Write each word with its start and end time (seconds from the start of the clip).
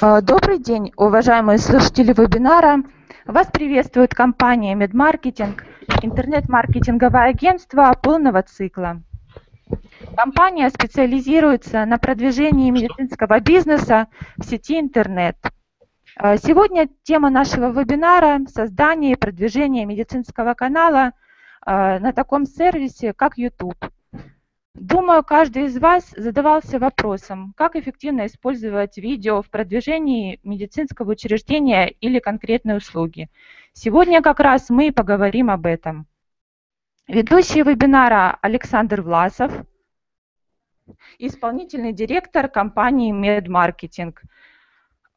А, 0.00 0.20
добрый 0.20 0.58
день, 0.58 0.92
уважаемые 0.96 1.58
слушатели 1.58 2.12
вебинара. 2.12 2.82
Вас 3.24 3.46
приветствует 3.46 4.14
компания 4.14 4.74
MedMarketing, 4.74 5.60
интернет-маркетинговое 6.02 7.30
агентство 7.30 7.96
полного 8.02 8.42
цикла. 8.42 9.02
Компания 10.16 10.68
специализируется 10.70 11.84
на 11.86 11.98
продвижении 11.98 12.70
медицинского 12.70 13.38
бизнеса 13.38 14.08
в 14.36 14.44
сети 14.44 14.80
интернет. 14.80 15.36
А, 16.16 16.36
сегодня 16.36 16.88
тема 17.04 17.30
нашего 17.30 17.70
вебинара– 17.70 18.40
создание 18.52 19.12
и 19.12 19.16
продвижение 19.16 19.86
медицинского 19.86 20.54
канала 20.54 21.12
а, 21.64 22.00
на 22.00 22.12
таком 22.12 22.44
сервисе, 22.44 23.12
как 23.12 23.38
YouTube. 23.38 23.78
Думаю, 24.78 25.24
каждый 25.24 25.64
из 25.64 25.78
вас 25.78 26.12
задавался 26.18 26.78
вопросом, 26.78 27.54
как 27.56 27.76
эффективно 27.76 28.26
использовать 28.26 28.98
видео 28.98 29.40
в 29.40 29.48
продвижении 29.48 30.38
медицинского 30.42 31.12
учреждения 31.12 31.88
или 31.88 32.18
конкретной 32.18 32.76
услуги. 32.76 33.30
Сегодня 33.72 34.20
как 34.20 34.38
раз 34.38 34.68
мы 34.68 34.88
и 34.88 34.90
поговорим 34.90 35.48
об 35.48 35.64
этом. 35.64 36.06
Ведущий 37.08 37.62
вебинара 37.62 38.36
Александр 38.42 39.00
Власов, 39.00 39.50
исполнительный 41.18 41.94
директор 41.94 42.46
компании 42.46 43.14
MedMarketing. 43.14 44.14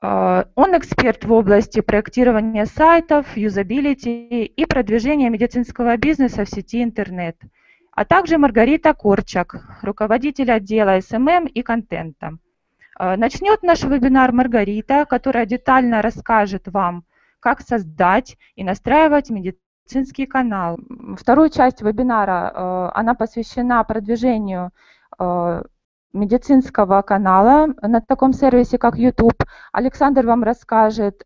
Э, 0.01 0.45
он 0.55 0.77
эксперт 0.77 1.25
в 1.25 1.33
области 1.33 1.81
проектирования 1.81 2.65
сайтов, 2.65 3.35
юзабилити 3.35 4.45
и 4.45 4.65
продвижения 4.65 5.29
медицинского 5.29 5.97
бизнеса 5.97 6.45
в 6.45 6.49
сети 6.49 6.81
интернет– 6.81 7.35
а 7.91 8.05
также 8.05 8.37
Маргарита 8.37 8.93
Корчак, 8.93 9.55
руководитель 9.81 10.51
отдела 10.51 10.99
SMM 11.01 11.45
и 11.47 11.61
контента. 11.61 12.37
Э, 12.99 13.15
начнет 13.15 13.63
наш 13.63 13.83
вебинар 13.83 14.31
Маргарита, 14.31 15.05
которая 15.05 15.45
детально 15.45 16.01
расскажет 16.01 16.67
вам, 16.67 17.03
как 17.39 17.61
создать 17.61 18.37
и 18.55 18.63
настраивать 18.63 19.29
медицинский 19.29 20.25
канал. 20.25 20.77
Вторую 21.17 21.49
часть 21.49 21.81
вебинара, 21.81 22.51
э, 22.53 22.91
она 22.93 23.15
посвящена 23.15 23.83
продвижению 23.83 24.71
э, 25.17 25.63
медицинского 26.11 27.01
канала 27.03 27.67
на 27.81 28.01
таком 28.01 28.33
сервисе, 28.33 28.77
как 28.77 28.97
YouTube. 28.97 29.43
Александр 29.71 30.25
вам 30.25 30.43
расскажет, 30.43 31.23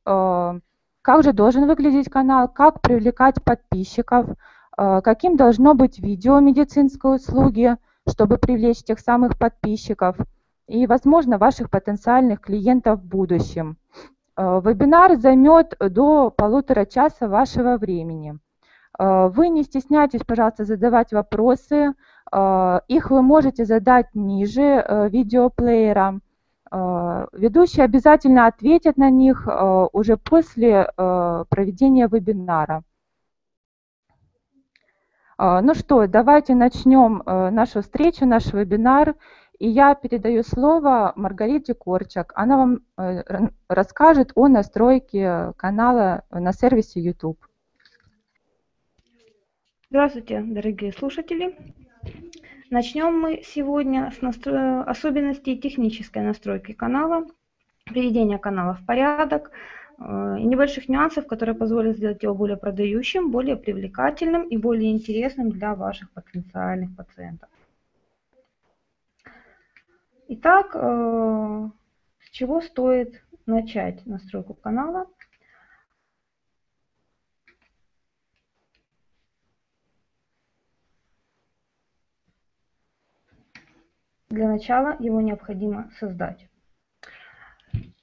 как 1.04 1.24
же 1.24 1.32
должен 1.32 1.68
выглядеть 1.68 2.10
канал, 2.10 2.50
как 2.50 2.82
привлекать 2.82 3.42
подписчиков, 3.44 4.26
а, 4.30 4.36
каким 4.76 5.36
должно 5.36 5.74
быть 5.74 6.00
видео 6.00 6.40
медицинской 6.40 7.16
услуги, 7.16 7.78
чтобы 8.08 8.38
привлечь 8.38 8.84
тех 8.84 9.00
самых 9.00 9.38
подписчиков 9.38 10.18
и, 10.68 10.88
возможно, 10.88 11.38
ваших 11.38 11.70
потенциальных 11.70 12.42
клиентов 12.42 13.00
в 13.00 13.06
будущем. 13.06 13.78
А, 14.36 14.60
вебинар 14.60 15.16
займет 15.18 15.76
до 15.80 16.32
полутора 16.32 16.86
часа 16.86 17.28
вашего 17.28 17.78
времени. 17.78 18.40
А, 18.98 19.28
вы 19.28 19.50
не 19.50 19.64
стесняйтесь, 19.64 20.22
пожалуйста, 20.26 20.66
задавать 20.66 21.14
вопросы. 21.14 21.94
Их 22.88 23.12
вы 23.12 23.22
можете 23.22 23.64
задать 23.64 24.08
ниже 24.16 25.08
видеоплеера. 25.12 26.20
Ведущий 26.72 27.82
обязательно 27.84 28.48
ответит 28.48 28.98
на 28.98 29.12
них 29.12 29.48
уже 29.94 30.18
после 30.18 30.92
проведения 30.98 32.08
вебинара. 32.08 32.82
А, 35.38 35.62
ну 35.62 35.74
что, 35.74 36.08
давайте 36.08 36.54
начнем 36.54 37.24
э, 37.26 37.50
нашу 37.50 37.82
встречу, 37.82 38.26
наш 38.26 38.54
вебинар. 38.54 39.16
И 39.60 39.68
я 39.68 39.96
передаю 39.96 40.44
слово 40.44 41.14
Маргарите 41.16 41.74
Корчак. 41.74 42.34
Она 42.36 42.58
вам 42.58 42.80
э, 42.98 43.48
расскажет 43.68 44.32
о 44.36 44.48
настройке 44.48 45.54
канала 45.58 46.24
на 46.30 46.52
сервисе 46.54 47.00
YouTube. 47.02 47.40
Здравствуйте, 49.90 50.42
дорогие 50.42 50.92
слушатели. 50.92 51.56
Начнем 52.70 53.20
мы 53.20 53.44
сегодня 53.46 54.12
с 54.18 54.22
настро... 54.22 54.84
особенностей 54.84 55.58
технической 55.58 56.24
настройки 56.24 56.72
канала, 56.72 57.28
приведения 57.86 58.40
канала 58.40 58.74
в 58.74 58.86
порядок, 58.86 59.52
и 60.00 60.44
небольших 60.44 60.90
нюансов, 60.90 61.28
которые 61.28 61.56
позволят 61.56 61.98
сделать 61.98 62.24
его 62.24 62.34
более 62.34 62.58
продающим, 62.58 63.32
более 63.32 63.56
привлекательным 63.56 64.44
и 64.48 64.58
более 64.58 64.92
интересным 64.92 65.52
для 65.52 65.76
ваших 65.76 66.12
потенциальных 66.12 66.96
пациентов. 66.96 67.50
Итак, 70.30 70.72
э, 70.74 71.70
с 72.20 72.30
чего 72.32 72.62
стоит 72.62 73.24
начать 73.46 74.06
настройку 74.06 74.54
канала? 74.54 75.06
Для 84.30 84.48
начала 84.48 84.96
его 85.00 85.22
необходимо 85.22 85.92
создать. 86.00 86.50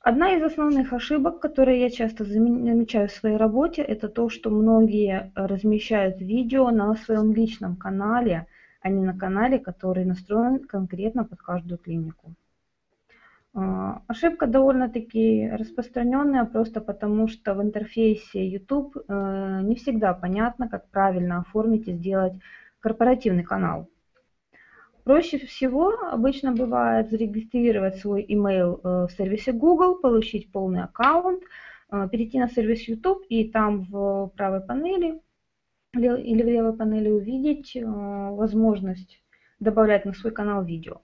Одна 0.02 0.32
из 0.34 0.42
основных 0.42 0.94
ошибок, 0.94 1.40
которые 1.40 1.82
я 1.82 1.90
часто 1.90 2.24
замечаю 2.24 3.08
в 3.08 3.12
своей 3.12 3.36
работе, 3.36 3.82
это 3.82 4.08
то, 4.08 4.30
что 4.30 4.48
многие 4.48 5.30
размещают 5.34 6.22
видео 6.22 6.70
на 6.70 6.94
своем 6.94 7.34
личном 7.34 7.76
канале, 7.76 8.46
а 8.80 8.88
не 8.88 9.02
на 9.02 9.14
канале, 9.14 9.58
который 9.58 10.06
настроен 10.06 10.60
конкретно 10.60 11.24
под 11.24 11.42
каждую 11.42 11.76
клинику. 11.76 12.32
А, 13.52 14.00
ошибка 14.06 14.46
довольно-таки 14.46 15.50
распространенная, 15.50 16.46
просто 16.46 16.80
потому 16.80 17.28
что 17.28 17.54
в 17.54 17.60
интерфейсе 17.60 18.48
YouTube 18.48 18.96
э, 18.96 19.60
не 19.62 19.74
всегда 19.74 20.14
понятно, 20.14 20.66
как 20.70 20.88
правильно 20.88 21.40
оформить 21.40 21.88
и 21.88 21.92
сделать 21.92 22.32
корпоративный 22.80 23.44
канал. 23.44 23.86
Проще 25.10 25.38
всего 25.38 25.88
обычно 26.12 26.52
бывает 26.52 27.10
зарегистрировать 27.10 27.96
свой 27.96 28.24
email 28.24 28.78
э, 28.78 29.08
в 29.08 29.10
сервисе 29.10 29.50
Google, 29.50 29.96
получить 29.96 30.52
полный 30.52 30.84
аккаунт, 30.84 31.42
э, 31.90 32.08
перейти 32.12 32.38
на 32.38 32.48
сервис 32.48 32.86
YouTube 32.86 33.24
и 33.28 33.50
там 33.50 33.82
в 33.90 34.30
правой 34.36 34.60
панели 34.60 35.20
или 35.94 36.42
в 36.44 36.46
левой 36.46 36.76
панели 36.76 37.10
увидеть 37.10 37.74
э, 37.74 37.84
возможность 37.84 39.20
добавлять 39.58 40.04
на 40.04 40.12
свой 40.12 40.32
канал 40.32 40.62
видео. 40.64 41.00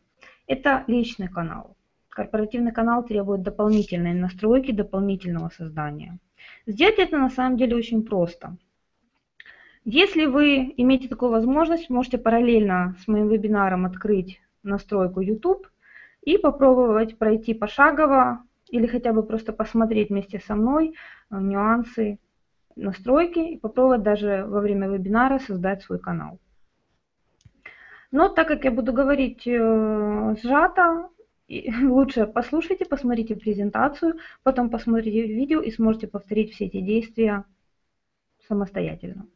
Это 0.46 0.84
личный 0.86 1.26
канал. 1.26 1.76
Корпоративный 2.08 2.70
канал 2.70 3.02
требует 3.02 3.42
дополнительной 3.42 4.14
настройки, 4.14 4.70
дополнительного 4.70 5.48
создания. 5.48 6.20
Сделать 6.64 7.00
это 7.00 7.18
на 7.18 7.28
самом 7.28 7.56
деле 7.56 7.74
очень 7.74 8.04
просто. 8.04 8.56
Если 9.88 10.26
вы 10.26 10.74
имеете 10.76 11.06
такую 11.06 11.30
возможность, 11.30 11.90
можете 11.90 12.18
параллельно 12.18 12.96
с 13.04 13.06
моим 13.06 13.28
вебинаром 13.28 13.86
открыть 13.86 14.40
настройку 14.64 15.20
YouTube 15.20 15.68
и 16.22 16.38
попробовать 16.38 17.16
пройти 17.18 17.54
пошагово 17.54 18.42
или 18.68 18.88
хотя 18.88 19.12
бы 19.12 19.22
просто 19.22 19.52
посмотреть 19.52 20.08
вместе 20.08 20.40
со 20.40 20.56
мной 20.56 20.96
э, 21.30 21.38
нюансы 21.38 22.18
настройки 22.74 23.38
и 23.38 23.58
попробовать 23.58 24.02
даже 24.02 24.44
во 24.48 24.58
время 24.60 24.88
вебинара 24.88 25.38
создать 25.38 25.84
свой 25.84 26.00
канал. 26.00 26.40
Но 28.10 28.28
так 28.28 28.48
как 28.48 28.64
я 28.64 28.72
буду 28.72 28.92
говорить 28.92 29.46
э, 29.46 30.34
сжато, 30.42 31.10
лучше 31.82 32.26
послушайте, 32.26 32.86
посмотрите 32.86 33.36
презентацию, 33.36 34.16
потом 34.42 34.68
посмотрите 34.68 35.28
видео 35.28 35.60
и 35.60 35.70
сможете 35.70 36.08
повторить 36.08 36.54
все 36.54 36.64
эти 36.64 36.80
действия 36.80 37.44
самостоятельно. 38.48 39.28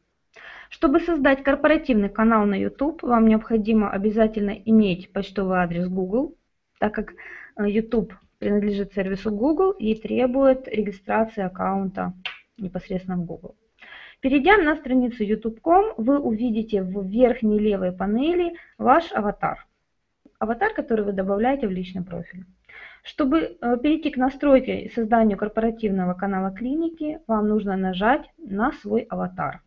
Чтобы 0.69 1.01
создать 1.01 1.43
корпоративный 1.43 2.09
канал 2.09 2.45
на 2.45 2.55
YouTube, 2.55 3.03
вам 3.03 3.27
необходимо 3.27 3.91
обязательно 3.91 4.51
иметь 4.51 5.11
почтовый 5.11 5.59
адрес 5.59 5.87
Google, 5.87 6.35
так 6.79 6.95
как 6.95 7.11
э, 7.11 7.69
YouTube 7.69 8.13
принадлежит 8.39 8.93
сервису 8.93 9.31
Google 9.31 9.71
и 9.71 9.93
требует 9.95 10.67
регистрации 10.67 11.43
аккаунта 11.43 12.13
непосредственно 12.57 13.17
в 13.17 13.25
Google. 13.25 13.55
Перейдя 14.21 14.57
на 14.57 14.75
страницу 14.75 15.23
youtube.com, 15.23 15.95
вы 15.97 16.19
увидите 16.19 16.81
в 16.81 17.05
верхней 17.05 17.59
левой 17.59 17.91
панели 17.91 18.55
ваш 18.77 19.11
аватар. 19.11 19.67
Аватар, 20.39 20.73
который 20.73 21.03
вы 21.03 21.11
добавляете 21.11 21.67
в 21.67 21.71
личный 21.71 22.03
профиль. 22.03 22.45
Чтобы 23.03 23.39
э, 23.39 23.77
перейти 23.81 24.09
к 24.09 24.17
настройке 24.17 24.81
и 24.81 24.89
созданию 24.89 25.37
корпоративного 25.37 26.13
канала 26.13 26.51
клиники, 26.51 27.19
вам 27.27 27.47
нужно 27.47 27.75
нажать 27.75 28.29
на 28.37 28.71
свой 28.71 29.01
аватар. 29.01 29.61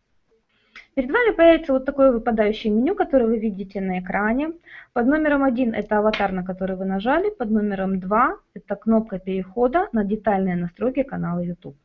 Перед 0.95 1.11
вами 1.11 1.35
появится 1.35 1.73
вот 1.73 1.83
такое 1.83 2.13
выпадающее 2.13 2.71
меню, 2.71 2.95
которое 2.95 3.25
вы 3.25 3.37
видите 3.37 3.81
на 3.81 3.99
экране. 3.99 4.53
Под 4.93 5.07
номером 5.07 5.43
1 5.43 5.73
это 5.73 5.97
аватар, 5.97 6.31
на 6.31 6.45
который 6.45 6.77
вы 6.77 6.85
нажали. 6.85 7.31
Под 7.31 7.51
номером 7.51 7.99
2 7.99 8.37
это 8.53 8.75
кнопка 8.77 9.19
перехода 9.19 9.89
на 9.91 10.05
детальные 10.05 10.55
настройки 10.55 11.03
канала 11.03 11.39
YouTube. 11.39 11.75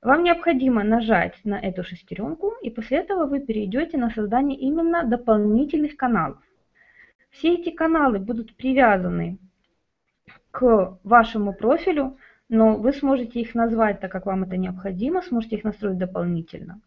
Вам 0.00 0.22
необходимо 0.24 0.82
нажать 0.82 1.34
на 1.44 1.60
эту 1.60 1.84
шестеренку, 1.84 2.54
и 2.62 2.70
после 2.70 3.00
этого 3.00 3.26
вы 3.26 3.40
перейдете 3.40 3.98
на 3.98 4.08
создание 4.08 4.58
именно 4.58 5.04
дополнительных 5.04 5.98
каналов. 5.98 6.38
Все 7.28 7.52
эти 7.52 7.70
каналы 7.70 8.18
будут 8.18 8.56
привязаны 8.56 9.36
к 10.50 10.98
вашему 11.04 11.52
профилю, 11.52 12.16
но 12.48 12.76
вы 12.76 12.94
сможете 12.94 13.40
их 13.40 13.54
назвать 13.54 14.00
так, 14.00 14.10
как 14.10 14.24
вам 14.24 14.44
это 14.44 14.56
необходимо, 14.56 15.20
сможете 15.20 15.56
их 15.56 15.64
настроить 15.64 15.98
дополнительно. 15.98 16.80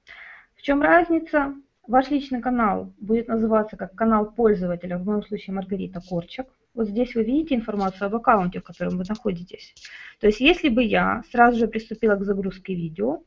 В 0.57 0.61
чем 0.63 0.81
разница? 0.81 1.55
Ваш 1.87 2.09
личный 2.09 2.41
канал 2.41 2.91
будет 2.99 3.29
называться 3.29 3.77
как 3.77 3.95
канал 3.95 4.29
пользователя, 4.29 4.97
в 4.97 5.05
моем 5.05 5.23
случае 5.23 5.55
Маргарита 5.55 6.01
Корчак. 6.01 6.47
Вот 6.73 6.89
здесь 6.89 7.15
вы 7.15 7.23
видите 7.23 7.55
информацию 7.55 8.07
об 8.07 8.15
аккаунте, 8.15 8.59
в 8.59 8.63
котором 8.63 8.97
вы 8.97 9.05
находитесь. 9.07 9.73
То 10.19 10.27
есть 10.27 10.41
если 10.41 10.67
бы 10.67 10.83
я 10.83 11.23
сразу 11.31 11.57
же 11.57 11.67
приступила 11.67 12.15
к 12.15 12.23
загрузке 12.23 12.75
видео, 12.75 13.23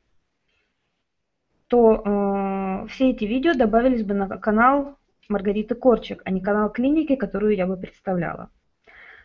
то 1.69 2.03
э, 2.05 2.89
все 2.89 3.11
эти 3.11 3.25
видео 3.25 3.55
добавились 3.55 4.05
бы 4.05 4.13
на 4.13 4.29
канал 4.39 4.99
Маргариты 5.29 5.75
Корчик, 5.75 6.21
а 6.25 6.31
не 6.31 6.41
канал 6.41 6.71
клиники, 6.71 7.17
которую 7.17 7.57
я 7.57 7.67
бы 7.67 7.77
представляла. 7.77 8.51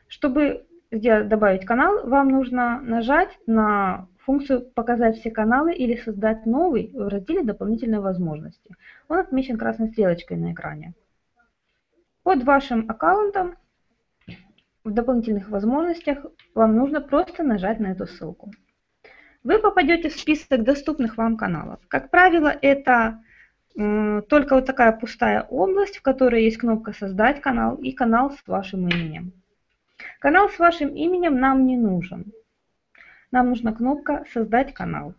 Чтобы 0.07 0.65
добавить 0.91 1.65
канал, 1.65 2.07
вам 2.07 2.29
нужно 2.29 2.79
нажать 2.81 3.37
на 3.47 4.07
функцию 4.25 4.61
«Показать 4.61 5.19
все 5.19 5.31
каналы» 5.31 5.73
или 5.73 5.95
«Создать 5.95 6.45
новый» 6.45 6.91
в 6.93 7.07
разделе 7.07 7.43
«Дополнительные 7.43 8.01
возможности». 8.01 8.75
Он 9.07 9.19
отмечен 9.19 9.57
красной 9.57 9.89
стрелочкой 9.89 10.37
на 10.37 10.51
экране. 10.51 10.93
Под 12.23 12.43
вашим 12.43 12.89
аккаунтом 12.89 13.55
в 14.83 14.91
дополнительных 14.91 15.49
возможностях 15.49 16.25
вам 16.55 16.75
нужно 16.75 17.01
просто 17.01 17.43
нажать 17.43 17.79
на 17.79 17.87
эту 17.87 18.07
ссылку. 18.07 18.51
Вы 19.43 19.59
попадете 19.59 20.09
в 20.09 20.13
список 20.13 20.63
доступных 20.63 21.17
вам 21.17 21.37
каналов. 21.37 21.79
Как 21.87 22.09
правило, 22.09 22.51
это 22.61 23.21
только 23.75 24.55
вот 24.55 24.65
такая 24.65 24.91
пустая 24.91 25.43
область, 25.43 25.97
в 25.97 26.01
которой 26.01 26.43
есть 26.43 26.57
кнопка 26.57 26.93
«Создать 26.93 27.41
канал» 27.41 27.75
и 27.75 27.91
канал 27.91 28.31
с 28.31 28.47
вашим 28.47 28.87
именем. 28.87 29.33
Канал 30.19 30.49
с 30.49 30.57
вашим 30.57 30.89
именем 30.95 31.39
нам 31.39 31.65
не 31.65 31.77
нужен. 31.77 32.31
Нам 33.31 33.49
нужна 33.49 33.73
кнопка 33.73 34.25
«Создать 34.33 34.73
канал». 34.73 35.13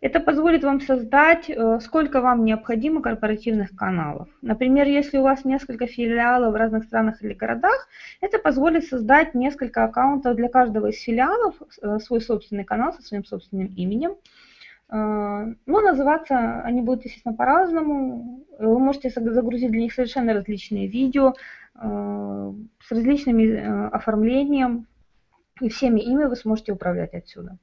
Это 0.00 0.20
позволит 0.20 0.64
вам 0.64 0.80
создать, 0.80 1.48
э, 1.48 1.78
сколько 1.80 2.20
вам 2.20 2.44
необходимо 2.44 3.02
корпоративных 3.02 3.74
каналов. 3.76 4.28
Например, 4.42 4.86
если 4.86 5.18
у 5.18 5.22
вас 5.22 5.44
несколько 5.44 5.86
филиалов 5.86 6.52
в 6.52 6.56
разных 6.56 6.84
странах 6.84 7.22
или 7.22 7.34
городах, 7.34 7.88
это 8.20 8.38
позволит 8.38 8.84
создать 8.86 9.34
несколько 9.34 9.84
аккаунтов 9.84 10.36
для 10.36 10.48
каждого 10.48 10.88
из 10.88 11.00
филиалов, 11.00 11.54
э, 11.82 11.98
свой 11.98 12.20
собственный 12.20 12.64
канал 12.64 12.92
со 12.92 13.02
своим 13.02 13.24
собственным 13.24 13.68
именем. 13.68 14.12
Э, 14.90 15.54
Но 15.66 15.80
называться 15.80 16.62
они 16.62 16.82
будут, 16.82 17.04
естественно, 17.04 17.34
по-разному. 17.34 18.44
Вы 18.58 18.78
можете 18.78 19.10
загрузить 19.10 19.70
для 19.70 19.80
них 19.82 19.92
совершенно 19.92 20.34
различные 20.34 20.86
видео 20.86 21.34
с 21.74 22.90
различным 22.90 23.90
оформлением, 23.94 24.86
и 25.60 25.68
всеми 25.68 26.00
ими 26.00 26.24
вы 26.24 26.36
сможете 26.36 26.72
управлять 26.72 27.14
отсюда. 27.14 27.58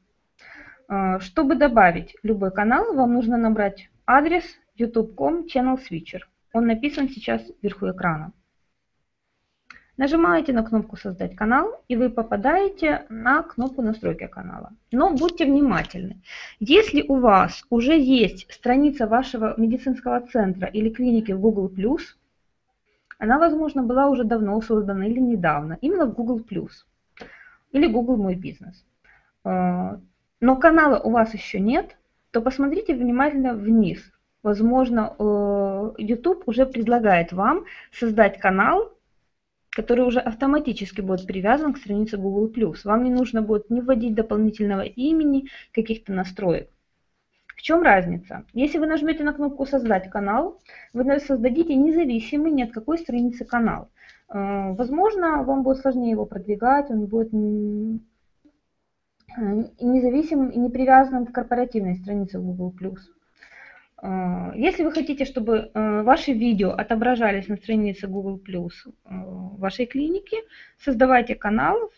А, 0.87 1.19
чтобы 1.19 1.55
добавить 1.55 2.15
любой 2.23 2.51
канал, 2.51 2.93
вам 2.93 3.13
нужно 3.13 3.37
набрать 3.37 3.89
адрес 4.05 4.43
youtube.com 4.77 5.45
channel 5.45 5.77
switcher. 5.77 6.21
Он 6.53 6.65
написан 6.65 7.09
сейчас 7.09 7.41
вверху 7.61 7.91
экрана. 7.91 8.33
Нажимаете 9.97 10.53
на 10.53 10.63
кнопку 10.63 10.95
«Создать 10.95 11.35
канал» 11.35 11.83
и 11.89 11.97
вы 11.97 12.09
попадаете 12.09 13.05
на 13.09 13.43
кнопку 13.43 13.81
«Настройки 13.81 14.27
канала». 14.27 14.71
Но 14.93 15.13
будьте 15.13 15.43
внимательны. 15.43 16.21
Если 16.61 17.03
у 17.05 17.15
вас 17.15 17.65
уже 17.69 17.99
есть 17.99 18.49
страница 18.49 19.07
вашего 19.07 19.55
медицинского 19.57 20.21
центра 20.21 20.69
или 20.69 20.89
клиники 20.89 21.33
в 21.33 21.41
Google+, 21.41 21.69
она, 23.17 23.37
возможно, 23.37 23.83
была 23.83 24.07
уже 24.07 24.23
давно 24.23 24.61
создана 24.61 25.05
или 25.05 25.19
недавно, 25.19 25.77
именно 25.81 26.05
в 26.05 26.13
Google+, 26.13 26.45
или 27.71 27.87
Google 27.87 28.17
Мой 28.17 28.35
бизнес, 28.35 28.85
а, 29.43 29.99
но 30.41 30.55
канала 30.55 30.99
у 30.99 31.11
вас 31.11 31.33
еще 31.33 31.59
нет, 31.59 31.97
то 32.31 32.41
посмотрите 32.41 32.95
внимательно 32.95 33.53
вниз. 33.53 34.11
Возможно, 34.41 35.15
э, 35.19 35.91
YouTube 35.97 36.43
уже 36.47 36.65
предлагает 36.65 37.33
вам 37.33 37.65
создать 37.91 38.39
канал, 38.39 38.93
который 39.69 40.05
уже 40.05 40.19
автоматически 40.19 41.01
будет 41.01 41.27
привязан 41.27 41.73
к 41.73 41.77
странице 41.77 42.17
Google+. 42.17 42.75
Вам 42.85 43.03
не 43.03 43.09
нужно 43.09 43.41
будет 43.41 43.69
не 43.69 43.81
вводить 43.81 44.15
дополнительного 44.15 44.81
имени, 44.81 45.49
каких-то 45.73 46.13
настроек. 46.13 46.69
В 47.47 47.61
чем 47.61 47.81
разница? 47.81 48.45
Если 48.53 48.77
вы 48.77 48.87
нажмете 48.87 49.25
на 49.25 49.33
кнопку 49.33 49.65
«Создать 49.65 50.09
канал», 50.09 50.61
вы 50.93 51.19
создадите 51.19 51.75
независимый 51.75 52.51
ни 52.53 52.63
от 52.63 52.71
какой 52.71 52.97
страницы 52.97 53.43
канал. 53.43 53.89
Э, 54.29 54.73
возможно, 54.73 55.43
вам 55.43 55.63
будет 55.63 55.77
сложнее 55.77 56.11
его 56.11 56.25
продвигать, 56.25 56.89
он 56.89 57.05
будет 57.05 57.33
Э, 59.37 59.63
независимым 59.79 60.49
и 60.49 60.57
не 60.57 60.69
привязанным 60.69 61.25
к 61.25 61.31
корпоративной 61.31 61.95
странице 61.95 62.39
Google+. 62.39 62.73
Э, 64.01 64.51
если 64.55 64.83
вы 64.83 64.91
хотите, 64.91 65.25
чтобы 65.25 65.71
ваши 65.73 66.33
видео 66.33 66.71
отображались 66.71 67.47
на 67.47 67.57
странице 67.57 68.07
Google+, 68.07 68.39
вашей 69.05 69.85
клиники, 69.85 70.37
создавайте 70.77 71.35
канал 71.35 71.91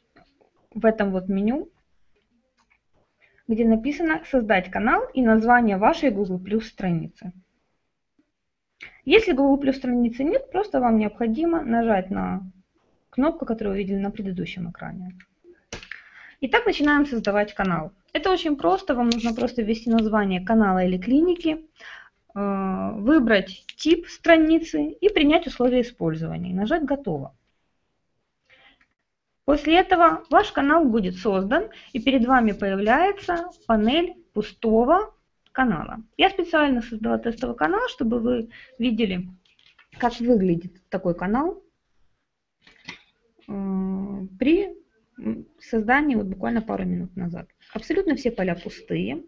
в 0.74 0.86
этом 0.86 1.12
вот 1.12 1.30
меню, 1.30 1.70
где 3.48 3.66
написано 3.66 4.22
«Создать 4.30 4.70
канал» 4.70 5.04
и 5.14 5.22
название 5.22 5.78
вашей 5.78 6.12
Google 6.12 6.62
страницы. 6.62 7.32
Если 9.06 9.32
Google 9.32 9.74
страницы 9.74 10.24
нет, 10.24 10.52
просто 10.52 10.80
вам 10.80 10.98
необходимо 10.98 11.62
нажать 11.62 12.10
на 12.12 12.42
кнопку, 13.10 13.46
которую 13.46 13.74
вы 13.74 13.80
видели 13.80 13.98
на 13.98 14.12
предыдущем 14.12 14.70
экране. 14.70 15.18
Итак, 16.42 16.66
начинаем 16.66 17.06
создавать 17.06 17.54
канал. 17.54 17.92
Это 18.14 18.32
очень 18.32 18.56
просто, 18.56 18.96
вам 18.96 19.10
нужно 19.10 19.34
просто 19.34 19.62
ввести 19.62 19.90
название 19.90 20.42
канала 20.42 20.84
или 20.84 20.98
клиники, 20.98 21.66
э, 22.36 22.92
выбрать 22.96 23.66
тип 23.78 24.08
страницы 24.08 24.90
и 24.90 25.10
принять 25.10 25.48
условия 25.48 25.82
использования. 25.82 26.54
нажать 26.54 26.84
«Готово». 26.84 27.36
После 29.46 29.78
этого 29.78 30.24
ваш 30.30 30.52
канал 30.52 30.86
будет 30.86 31.16
создан 31.16 31.70
и 31.94 32.00
перед 32.00 32.26
вами 32.26 32.52
появляется 32.52 33.50
панель 33.68 34.16
пустого 34.34 35.14
канала. 35.52 36.04
Я 36.18 36.30
специально 36.30 36.82
создала 36.82 37.18
тестовый 37.18 37.56
канал, 37.56 37.82
чтобы 37.90 38.20
вы 38.20 38.50
видели, 38.80 39.28
как 39.98 40.20
выглядит 40.20 40.88
такой 40.90 41.16
канал 41.16 41.64
э, 43.48 44.28
при 44.40 44.76
создании 45.60 46.16
вот 46.16 46.28
буквально 46.28 46.62
пару 46.62 46.86
минут 46.86 47.16
назад. 47.16 47.48
Абсолютно 47.74 48.16
все 48.16 48.32
поля 48.32 48.56
пустые. 48.56 49.24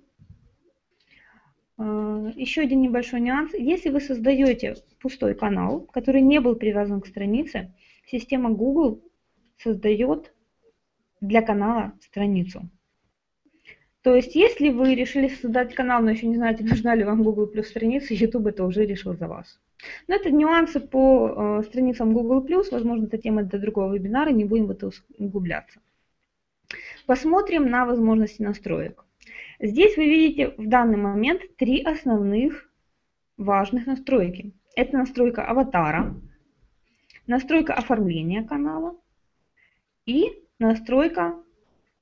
А, 1.77 2.31
еще 2.36 2.62
один 2.62 2.81
небольшой 2.81 3.21
нюанс. 3.21 3.53
Если 3.53 3.89
вы 3.89 4.00
создаете 4.00 4.75
пустой 5.00 5.36
канал, 5.36 5.81
который 5.81 6.21
не 6.21 6.39
был 6.39 6.55
привязан 6.55 7.01
к 7.01 7.07
странице, 7.07 7.74
система 8.05 8.50
Google 8.51 9.03
создает 9.57 10.33
для 11.21 11.41
канала 11.41 11.93
страницу. 12.01 12.69
То 14.03 14.13
есть, 14.15 14.36
если 14.36 14.69
вы 14.69 14.95
решили 14.95 15.29
создать 15.29 15.74
канал, 15.74 16.01
но 16.03 16.12
еще 16.12 16.27
не 16.27 16.36
знаете, 16.36 16.65
нужна 16.65 16.93
ли 16.93 17.05
вам 17.05 17.24
Google 17.24 17.50
Plus 17.50 17.63
страница, 17.63 18.13
YouTube 18.13 18.48
это 18.48 18.65
уже 18.65 18.86
решил 18.86 19.15
за 19.15 19.29
вас. 19.29 19.62
Но 20.07 20.15
это 20.15 20.29
нюансы 20.29 20.81
по 20.81 21.60
э, 21.60 21.63
страницам 21.63 22.13
Google+, 22.13 22.45
возможно, 22.69 23.05
это 23.05 23.17
тема 23.17 23.43
для 23.43 23.60
другого 23.60 23.93
вебинара, 23.93 24.29
не 24.31 24.43
будем 24.43 24.67
в 24.67 24.72
это 24.72 24.89
углубляться. 25.17 25.79
Посмотрим 27.05 27.69
на 27.69 27.86
возможности 27.86 28.41
настроек. 28.41 29.05
Здесь 29.62 29.95
вы 29.95 30.03
видите 30.03 30.53
в 30.57 30.67
данный 30.67 30.98
момент 30.98 31.41
три 31.55 31.81
основных 31.81 32.69
важных 33.38 33.88
настройки. 33.88 34.51
Это 34.75 34.98
настройка 34.98 35.45
аватара, 35.45 36.13
настройка 37.25 37.74
оформления 37.74 38.43
канала 38.43 38.98
и 40.05 40.25
настройка 40.60 41.41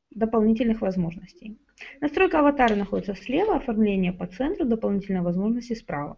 дополнительных 0.10 0.82
возможностей. 0.82 1.61
Настройка 2.00 2.40
аватара 2.40 2.76
находится 2.76 3.16
слева, 3.16 3.56
оформление 3.56 4.14
по 4.14 4.28
центру, 4.28 4.66
дополнительные 4.66 5.22
возможности 5.22 5.74
справа. 5.74 6.18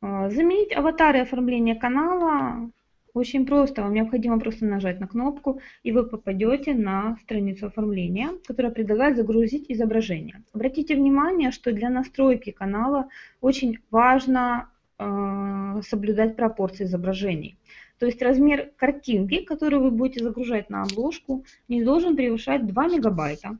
А, 0.00 0.30
заменить 0.30 0.74
аватар 0.74 1.16
и 1.16 1.20
оформление 1.20 1.74
канала 1.74 2.70
очень 3.12 3.46
просто. 3.46 3.82
Вам 3.82 3.94
необходимо 3.94 4.38
просто 4.38 4.64
нажать 4.64 5.00
на 5.00 5.06
кнопку, 5.06 5.60
и 5.82 5.92
вы 5.92 6.04
попадете 6.04 6.74
на 6.74 7.16
страницу 7.22 7.66
оформления, 7.66 8.30
которая 8.46 8.72
предлагает 8.72 9.16
загрузить 9.16 9.66
изображение. 9.68 10.42
Обратите 10.52 10.94
внимание, 10.94 11.50
что 11.50 11.72
для 11.72 11.90
настройки 11.90 12.50
канала 12.50 13.08
очень 13.40 13.78
важно 13.90 14.70
э, 14.98 15.80
соблюдать 15.82 16.36
пропорции 16.36 16.84
изображений. 16.84 17.56
То 18.00 18.06
есть 18.06 18.22
размер 18.22 18.72
картинки, 18.78 19.44
которую 19.44 19.82
вы 19.82 19.90
будете 19.90 20.24
загружать 20.24 20.70
на 20.70 20.84
обложку, 20.84 21.44
не 21.68 21.84
должен 21.84 22.16
превышать 22.16 22.66
2 22.66 22.88
мегабайта. 22.88 23.58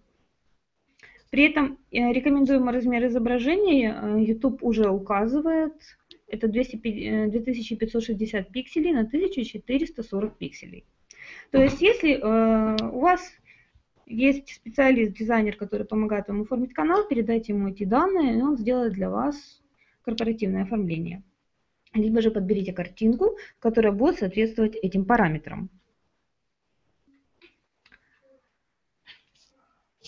При 1.29 1.45
этом 1.51 1.79
э, 1.93 2.11
рекомендуемый 2.11 2.73
размер 2.73 3.07
изображения 3.07 3.95
э, 3.95 4.23
YouTube 4.23 4.65
уже 4.65 4.89
указывает 4.89 5.75
это 6.27 6.49
200, 6.49 7.29
2560 7.29 8.41
э, 8.41 8.51
пикселей 8.51 8.93
на 8.93 9.01
1440 9.01 10.39
пикселей. 10.39 10.87
То 11.51 11.63
есть 11.63 11.83
если 11.83 12.17
у 12.17 12.99
вас 12.99 13.21
есть 14.07 14.55
специалист, 14.55 15.13
дизайнер, 15.13 15.57
который 15.57 15.87
помогает 15.87 16.29
вам 16.29 16.43
оформить 16.43 16.73
канал, 16.73 17.07
передайте 17.07 17.53
ему 17.53 17.69
эти 17.69 17.85
данные, 17.85 18.39
и 18.39 18.43
он 18.43 18.57
сделает 18.57 18.95
для 18.95 19.11
вас 19.11 19.61
корпоративное 20.03 20.63
оформление. 20.63 21.23
Либо 21.93 22.21
же 22.21 22.31
подберите 22.31 22.73
картинку, 22.73 23.37
которая 23.59 23.93
будет 23.93 24.19
соответствовать 24.19 24.77
этим 24.77 25.05
параметрам. 25.05 25.69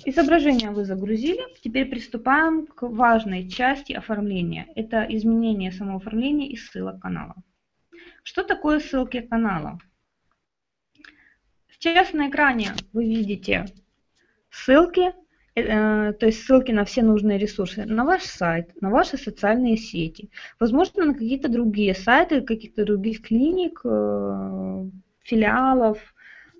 Изображение 0.04 0.70
вы 0.70 0.84
загрузили. 0.84 1.42
Теперь 1.62 1.88
приступаем 1.88 2.66
к 2.66 2.88
важной 2.88 3.48
части 3.48 3.92
оформления. 3.92 4.66
Это 4.74 5.06
изменение 5.08 5.70
самооформления 5.70 6.48
и 6.48 6.56
ссылок 6.56 7.00
канала. 7.00 7.36
Что 8.24 8.42
такое 8.42 8.80
ссылки 8.80 9.20
канала? 9.20 9.78
Сейчас 11.68 12.12
на 12.12 12.28
экране 12.28 12.72
вы 12.92 13.06
видите 13.06 13.66
ссылки, 14.50 15.12
то 15.54 16.16
есть 16.22 16.44
ссылки 16.44 16.72
на 16.72 16.84
все 16.84 17.02
нужные 17.02 17.38
ресурсы, 17.38 17.84
на 17.84 18.04
ваш 18.04 18.22
сайт, 18.22 18.80
на 18.80 18.88
ваши 18.90 19.18
социальные 19.18 19.76
сети, 19.76 20.30
возможно, 20.58 21.04
на 21.04 21.12
какие-то 21.12 21.48
другие 21.48 21.94
сайты, 21.94 22.40
каких-то 22.40 22.86
других 22.86 23.20
клиник, 23.20 23.80
э, 23.84 24.86
филиалов, 25.20 25.98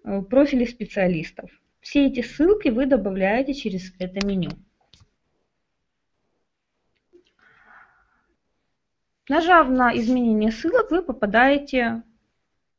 э, 0.05 0.21
профилей 0.23 0.69
специалистов. 0.69 1.51
Все 1.81 2.07
эти 2.07 2.21
ссылки 2.21 2.69
вы 2.69 2.85
добавляете 2.85 3.55
через 3.55 3.93
это 3.99 4.25
меню. 4.27 4.51
Нажав 9.29 9.71
на 9.71 9.97
изменение 9.97 10.53
ссылок, 10.53 10.91
вы 10.91 11.03
попадаете 11.03 12.03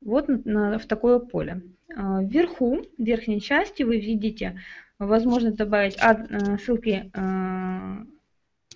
вот 0.02 0.28
на, 0.28 0.78
в 0.78 0.86
такое 0.86 1.18
поле. 1.18 1.64
Вверху, 1.88 2.86
в 2.98 3.04
верхней 3.04 3.42
части 3.42 3.84
вы 3.84 4.00
видите 4.00 4.60
возможность 5.08 5.56
добавить 5.56 5.98
э, 6.02 6.58
ссылки 6.58 7.12
э, 7.14 8.04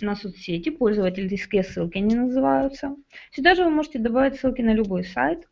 на 0.01 0.15
соцсети, 0.15 0.69
пользовательские 0.69 1.63
ссылки 1.63 1.98
они 1.98 2.15
называются. 2.15 2.96
Сюда 3.31 3.55
же 3.55 3.63
вы 3.63 3.69
можете 3.69 4.00
добавить 4.00 4.39
ссылки 4.39 4.62
на 4.62 4.74
любой 4.74 5.03
сайт. 5.03 5.48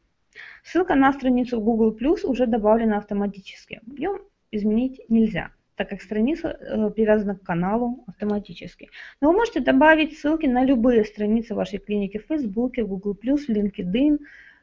Ссылка 0.63 0.96
на 0.96 1.13
страницу 1.13 1.62
Google 1.62 1.98
Plus 2.00 2.25
уже 2.25 2.46
добавлена 2.46 2.98
автоматически. 2.98 3.82
Ее 3.98 4.20
изменить 4.51 5.01
нельзя, 5.10 5.51
так 5.75 5.89
как 5.89 6.01
страница 6.01 6.50
э, 6.50 6.89
привязана 6.89 7.36
к 7.36 7.44
каналу 7.44 8.03
автоматически. 8.08 8.89
Но 9.22 9.32
вы 9.32 9.38
можете 9.38 9.60
добавить 9.60 10.17
ссылки 10.17 10.46
на 10.46 10.63
любые 10.63 11.05
страницы 11.05 11.55
вашей 11.55 11.79
клиники 11.79 12.17
в 12.17 12.25
Facebook, 12.27 12.75
Google 12.77 13.17
Plus, 13.22 13.41
LinkedIn, 13.50 14.20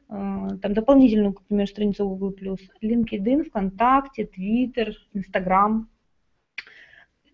там 0.07 0.73
дополнительную, 0.73 1.33
например, 1.33 1.67
страницу 1.67 2.07
Google+, 2.07 2.35
LinkedIn, 2.83 3.45
ВКонтакте, 3.45 4.23
Twitter, 4.23 4.93
Instagram. 5.15 5.87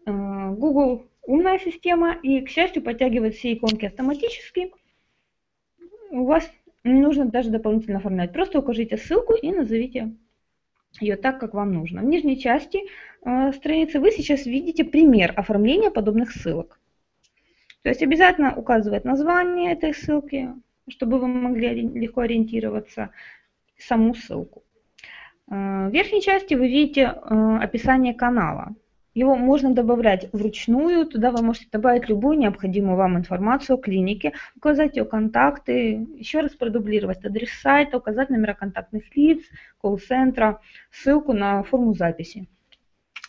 Э, 0.10 0.52
Google 0.52 1.08
умная 1.24 1.60
система 1.60 2.18
и, 2.24 2.42
к 2.42 2.50
счастью, 2.50 2.82
подтягивает 2.82 3.36
все 3.36 3.54
иконки 3.54 3.86
автоматически. 3.86 4.72
У 6.10 6.26
вас 6.26 6.50
не 6.84 7.02
нужно 7.02 7.26
даже 7.26 7.50
дополнительно 7.50 8.00
оформлять. 8.00 8.34
Просто 8.34 8.60
укажите 8.60 8.98
ссылку 8.98 9.34
и 9.34 9.52
назовите 9.52 10.12
ее 11.00 11.18
так, 11.18 11.40
как 11.40 11.54
вам 11.54 11.74
нужно. 11.74 12.02
В 12.02 12.06
нижней 12.06 12.40
части 12.40 12.80
э, 13.24 13.52
страницы 13.54 14.00
вы 14.00 14.12
сейчас 14.12 14.46
видите 14.46 14.84
пример 14.84 15.34
оформления 15.36 15.92
подобных 15.92 16.32
ссылок. 16.32 16.80
То 17.84 17.90
есть 17.90 18.02
обязательно 18.02 18.56
указывать 18.56 19.06
название 19.06 19.74
этой 19.74 19.94
ссылки, 19.94 20.50
чтобы 20.88 21.20
вы 21.20 21.28
могли 21.28 21.70
легко 21.70 22.22
ориентироваться, 22.22 23.12
саму 23.78 24.16
ссылку. 24.16 24.64
Э, 25.52 25.88
в 25.88 25.92
верхней 25.92 26.22
части 26.24 26.56
вы 26.56 26.68
видите 26.68 27.02
э, 27.02 27.58
описание 27.62 28.16
канала. 28.16 28.74
Его 29.14 29.36
можно 29.36 29.74
добавлять 29.74 30.32
вручную, 30.34 31.06
туда 31.06 31.32
вы 31.32 31.42
можете 31.42 31.68
добавить 31.72 32.08
любую 32.08 32.38
необходимую 32.38 32.96
вам 32.96 33.18
информацию 33.18 33.78
о 33.78 33.82
клинике, 33.82 34.34
указать 34.56 34.98
ее 34.98 35.06
контакты, 35.06 36.08
еще 36.16 36.42
раз 36.42 36.52
продублировать 36.52 37.26
адрес 37.26 37.50
сайта, 37.62 37.98
указать 37.98 38.30
номера 38.30 38.54
контактных 38.54 39.16
лиц, 39.16 39.44
колл-центра, 39.82 40.62
ссылку 40.92 41.34
на 41.34 41.64
форму 41.64 41.96
записи. 41.96 42.48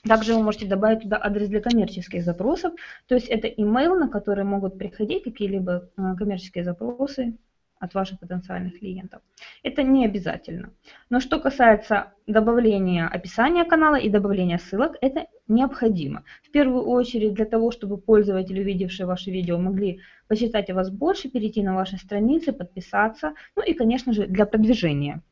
Также 0.07 0.35
вы 0.35 0.43
можете 0.43 0.67
добавить 0.67 1.03
туда 1.03 1.19
адрес 1.23 1.49
для 1.49 1.61
коммерческих 1.61 2.25
запросов, 2.25 2.73
то 3.07 3.15
есть 3.15 3.29
это 3.29 3.49
email, 3.49 3.99
на 3.99 4.09
который 4.09 4.45
могут 4.45 4.79
приходить 4.79 5.25
какие-либо 5.25 5.91
э, 5.97 6.15
коммерческие 6.17 6.65
запросы 6.65 7.37
от 7.81 7.95
ваших 7.95 8.21
потенциальных 8.21 8.79
клиентов. 8.79 9.23
Это 9.63 9.83
не 9.83 10.05
обязательно. 10.05 10.71
Но 11.09 11.19
что 11.19 11.41
касается 11.41 12.13
добавления 12.27 13.09
описания 13.09 13.65
канала 13.65 13.97
и 13.97 14.09
добавления 14.11 14.59
ссылок, 14.59 14.97
это 15.01 15.27
необходимо. 15.49 16.23
В 16.43 16.51
первую 16.51 16.85
очередь 16.85 17.35
для 17.35 17.47
того, 17.47 17.71
чтобы 17.71 17.97
пользователи, 17.97 18.61
увидевшие 18.61 19.07
ваше 19.07 19.31
видео, 19.31 19.59
могли 19.59 20.01
почитать 20.29 20.71
о 20.71 20.75
вас 20.75 20.91
больше, 20.91 21.31
перейти 21.31 21.63
на 21.63 21.75
ваши 21.75 21.97
страницы, 21.97 22.53
подписаться. 22.53 23.33
Ну 23.57 23.63
и, 23.63 23.73
конечно 23.73 24.13
же, 24.13 24.27
для 24.27 24.45
продвижения. 24.45 25.23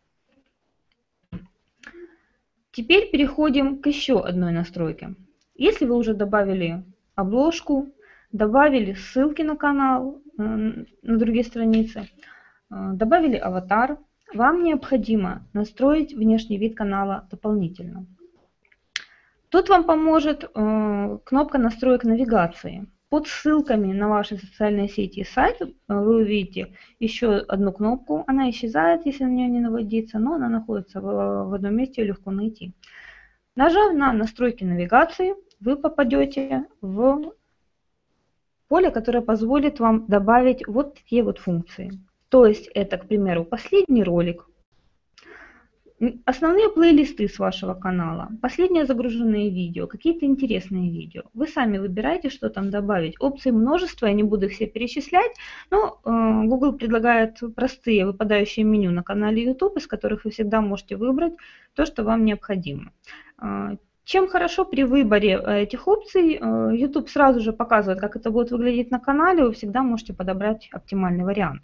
Теперь 2.72 3.10
переходим 3.10 3.80
к 3.80 3.86
еще 3.86 4.20
одной 4.20 4.52
настройке. 4.52 5.14
Если 5.54 5.84
вы 5.84 5.96
уже 5.96 6.14
добавили 6.14 6.84
обложку, 7.14 7.88
добавили 8.32 8.94
ссылки 8.94 9.42
на 9.42 9.56
канал, 9.56 10.22
на 10.36 10.86
другие 11.02 11.44
страницы, 11.44 12.08
добавили 12.70 13.36
аватар, 13.36 13.98
вам 14.34 14.62
необходимо 14.62 15.42
настроить 15.52 16.14
внешний 16.14 16.58
вид 16.58 16.76
канала 16.76 17.26
дополнительно. 17.30 18.06
Тут 19.48 19.70
вам 19.70 19.84
поможет 19.84 20.44
э, 20.44 21.18
кнопка 21.24 21.58
настроек 21.58 22.04
навигации. 22.04 22.86
Под 23.08 23.26
ссылками 23.26 23.94
на 23.94 24.10
ваши 24.10 24.36
социальные 24.36 24.88
сети 24.88 25.20
и 25.20 25.24
сайты 25.24 25.64
э, 25.64 25.94
вы 25.94 26.16
увидите 26.16 26.74
еще 27.00 27.36
одну 27.36 27.72
кнопку. 27.72 28.24
Она 28.26 28.50
исчезает, 28.50 29.06
если 29.06 29.24
на 29.24 29.30
нее 29.30 29.48
не 29.48 29.60
наводиться, 29.60 30.18
но 30.18 30.34
она 30.34 30.50
находится 30.50 31.00
в 31.00 31.54
одном 31.54 31.74
месте, 31.76 32.02
ее 32.02 32.08
легко 32.08 32.30
найти. 32.30 32.74
Нажав 33.56 33.94
на 33.94 34.12
настройки 34.12 34.64
навигации, 34.64 35.34
вы 35.60 35.76
попадете 35.76 36.66
в 36.82 37.32
поле, 38.68 38.90
которое 38.90 39.22
позволит 39.22 39.80
вам 39.80 40.06
добавить 40.06 40.66
вот 40.66 40.94
такие 40.94 41.22
вот 41.22 41.38
функции. 41.38 41.90
То 42.28 42.46
есть 42.46 42.68
это, 42.74 42.98
к 42.98 43.06
примеру, 43.06 43.44
последний 43.44 44.02
ролик, 44.02 44.46
основные 46.24 46.68
плейлисты 46.70 47.28
с 47.28 47.38
вашего 47.38 47.74
канала, 47.74 48.28
последние 48.40 48.86
загруженные 48.86 49.50
видео, 49.50 49.86
какие-то 49.86 50.26
интересные 50.26 50.90
видео. 50.90 51.22
Вы 51.34 51.48
сами 51.48 51.78
выбираете, 51.78 52.30
что 52.30 52.50
там 52.50 52.70
добавить. 52.70 53.16
Опций 53.18 53.52
множество, 53.52 54.06
я 54.06 54.12
не 54.12 54.22
буду 54.22 54.46
их 54.46 54.52
все 54.52 54.66
перечислять, 54.66 55.32
но 55.70 56.00
э, 56.04 56.46
Google 56.46 56.74
предлагает 56.74 57.40
простые 57.56 58.06
выпадающие 58.06 58.64
меню 58.64 58.92
на 58.92 59.02
канале 59.02 59.42
YouTube, 59.42 59.78
из 59.78 59.86
которых 59.86 60.24
вы 60.24 60.30
всегда 60.30 60.60
можете 60.60 60.96
выбрать 60.96 61.34
то, 61.74 61.84
что 61.84 62.04
вам 62.04 62.24
необходимо. 62.24 62.92
Э, 63.42 63.76
чем 64.04 64.28
хорошо 64.28 64.64
при 64.64 64.84
выборе 64.84 65.32
э, 65.32 65.62
этих 65.64 65.88
опций, 65.88 66.38
э, 66.40 66.70
YouTube 66.76 67.08
сразу 67.08 67.40
же 67.40 67.52
показывает, 67.52 68.00
как 68.00 68.16
это 68.16 68.30
будет 68.30 68.52
выглядеть 68.52 68.90
на 68.90 69.00
канале, 69.00 69.44
вы 69.44 69.52
всегда 69.52 69.82
можете 69.82 70.14
подобрать 70.14 70.68
оптимальный 70.72 71.24
вариант. 71.24 71.62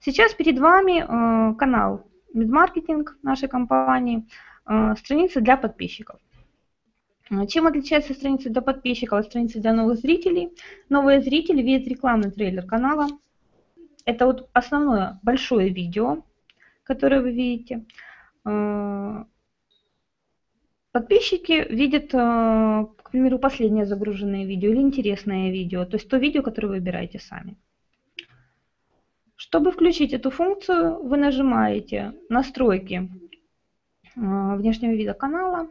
Сейчас 0.00 0.34
перед 0.34 0.58
вами 0.58 1.00
э, 1.02 1.54
канал 1.56 2.06
Медмаркетинг 2.34 3.16
нашей 3.22 3.48
компании, 3.48 4.26
э, 4.66 4.94
страница 4.96 5.40
для 5.40 5.56
подписчиков. 5.56 6.20
Э, 7.30 7.46
чем 7.46 7.66
отличается 7.66 8.12
страница 8.14 8.50
для 8.50 8.62
подписчиков 8.62 9.18
от 9.20 9.26
страницы 9.26 9.60
для 9.60 9.72
новых 9.72 9.98
зрителей? 9.98 10.52
Новые 10.88 11.22
зрители 11.22 11.62
видят 11.62 11.88
рекламный 11.88 12.30
трейлер 12.30 12.66
канала. 12.66 13.08
Это 14.04 14.26
вот 14.26 14.48
основное 14.52 15.18
большое 15.22 15.70
видео, 15.70 16.22
которое 16.84 17.20
вы 17.20 17.32
видите. 17.32 17.84
Подписчики 20.92 21.66
видят, 21.68 22.12
к 22.12 23.10
примеру, 23.10 23.40
последнее 23.40 23.86
загруженное 23.86 24.46
видео 24.46 24.70
или 24.70 24.80
интересное 24.80 25.50
видео, 25.50 25.84
то 25.84 25.96
есть 25.96 26.08
то 26.08 26.16
видео, 26.16 26.42
которое 26.42 26.68
вы 26.68 26.74
выбираете 26.74 27.18
сами. 27.18 27.56
Чтобы 29.36 29.70
включить 29.70 30.14
эту 30.14 30.30
функцию, 30.30 31.02
вы 31.02 31.18
нажимаете 31.18 32.14
«Настройки 32.30 33.10
э, 34.16 34.20
внешнего 34.56 34.92
вида 34.92 35.12
канала» 35.12 35.68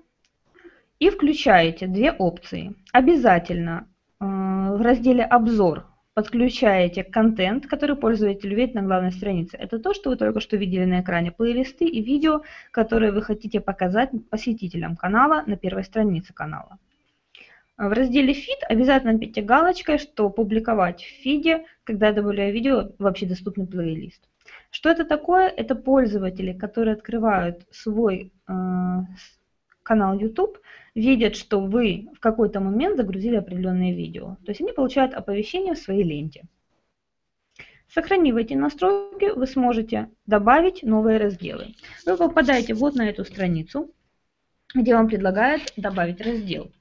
и 0.99 1.09
включаете 1.09 1.87
две 1.87 2.11
опции. 2.11 2.75
Обязательно 2.93 3.87
э, 4.19 4.25
в 4.25 4.81
разделе 4.81 5.23
«Обзор» 5.23 5.87
подключаете 6.13 7.03
контент, 7.03 7.65
который 7.65 7.95
пользователь 7.95 8.53
видит 8.53 8.75
на 8.75 8.83
главной 8.83 9.11
странице. 9.11 9.57
Это 9.57 9.79
то, 9.79 9.95
что 9.95 10.11
вы 10.11 10.15
только 10.15 10.39
что 10.41 10.57
видели 10.57 10.85
на 10.85 11.01
экране, 11.01 11.31
плейлисты 11.31 11.85
и 11.85 12.03
видео, 12.03 12.43
которые 12.71 13.11
вы 13.11 13.23
хотите 13.23 13.59
показать 13.59 14.11
посетителям 14.29 14.95
канала 14.95 15.43
на 15.47 15.57
первой 15.57 15.83
странице 15.83 16.33
канала. 16.33 16.77
В 17.77 17.89
разделе 17.91 18.33
«Фид» 18.33 18.59
обязательно 18.69 19.19
пейте 19.19 19.41
галочкой, 19.41 19.97
что 19.97 20.29
публиковать 20.29 21.01
в 21.01 21.23
фиде, 21.23 21.65
когда 21.83 22.13
добавляю 22.13 22.53
видео 22.53 22.91
в 22.97 23.05
общедоступный 23.05 23.67
плейлист. 23.67 24.29
Что 24.69 24.89
это 24.89 25.03
такое? 25.03 25.49
Это 25.49 25.75
пользователи, 25.75 26.53
которые 26.53 26.93
открывают 26.93 27.65
свой 27.71 28.31
э, 28.47 28.51
канал 29.83 30.17
YouTube, 30.17 30.57
видят, 30.95 31.35
что 31.35 31.59
вы 31.59 32.07
в 32.15 32.19
какой-то 32.21 32.61
момент 32.61 32.95
загрузили 32.95 33.35
определенное 33.35 33.93
видео. 33.93 34.37
То 34.45 34.51
есть 34.51 34.61
они 34.61 34.71
получают 34.71 35.13
оповещение 35.13 35.73
в 35.73 35.79
своей 35.79 36.03
ленте. 36.03 36.45
Сохранив 37.89 38.37
эти 38.37 38.53
настройки, 38.53 39.31
вы 39.37 39.47
сможете 39.47 40.09
добавить 40.25 40.81
новые 40.83 41.17
разделы. 41.17 41.75
Вы 42.05 42.15
попадаете 42.15 42.73
вот 42.73 42.95
на 42.95 43.09
эту 43.09 43.25
страницу, 43.25 43.91
где 44.73 44.95
вам 44.95 45.07
предлагают 45.07 45.73
добавить 45.75 46.21
раздел. 46.21 46.71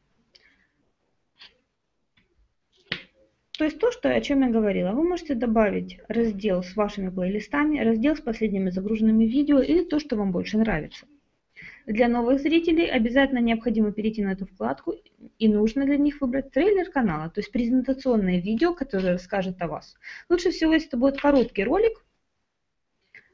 То 3.64 3.68
есть 3.68 3.78
то, 3.78 3.90
что, 3.90 4.10
о 4.10 4.20
чем 4.20 4.42
я 4.42 4.50
говорила, 4.50 4.90
вы 4.90 5.04
можете 5.04 5.34
добавить 5.34 5.98
раздел 6.06 6.62
с 6.62 6.76
вашими 6.76 7.08
плейлистами, 7.08 7.78
раздел 7.78 8.14
с 8.14 8.20
последними 8.20 8.68
загруженными 8.68 9.24
видео 9.24 9.58
или 9.58 9.84
то, 9.84 9.98
что 9.98 10.16
вам 10.16 10.32
больше 10.32 10.58
нравится. 10.58 11.06
Для 11.86 12.08
новых 12.08 12.42
зрителей 12.42 12.84
обязательно 12.84 13.38
необходимо 13.38 13.90
перейти 13.90 14.22
на 14.22 14.32
эту 14.32 14.44
вкладку 14.44 14.96
и 15.38 15.48
нужно 15.48 15.86
для 15.86 15.96
них 15.96 16.20
выбрать 16.20 16.50
трейлер 16.50 16.90
канала, 16.90 17.30
то 17.30 17.40
есть 17.40 17.50
презентационное 17.52 18.38
видео, 18.38 18.74
которое 18.74 19.12
расскажет 19.12 19.62
о 19.62 19.68
вас. 19.68 19.96
Лучше 20.28 20.50
всего, 20.50 20.74
если 20.74 20.88
это 20.88 20.98
будет 20.98 21.18
короткий 21.18 21.64
ролик. 21.64 22.04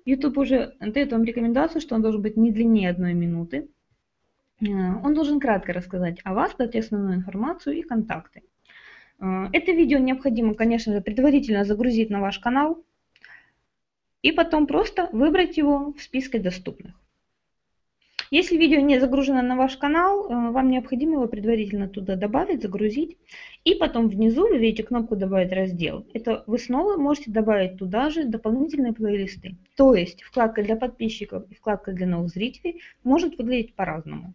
YouTube 0.04 0.38
уже 0.38 0.76
дает 0.78 1.10
вам 1.10 1.25
рекомендацию, 1.25 1.80
что 1.80 1.96
он 1.96 2.02
должен 2.02 2.22
быть 2.22 2.37
не 2.37 2.52
длиннее 2.52 2.90
одной 2.90 3.14
минуты. 3.14 3.68
Э, 4.60 4.66
он 5.02 5.12
должен 5.12 5.40
кратко 5.40 5.72
рассказать 5.72 6.20
о 6.22 6.34
вас, 6.34 6.54
дать 6.54 6.76
основную 6.76 7.16
информацию 7.16 7.76
и 7.76 7.82
контакты. 7.82 8.42
Э, 9.20 9.48
это 9.52 9.72
видео 9.72 9.98
необходимо, 9.98 10.54
конечно 10.54 10.92
же, 10.92 11.00
предварительно 11.00 11.64
загрузить 11.64 12.10
на 12.10 12.20
ваш 12.20 12.38
канал 12.38 12.84
и 14.22 14.32
потом 14.32 14.66
просто 14.66 15.08
выбрать 15.12 15.56
его 15.56 15.92
в 15.92 16.02
списке 16.02 16.38
доступных. 16.38 16.94
Если 18.32 18.56
видео 18.56 18.78
не 18.78 19.00
загружено 19.00 19.42
на 19.42 19.56
ваш 19.56 19.76
канал, 19.76 20.24
э, 20.24 20.50
вам 20.50 20.70
необходимо 20.70 21.14
его 21.14 21.26
предварительно 21.26 21.88
туда 21.88 22.14
добавить, 22.14 22.62
загрузить. 22.62 23.18
И 23.64 23.74
потом 23.74 24.08
внизу 24.08 24.46
вы 24.48 24.58
видите 24.58 24.84
кнопку 24.84 25.16
«Добавить 25.16 25.52
раздел». 25.52 26.06
Это 26.14 26.44
вы 26.46 26.58
снова 26.58 26.96
можете 26.96 27.32
добавить 27.32 27.76
туда 27.76 28.08
же 28.08 28.24
дополнительные 28.24 28.92
плейлисты. 28.92 29.56
То 29.76 29.94
есть 29.94 30.22
вкладка 30.22 30.62
для 30.62 30.76
подписчиков 30.76 31.50
и 31.50 31.54
вкладка 31.54 31.92
для 31.92 32.06
новых 32.06 32.28
зрителей 32.28 32.80
может 33.02 33.36
выглядеть 33.36 33.74
по-разному. 33.74 34.34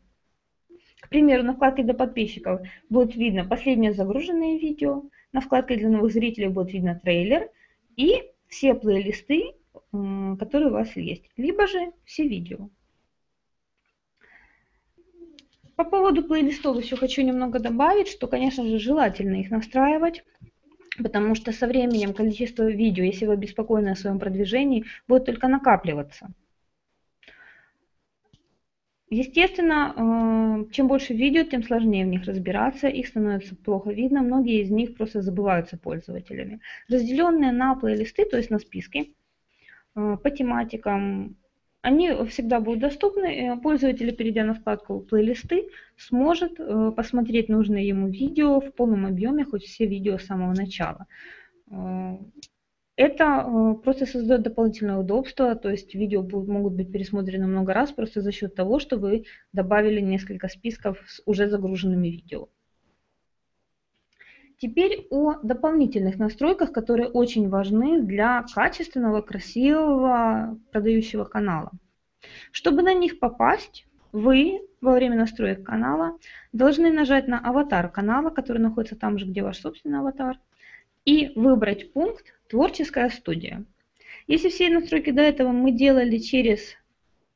К 1.06 1.10
примеру, 1.10 1.44
на 1.44 1.54
вкладке 1.54 1.84
для 1.84 1.94
подписчиков 1.94 2.62
будет 2.90 3.16
видно 3.16 3.46
последнее 3.46 3.94
загруженное 3.94 4.58
видео, 4.58 5.04
на 5.34 5.40
вкладке 5.40 5.76
для 5.76 5.90
новых 5.90 6.12
зрителей 6.12 6.48
будет 6.48 6.74
видно 6.74 7.00
трейлер 7.00 7.52
и 7.96 8.24
все 8.48 8.74
плейлисты, 8.74 9.54
которые 9.92 10.70
у 10.70 10.74
вас 10.74 10.96
есть, 10.96 11.30
либо 11.38 11.68
же 11.68 11.92
все 12.06 12.28
видео. 12.28 12.70
По 15.76 15.84
поводу 15.84 16.24
плейлистов 16.24 16.76
еще 16.78 16.96
хочу 16.96 17.22
немного 17.22 17.60
добавить, 17.60 18.08
что, 18.08 18.26
конечно 18.26 18.66
же, 18.66 18.80
желательно 18.80 19.36
их 19.36 19.52
настраивать, 19.52 20.24
потому 20.98 21.36
что 21.36 21.52
со 21.52 21.68
временем 21.68 22.16
количество 22.16 22.64
видео, 22.64 23.04
если 23.04 23.28
вы 23.28 23.34
обеспокоены 23.34 23.90
о 23.90 23.96
своем 23.96 24.18
продвижении, 24.18 24.86
будет 25.08 25.26
только 25.26 25.48
накапливаться. 25.48 26.34
Естественно, 29.10 29.94
э, 29.96 30.72
чем 30.72 30.88
больше 30.88 31.14
видео, 31.14 31.44
тем 31.44 31.62
сложнее 31.64 32.06
в 32.06 32.10
них 32.10 32.26
разбираться, 32.26 32.88
их 32.88 33.08
становится 33.08 33.56
плохо 33.56 33.92
видно, 33.92 34.24
многие 34.24 34.62
из 34.62 34.72
них 34.72 34.96
просто 34.96 35.22
забываются 35.22 35.78
пользователями. 35.78 36.60
Разделенные 36.90 37.52
на 37.52 37.76
плейлисты, 37.76 38.26
то 38.26 38.38
есть 38.38 38.50
на 38.50 38.58
списки, 38.58 39.14
э, 39.96 40.18
по 40.22 40.30
тематикам, 40.32 41.38
они 41.84 42.10
всегда 42.30 42.60
будут 42.60 42.80
доступны. 42.80 43.60
Пользователь, 43.62 44.12
перейдя 44.16 44.44
на 44.44 44.56
вкладку 44.56 45.02
«Плейлисты», 45.02 45.70
сможет 45.98 46.60
э, 46.60 46.92
посмотреть 46.96 47.48
нужное 47.48 47.84
ему 47.84 48.08
видео 48.10 48.60
в 48.60 48.74
полном 48.74 49.06
объеме, 49.06 49.46
хоть 49.46 49.66
все 49.66 49.86
видео 49.86 50.18
с 50.18 50.25
самого 50.25 50.53
начала. 50.56 51.06
Это 52.96 53.24
э, 53.46 53.74
просто 53.84 54.05
создает 54.05 54.42
дополнительное 54.44 54.98
удобство, 54.98 55.55
то 55.55 55.70
есть 55.70 55.94
видео 55.94 56.22
могут 56.24 56.74
быть 56.74 56.92
пересмотрены 56.92 57.46
много 57.46 57.74
раз 57.74 57.92
просто 57.92 58.22
за 58.22 58.31
счет 58.31 58.55
того, 58.55 58.79
что 58.79 58.98
вы 58.98 59.25
добавили 59.51 60.00
несколько 60.00 60.48
списков 60.48 61.03
с 61.05 61.22
уже 61.25 61.50
загруженными 61.50 62.08
видео. 62.08 62.48
Теперь 64.58 65.08
о 65.10 65.34
дополнительных 65.44 66.18
настройках, 66.18 66.72
которые 66.72 67.10
очень 67.10 67.50
важны 67.50 68.01
для 68.01 68.46
качественного, 68.53 69.22
красивого 69.22 70.58
продающего 70.72 71.25
канала. 71.25 71.72
Чтобы 72.51 72.81
на 72.81 72.94
них 72.94 73.20
попасть, 73.20 73.86
вы 74.14 74.62
во 74.79 74.94
время 74.94 75.18
настроек 75.18 75.66
канала 75.66 76.18
должны 76.53 76.90
нажать 76.90 77.27
на 77.27 77.40
аватар 77.40 77.92
канала, 77.92 78.29
который 78.29 78.60
находится 78.60 78.96
там 78.96 79.18
же, 79.18 79.25
где 79.25 79.44
ваш 79.44 79.60
собственный 79.60 80.00
аватар, 80.00 80.40
и 81.05 81.31
выбрать 81.35 81.94
пункт 81.94 82.25
«Творческая 82.50 83.09
студия». 83.09 83.63
Если 84.27 84.50
все 84.50 84.70
настройки 84.70 85.11
до 85.11 85.22
этого 85.22 85.51
мы 85.51 85.72
делали 85.72 86.18
через 86.18 86.75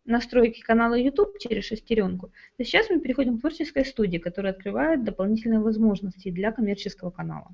настройки 0.05 0.61
канала 0.61 0.95
YouTube 0.95 1.37
через 1.39 1.65
шестеренку, 1.65 2.31
то 2.57 2.63
сейчас 2.63 2.89
мы 2.89 2.99
переходим 2.99 3.37
к 3.37 3.41
творческой 3.41 3.85
студии, 3.85 4.17
которая 4.17 4.53
открывает 4.53 5.03
дополнительные 5.03 5.59
возможности 5.59 6.31
для 6.31 6.51
коммерческого 6.51 7.11
канала. 7.11 7.53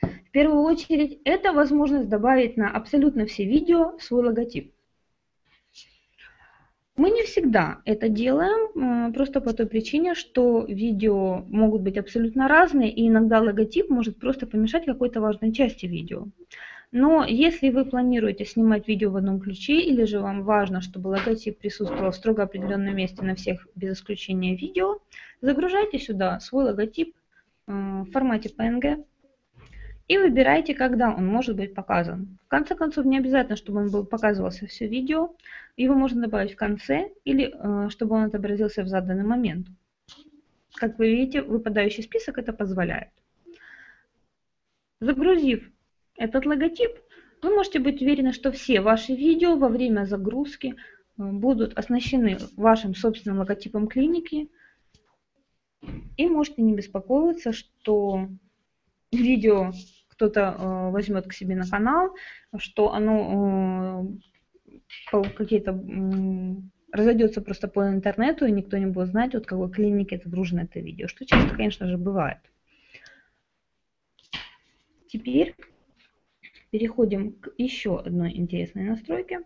В 0.00 0.30
первую 0.30 0.62
очередь, 0.62 1.20
это 1.24 1.52
возможность 1.52 2.08
добавить 2.08 2.56
на 2.56 2.70
абсолютно 2.70 3.26
все 3.26 3.44
видео 3.44 3.96
свой 3.98 4.24
логотип. 4.24 4.73
Мы 6.96 7.10
не 7.10 7.24
всегда 7.24 7.80
это 7.84 8.08
делаем, 8.08 9.12
просто 9.12 9.40
по 9.40 9.52
той 9.52 9.66
причине, 9.66 10.14
что 10.14 10.64
видео 10.68 11.44
могут 11.48 11.82
быть 11.82 11.98
абсолютно 11.98 12.46
разные, 12.46 12.92
и 12.92 13.08
иногда 13.08 13.40
логотип 13.40 13.90
может 13.90 14.20
просто 14.20 14.46
помешать 14.46 14.84
какой-то 14.84 15.20
важной 15.20 15.52
части 15.52 15.86
видео. 15.86 16.28
Но 16.92 17.24
если 17.24 17.70
вы 17.70 17.84
планируете 17.84 18.44
снимать 18.44 18.86
видео 18.86 19.10
в 19.10 19.16
одном 19.16 19.40
ключе, 19.40 19.80
или 19.80 20.04
же 20.04 20.20
вам 20.20 20.44
важно, 20.44 20.80
чтобы 20.80 21.08
логотип 21.08 21.58
присутствовал 21.58 22.12
в 22.12 22.14
строго 22.14 22.44
определенном 22.44 22.94
месте 22.94 23.24
на 23.24 23.34
всех 23.34 23.66
без 23.74 23.94
исключения 23.98 24.54
видео, 24.54 25.00
загружайте 25.40 25.98
сюда 25.98 26.38
свой 26.38 26.66
логотип 26.66 27.16
э, 27.66 27.72
в 27.72 28.12
формате 28.12 28.52
PNG 28.56 29.04
и 30.06 30.18
выбирайте, 30.18 30.74
когда 30.74 31.14
он 31.14 31.26
может 31.26 31.56
быть 31.56 31.74
показан. 31.74 32.38
В 32.44 32.48
конце 32.48 32.74
концов, 32.74 33.06
не 33.06 33.18
обязательно, 33.18 33.56
чтобы 33.56 33.80
он 33.80 33.90
был 33.90 34.04
показывался 34.04 34.66
все 34.66 34.86
видео, 34.86 35.34
его 35.76 35.94
можно 35.94 36.22
добавить 36.22 36.52
в 36.52 36.56
конце 36.56 37.10
или 37.24 37.52
э, 37.52 37.88
чтобы 37.88 38.16
он 38.16 38.24
отобразился 38.24 38.82
в 38.82 38.88
заданный 38.88 39.24
момент. 39.24 39.66
Как 40.74 40.98
вы 40.98 41.08
видите, 41.08 41.40
выпадающий 41.40 42.02
список 42.02 42.38
это 42.38 42.52
позволяет. 42.52 43.08
Загрузив 45.00 45.70
этот 46.16 46.44
логотип, 46.44 46.90
вы 47.42 47.54
можете 47.54 47.78
быть 47.78 48.02
уверены, 48.02 48.32
что 48.32 48.52
все 48.52 48.80
ваши 48.80 49.14
видео 49.14 49.56
во 49.56 49.68
время 49.68 50.04
загрузки 50.04 50.74
э, 50.74 50.74
будут 51.16 51.78
оснащены 51.78 52.36
вашим 52.56 52.94
собственным 52.94 53.38
логотипом 53.38 53.88
клиники. 53.88 54.50
И 56.16 56.26
можете 56.28 56.62
не 56.62 56.74
беспокоиться, 56.74 57.52
что 57.52 58.28
видео 59.16 59.72
кто-то 60.08 60.40
э, 60.40 60.90
возьмет 60.90 61.26
к 61.26 61.32
себе 61.32 61.56
на 61.56 61.68
канал, 61.68 62.14
что 62.56 62.92
оно 62.92 64.06
э, 65.12 65.22
какие-то 65.36 65.72
э, 65.72 66.54
разойдется 66.92 67.42
просто 67.42 67.66
по 67.68 67.88
интернету, 67.88 68.46
и 68.46 68.52
никто 68.52 68.76
не 68.78 68.86
будет 68.86 69.08
знать, 69.08 69.34
от 69.34 69.46
какой 69.46 69.70
клиники 69.70 70.14
это 70.14 70.28
загружено 70.28 70.62
это 70.62 70.80
видео, 70.80 71.08
что 71.08 71.26
часто, 71.26 71.54
конечно 71.56 71.88
же, 71.88 71.98
бывает. 71.98 72.38
Теперь 75.08 75.54
переходим 76.70 77.32
к 77.32 77.52
еще 77.58 77.98
одной 77.98 78.36
интересной 78.36 78.84
настройке. 78.84 79.40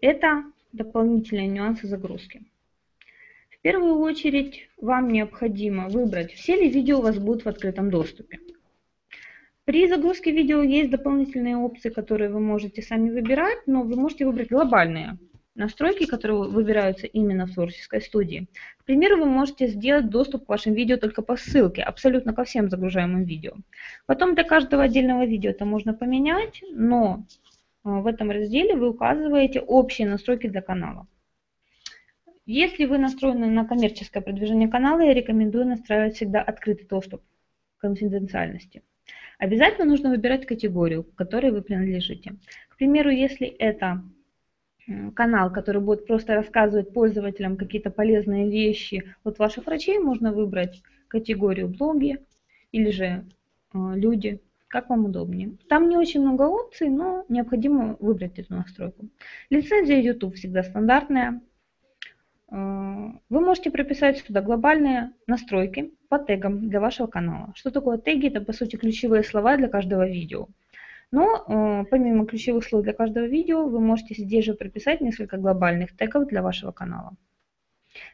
Это 0.00 0.44
дополнительные 0.72 1.48
нюансы 1.48 1.86
загрузки. 1.86 2.44
В 3.66 3.68
первую 3.68 3.98
очередь 3.98 4.68
вам 4.80 5.08
необходимо 5.08 5.88
выбрать, 5.88 6.32
все 6.34 6.54
ли 6.54 6.70
видео 6.70 7.00
у 7.00 7.02
вас 7.02 7.18
будут 7.18 7.44
в 7.44 7.48
открытом 7.48 7.90
доступе. 7.90 8.38
При 9.64 9.88
загрузке 9.88 10.30
видео 10.30 10.62
есть 10.62 10.88
дополнительные 10.88 11.56
опции, 11.56 11.90
которые 11.90 12.30
вы 12.30 12.38
можете 12.38 12.80
сами 12.80 13.10
выбирать, 13.10 13.58
но 13.66 13.82
вы 13.82 13.96
можете 13.96 14.24
выбрать 14.24 14.50
глобальные 14.50 15.18
настройки, 15.56 16.06
которые 16.06 16.48
выбираются 16.48 17.08
именно 17.08 17.46
в 17.46 17.54
творческой 17.54 18.02
студии. 18.02 18.46
К 18.78 18.84
примеру, 18.84 19.16
вы 19.16 19.24
можете 19.24 19.66
сделать 19.66 20.10
доступ 20.10 20.46
к 20.46 20.48
вашим 20.48 20.72
видео 20.72 20.96
только 20.96 21.22
по 21.22 21.36
ссылке, 21.36 21.82
абсолютно 21.82 22.32
ко 22.32 22.44
всем 22.44 22.70
загружаемым 22.70 23.24
видео. 23.24 23.54
Потом 24.06 24.36
для 24.36 24.44
каждого 24.44 24.84
отдельного 24.84 25.26
видео 25.26 25.50
это 25.50 25.64
можно 25.64 25.92
поменять, 25.92 26.62
но 26.70 27.26
э, 27.84 27.88
в 27.88 28.06
этом 28.06 28.30
разделе 28.30 28.76
вы 28.76 28.90
указываете 28.90 29.58
общие 29.58 30.08
настройки 30.08 30.46
для 30.46 30.62
канала. 30.62 31.08
Если 32.46 32.84
вы 32.84 32.98
настроены 32.98 33.46
на 33.48 33.66
коммерческое 33.66 34.22
продвижение 34.22 34.68
канала, 34.68 35.00
я 35.00 35.12
рекомендую 35.12 35.66
настраивать 35.66 36.14
всегда 36.14 36.40
открытый 36.40 36.86
доступ 36.86 37.22
к 37.76 37.80
конфиденциальности. 37.80 38.84
Обязательно 39.38 39.84
нужно 39.84 40.10
выбирать 40.10 40.46
категорию, 40.46 41.02
к 41.02 41.14
которой 41.16 41.50
вы 41.50 41.60
принадлежите. 41.60 42.36
К 42.68 42.76
примеру, 42.76 43.10
если 43.10 43.48
это 43.48 44.04
канал, 45.14 45.52
который 45.52 45.82
будет 45.82 46.06
просто 46.06 46.36
рассказывать 46.36 46.92
пользователям 46.92 47.56
какие-то 47.56 47.90
полезные 47.90 48.48
вещи 48.48 49.12
от 49.24 49.40
ваших 49.40 49.66
врачей, 49.66 49.98
можно 49.98 50.32
выбрать 50.32 50.82
категорию 51.08 51.68
блоги 51.68 52.18
или 52.70 52.90
же 52.90 53.04
э, 53.04 53.24
люди, 53.72 54.40
как 54.68 54.88
вам 54.88 55.06
удобнее. 55.06 55.56
Там 55.68 55.88
не 55.88 55.96
очень 55.96 56.20
много 56.20 56.42
опций, 56.42 56.88
но 56.88 57.24
необходимо 57.28 57.96
выбрать 57.98 58.38
эту 58.38 58.54
настройку. 58.54 59.08
Лицензия 59.50 60.00
YouTube 60.00 60.36
всегда 60.36 60.62
стандартная. 60.62 61.40
Э, 62.50 63.12
вы 63.28 63.40
можете 63.40 63.70
прописать 63.70 64.18
сюда 64.18 64.40
глобальные 64.40 65.12
настройки 65.26 65.92
по 66.08 66.18
тегам 66.18 66.68
для 66.68 66.80
вашего 66.80 67.06
канала. 67.06 67.52
Что 67.54 67.70
такое 67.70 67.98
теги? 67.98 68.28
Это 68.28 68.40
по 68.40 68.52
сути 68.52 68.76
ключевые 68.76 69.22
слова 69.24 69.56
для 69.56 69.68
каждого 69.68 70.06
видео. 70.06 70.48
Но 71.12 71.44
э, 71.46 71.84
помимо 71.90 72.26
ключевых 72.26 72.64
слов 72.64 72.82
для 72.82 72.92
каждого 72.92 73.26
видео, 73.26 73.66
вы 73.68 73.80
можете 73.80 74.14
здесь 74.14 74.44
же 74.44 74.54
прописать 74.54 75.00
несколько 75.00 75.36
глобальных 75.36 75.96
тегов 75.96 76.26
для 76.28 76.42
вашего 76.42 76.72
канала. 76.72 77.16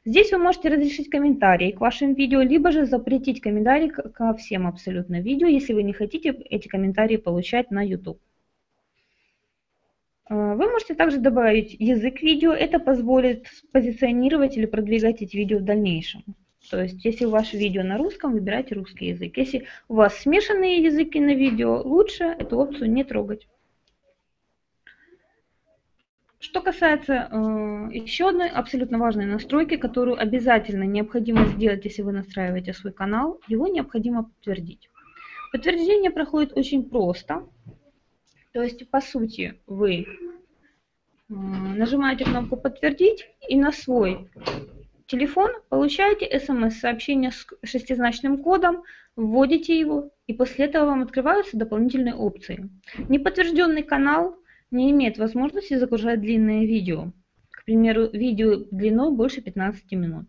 Здесь 0.04 0.30
вы 0.30 0.38
можете 0.38 0.68
разрешить 0.68 1.10
комментарии 1.10 1.72
к 1.72 1.80
вашим 1.80 2.14
видео, 2.14 2.40
либо 2.40 2.70
же 2.70 2.86
запретить 2.86 3.40
комментарии 3.40 3.88
ко 3.88 4.34
всем 4.34 4.66
абсолютно 4.66 5.20
видео, 5.20 5.48
если 5.48 5.72
вы 5.72 5.82
не 5.82 5.92
хотите 5.92 6.30
эти 6.30 6.68
комментарии 6.68 7.16
получать 7.16 7.70
на 7.70 7.82
YouTube. 7.82 8.20
Э, 10.32 10.54
вы 10.54 10.70
можете 10.70 10.94
также 10.94 11.18
добавить 11.18 11.76
язык 11.78 12.22
видео, 12.22 12.52
это 12.52 12.78
позволит 12.78 13.46
позиционировать 13.70 14.56
или 14.56 14.66
продвигать 14.66 15.20
эти 15.20 15.36
видео 15.36 15.58
в 15.58 15.64
дальнейшем. 15.64 16.24
То 16.70 16.80
есть, 16.80 17.04
если 17.04 17.26
ваше 17.26 17.58
видео 17.58 17.82
на 17.82 17.98
русском, 17.98 18.32
выбирайте 18.32 18.74
русский 18.74 19.06
язык. 19.08 19.36
Если 19.36 19.66
у 19.88 19.94
вас 19.96 20.16
смешанные 20.16 20.82
языки 20.82 21.20
на 21.20 21.34
видео, 21.34 21.82
лучше 21.82 22.24
эту 22.24 22.56
опцию 22.56 22.90
не 22.90 23.04
трогать. 23.04 23.46
Что 26.38 26.60
касается 26.62 27.12
э, 27.12 27.88
еще 27.92 28.30
одной 28.30 28.48
абсолютно 28.48 28.98
важной 28.98 29.26
настройки, 29.26 29.76
которую 29.76 30.18
обязательно 30.18 30.84
необходимо 30.84 31.44
сделать, 31.46 31.84
если 31.84 32.02
вы 32.02 32.12
настраиваете 32.12 32.72
свой 32.72 32.92
канал, 32.92 33.38
его 33.48 33.68
необходимо 33.68 34.24
подтвердить. 34.24 34.88
Подтверждение 35.52 36.10
проходит 36.10 36.56
очень 36.56 36.88
просто. 36.88 37.46
То 38.52 38.62
есть, 38.62 38.88
по 38.90 39.00
сути, 39.00 39.60
вы 39.66 40.06
нажимаете 41.28 42.24
кнопку 42.24 42.56
«Подтвердить» 42.56 43.28
и 43.48 43.56
на 43.56 43.72
свой 43.72 44.28
телефон, 45.06 45.50
получаете 45.70 46.38
смс-сообщение 46.38 47.32
с 47.32 47.46
шестизначным 47.64 48.42
кодом, 48.42 48.82
вводите 49.16 49.78
его, 49.78 50.10
и 50.26 50.34
после 50.34 50.66
этого 50.66 50.86
вам 50.86 51.02
открываются 51.02 51.56
дополнительные 51.56 52.14
опции. 52.14 52.68
Неподтвержденный 53.08 53.82
канал 53.82 54.36
не 54.70 54.90
имеет 54.90 55.18
возможности 55.18 55.78
загружать 55.78 56.20
длинные 56.20 56.66
видео. 56.66 57.12
К 57.50 57.64
примеру, 57.64 58.08
видео 58.12 58.64
длиной 58.70 59.12
больше 59.12 59.40
15 59.40 59.92
минут. 59.92 60.28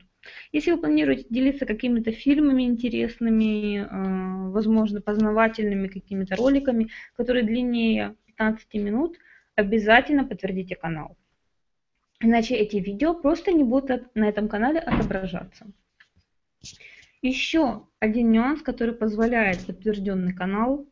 Если 0.52 0.72
вы 0.72 0.78
планируете 0.78 1.26
делиться 1.30 1.66
какими-то 1.66 2.12
фильмами 2.12 2.64
интересными, 2.64 3.80
э, 3.80 4.52
возможно, 4.52 5.02
познавательными 5.02 5.88
какими-то 5.88 6.36
роликами, 6.36 6.90
которые 7.16 7.44
длиннее 7.44 8.16
15 8.26 8.74
минут, 8.76 9.18
обязательно 9.56 10.26
подтвердите 10.26 10.76
канал. 10.76 11.18
Иначе 12.20 12.56
эти 12.56 12.78
видео 12.78 13.14
просто 13.14 13.52
не 13.52 13.64
будут 13.64 14.16
на 14.16 14.30
этом 14.30 14.48
канале 14.48 14.80
отображаться. 14.80 15.68
Еще 17.22 17.88
один 18.00 18.32
нюанс, 18.32 18.62
который 18.62 18.94
позволяет 18.94 19.66
подтвержденный 19.66 20.34
канал, 20.34 20.88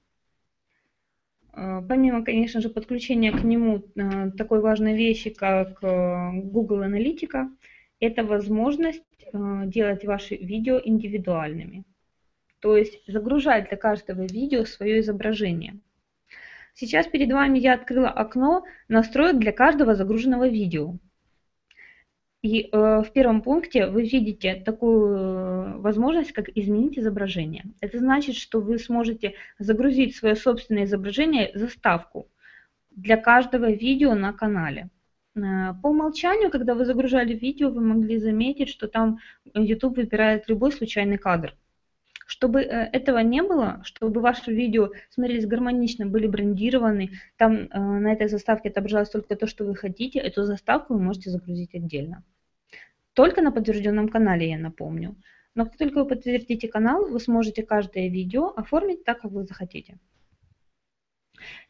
э, 1.54 1.82
помимо, 1.88 2.24
конечно 2.24 2.62
же, 2.62 2.70
подключения 2.70 3.32
к 3.32 3.44
нему 3.44 3.84
э, 3.96 4.32
такой 4.32 4.62
важной 4.62 4.96
вещи, 4.96 5.30
как 5.30 5.80
Google 5.82 6.84
Аналитика, 6.84 7.50
это 8.02 8.26
возможность 8.26 9.04
делать 9.32 10.04
ваши 10.04 10.36
видео 10.36 10.82
индивидуальными. 10.84 11.86
То 12.60 12.76
есть 12.76 13.02
загружать 13.08 13.70
для 13.70 13.78
каждого 13.78 14.24
видео 14.24 14.66
свое 14.66 15.00
изображение. 15.00 15.80
Сейчас 16.74 17.08
перед 17.08 17.32
вами 17.32 17.60
я 17.60 17.74
открыла 17.74 18.10
окно 18.10 18.66
настроек 18.88 19.38
для 19.38 19.52
каждого 19.52 19.96
загруженного 19.96 20.48
видео. 20.48 20.98
И 22.42 22.64
э, 22.64 22.68
в 22.72 23.12
первом 23.14 23.42
пункте 23.42 23.86
вы 23.86 24.04
видите 24.04 24.56
такую 24.56 25.16
э, 25.16 25.78
возможность, 25.78 26.32
как 26.32 26.50
изменить 26.50 26.98
изображение. 26.98 27.66
Это 27.82 28.00
значит, 28.00 28.36
что 28.36 28.62
вы 28.62 28.80
сможете 28.80 29.36
загрузить 29.60 30.16
свое 30.16 30.36
собственное 30.36 30.86
изображение, 30.86 31.52
заставку 31.54 32.28
для 32.90 33.18
каждого 33.18 33.70
видео 33.70 34.16
на 34.16 34.34
канале. 34.34 34.90
Э, 35.36 35.74
по 35.82 35.88
умолчанию, 35.88 36.52
когда 36.52 36.74
вы 36.76 36.86
загружали 36.86 37.34
видео, 37.34 37.70
вы 37.70 37.82
могли 37.82 38.17
заметить, 38.17 38.70
что 38.70 38.88
там 38.88 39.20
YouTube 39.54 39.98
выбирает 39.98 40.50
любой 40.50 40.72
случайный 40.72 41.17
кадр. 41.17 41.56
Чтобы 42.26 42.62
э, 42.62 42.89
этого 42.94 43.20
не 43.20 43.41
было, 43.41 43.82
чтобы 43.84 44.22
ваши 44.22 44.52
видео 44.54 44.91
смотрелись 45.10 45.48
гармонично, 45.48 46.06
были 46.06 46.28
брендированы, 46.28 47.12
там 47.38 47.54
э, 47.54 47.80
на 47.80 48.13
этой 48.13 48.28
заставке 48.28 48.70
отображалось 48.70 49.10
только 49.10 49.36
то, 49.36 49.48
что 49.48 49.65
вы 49.65 49.76
хотите, 49.76 50.20
эту 50.20 50.44
заставку 50.44 50.94
вы 50.94 51.02
можете 51.02 51.30
загрузить 51.30 51.76
отдельно. 51.76 52.24
Только 53.13 53.41
на 53.41 53.52
подтвержденном 53.52 54.08
канале, 54.10 54.50
я 54.50 54.58
напомню. 54.58 55.15
Но 55.56 55.65
как 55.65 55.78
только 55.78 56.00
вы 56.00 56.06
подтвердите 56.06 56.67
канал, 56.70 57.08
вы 57.10 57.20
сможете 57.20 57.63
каждое 57.63 58.08
видео 58.10 58.54
оформить 58.56 59.04
так, 59.04 59.22
как 59.22 59.32
вы 59.32 59.44
захотите. 59.44 59.98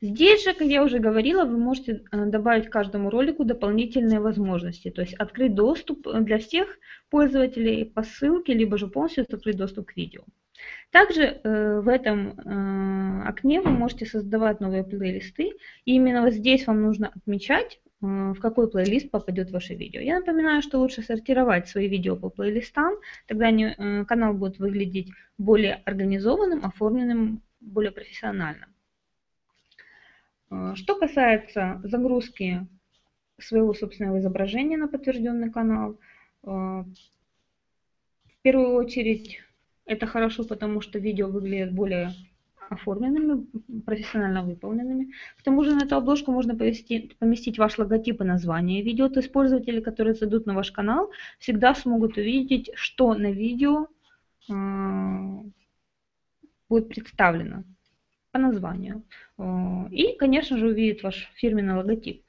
Здесь 0.01 0.43
же, 0.43 0.53
как 0.53 0.67
я 0.67 0.83
уже 0.83 0.99
говорила, 0.99 1.45
вы 1.45 1.57
можете 1.57 2.03
э, 2.11 2.25
добавить 2.25 2.69
каждому 2.69 3.09
ролику 3.09 3.43
дополнительные 3.43 4.19
возможности, 4.19 4.91
то 4.91 5.01
есть 5.01 5.13
открыть 5.15 5.55
доступ 5.55 6.07
для 6.07 6.37
всех 6.37 6.79
пользователей 7.09 7.85
по 7.85 8.03
ссылке, 8.03 8.53
либо 8.53 8.77
же 8.77 8.87
полностью 8.87 9.25
открыть 9.29 9.57
доступ 9.57 9.87
к 9.87 9.97
видео. 9.97 10.23
Также 10.91 11.21
э, 11.23 11.81
в 11.81 11.87
этом 11.87 12.39
э, 12.39 13.27
окне 13.27 13.61
вы 13.61 13.71
можете 13.71 14.05
создавать 14.05 14.59
новые 14.59 14.83
плейлисты. 14.83 15.51
И 15.85 15.95
именно 15.95 16.21
вот 16.21 16.33
здесь 16.33 16.67
вам 16.67 16.81
нужно 16.81 17.11
отмечать, 17.15 17.79
э, 18.01 18.05
в 18.05 18.39
какой 18.39 18.69
плейлист 18.69 19.09
попадет 19.09 19.51
ваше 19.51 19.75
видео. 19.75 20.01
Я 20.01 20.19
напоминаю, 20.19 20.61
что 20.61 20.79
лучше 20.79 21.01
сортировать 21.01 21.69
свои 21.69 21.87
видео 21.87 22.15
по 22.15 22.29
плейлистам, 22.29 22.95
тогда 23.27 23.47
они, 23.47 23.73
э, 23.77 24.05
канал 24.05 24.33
будет 24.33 24.59
выглядеть 24.59 25.11
более 25.37 25.75
организованным, 25.85 26.65
оформленным, 26.65 27.41
более 27.61 27.91
профессиональным. 27.91 28.69
Что 30.75 30.95
касается 30.95 31.79
загрузки 31.83 32.67
своего 33.39 33.73
собственного 33.73 34.19
изображения 34.19 34.77
на 34.77 34.87
подтвержденный 34.87 35.49
канал, 35.49 35.97
э, 36.43 36.47
в 36.47 36.85
первую 38.41 38.75
очередь 38.75 39.39
это 39.85 40.05
хорошо, 40.07 40.43
потому 40.43 40.81
что 40.81 40.99
видео 40.99 41.27
выглядит 41.29 41.73
более 41.73 42.11
оформленными, 42.69 43.45
профессионально 43.85 44.43
выполненными. 44.43 45.13
К 45.37 45.43
тому 45.43 45.63
же 45.63 45.75
на 45.75 45.83
эту 45.83 45.95
обложку 45.95 46.31
можно 46.31 46.55
поместить, 46.55 47.17
поместить 47.17 47.57
ваш 47.57 47.77
логотип 47.77 48.21
и 48.21 48.25
название 48.25 48.81
видео. 48.81 49.09
То 49.09 49.19
есть 49.19 49.31
пользователи, 49.31 49.81
которые 49.81 50.15
зайдут 50.15 50.45
на 50.45 50.53
ваш 50.53 50.71
канал, 50.71 51.11
всегда 51.39 51.75
смогут 51.75 52.17
увидеть, 52.17 52.71
что 52.75 53.13
на 53.13 53.31
видео 53.31 53.87
э, 54.49 54.53
будет 56.69 56.87
представлено 56.89 57.63
по 58.31 58.39
названию. 58.39 59.03
Э, 59.37 59.87
и, 59.91 60.15
конечно 60.17 60.57
же, 60.57 60.67
увидит 60.67 61.03
ваш 61.03 61.31
фирменный 61.35 61.75
логотип. 61.75 62.23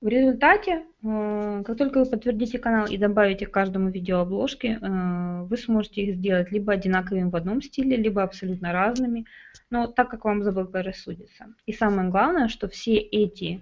В 0.00 0.06
результате, 0.06 0.84
э, 1.02 1.62
как 1.66 1.76
только 1.76 1.98
вы 1.98 2.06
подтвердите 2.06 2.58
канал 2.58 2.86
и 2.86 2.96
добавите 2.96 3.46
к 3.46 3.50
каждому 3.50 3.90
видео 3.90 4.20
обложки, 4.20 4.78
э, 4.80 5.42
вы 5.42 5.56
сможете 5.56 6.02
их 6.02 6.16
сделать 6.16 6.52
либо 6.52 6.72
одинаковыми 6.72 7.30
в 7.30 7.36
одном 7.36 7.62
стиле, 7.62 7.96
либо 7.96 8.22
абсолютно 8.22 8.72
разными, 8.72 9.24
но 9.70 9.86
так, 9.86 10.08
как 10.08 10.24
вам 10.24 10.42
заблагорассудится. 10.44 11.52
И 11.66 11.72
самое 11.72 12.10
главное, 12.10 12.48
что 12.48 12.68
все 12.68 12.96
эти 12.96 13.60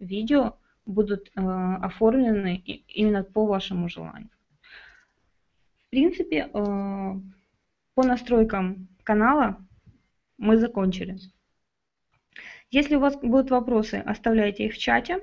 видео 0.00 0.56
будут 0.86 1.30
оформлены 1.34 2.56
именно 2.88 3.22
по 3.22 3.44
вашему 3.44 3.90
желанию. 3.90 4.30
В 5.86 5.90
принципе, 5.90 6.46
по 6.46 8.02
настройкам 8.02 8.88
канала 9.02 9.58
мы 10.38 10.56
закончили. 10.56 11.18
Если 12.70 12.96
у 12.96 13.00
вас 13.00 13.16
будут 13.16 13.50
вопросы, 13.50 13.96
оставляйте 13.96 14.66
их 14.66 14.74
в 14.74 14.78
чате. 14.78 15.20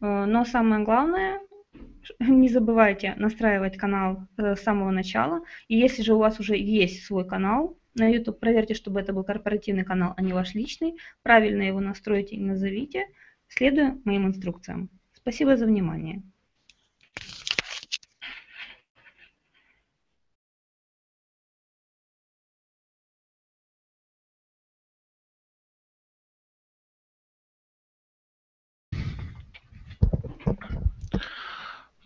Э, 0.00 0.24
но 0.24 0.44
самое 0.44 0.84
главное, 0.84 1.40
не 2.20 2.48
забывайте 2.48 3.14
настраивать 3.16 3.76
канал 3.76 4.26
э, 4.36 4.56
с 4.56 4.60
самого 4.60 4.90
начала. 4.90 5.42
И 5.68 5.76
если 5.76 6.02
же 6.02 6.14
у 6.14 6.18
вас 6.18 6.40
уже 6.40 6.56
есть 6.56 7.04
свой 7.04 7.26
канал 7.26 7.78
на 7.94 8.08
YouTube, 8.08 8.40
проверьте, 8.40 8.74
чтобы 8.74 9.00
это 9.00 9.12
был 9.12 9.24
корпоративный 9.24 9.84
канал, 9.84 10.14
а 10.16 10.22
не 10.22 10.32
ваш 10.32 10.54
личный. 10.54 10.96
Правильно 11.22 11.62
его 11.62 11.80
настройте 11.80 12.36
и 12.36 12.40
назовите, 12.40 13.06
следуя 13.48 13.98
моим 14.04 14.26
инструкциям. 14.26 14.90
Спасибо 15.12 15.56
за 15.56 15.66
внимание. 15.66 16.22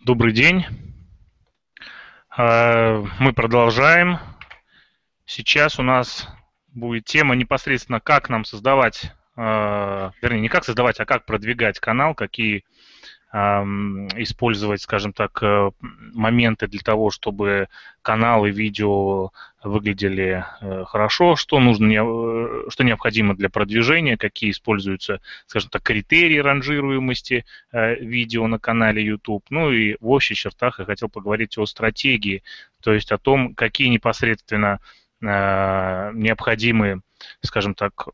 Добрый 0.07 0.31
день. 0.31 0.65
Э, 2.37 3.03
мы 3.19 3.33
продолжаем. 3.33 4.19
Сейчас 5.25 5.79
у 5.79 5.83
нас 5.83 6.29
будет 6.69 7.03
тема 7.03 7.35
непосредственно, 7.35 7.99
как 7.99 8.29
нам 8.29 8.45
создавать, 8.45 9.11
э, 9.35 9.41
вернее, 10.21 10.39
не 10.39 10.47
как 10.47 10.63
создавать, 10.63 11.01
а 11.01 11.05
как 11.05 11.25
продвигать 11.25 11.81
канал, 11.81 12.15
какие 12.15 12.63
использовать, 14.15 14.81
скажем 14.81 15.13
так, 15.13 15.41
э, 15.41 15.71
моменты 16.13 16.67
для 16.67 16.79
того, 16.79 17.11
чтобы 17.11 17.67
каналы, 18.01 18.51
видео 18.51 19.31
выглядели 19.63 20.45
э, 20.61 20.85
хорошо, 20.85 21.35
что 21.35 21.59
нужно, 21.59 21.91
э, 21.91 22.69
что 22.69 22.83
необходимо 22.83 23.35
для 23.35 23.49
продвижения, 23.49 24.17
какие 24.17 24.51
используются, 24.51 25.21
скажем 25.45 25.69
так, 25.69 25.83
критерии 25.83 26.37
ранжируемости 26.37 27.45
видео 27.71 28.47
на 28.47 28.59
канале 28.59 29.03
YouTube. 29.03 29.45
Ну 29.49 29.71
и 29.71 29.97
в 29.99 30.09
общих 30.09 30.37
чертах 30.37 30.79
я 30.79 30.85
хотел 30.85 31.09
поговорить 31.09 31.57
о 31.57 31.65
стратегии, 31.65 32.43
то 32.81 32.93
есть 32.93 33.11
о 33.11 33.17
том, 33.17 33.55
какие 33.55 33.89
непосредственно 33.89 34.79
необходимые, 35.19 37.01
скажем 37.41 37.73
так, 37.73 38.09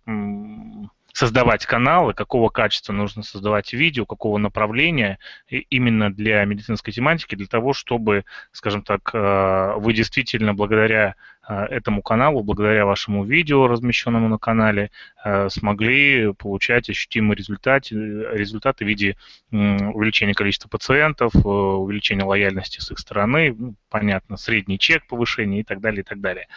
создавать 1.14 1.66
каналы, 1.68 2.14
какого 2.14 2.50
качества 2.50 2.92
нужно 2.92 3.22
создавать 3.22 3.72
видео, 3.72 4.06
какого 4.06 4.40
направления 4.40 5.20
именно 5.48 6.12
для 6.12 6.44
медицинской 6.44 6.92
тематики, 6.92 7.36
для 7.36 7.46
того, 7.46 7.74
чтобы, 7.74 8.26
скажем 8.52 8.82
так, 8.82 9.12
э, 9.14 9.74
вы 9.78 9.94
действительно 9.94 10.56
благодаря 10.56 11.14
э, 11.48 11.54
этому 11.66 12.02
каналу, 12.02 12.44
благодаря 12.44 12.88
вашему 12.88 13.26
видео, 13.26 13.68
размещенному 13.68 14.28
на 14.28 14.40
канале, 14.40 14.90
э, 15.24 15.50
смогли 15.50 16.34
получать 16.34 16.90
ощутимые 16.90 17.36
результаты, 17.36 17.96
результаты 17.96 18.84
в 18.84 18.88
виде 18.88 19.16
увеличения 19.52 20.34
количества 20.34 20.68
пациентов, 20.68 21.36
увеличения 21.36 22.24
лояльности 22.24 22.80
с 22.80 22.90
их 22.90 22.98
стороны, 22.98 23.56
ну, 23.56 23.76
понятно, 23.90 24.36
средний 24.36 24.80
чек 24.80 25.06
повышения 25.06 25.60
и 25.60 25.64
так 25.64 25.80
далее, 25.80 26.02
и 26.02 26.04
так 26.04 26.20
далее. 26.22 26.48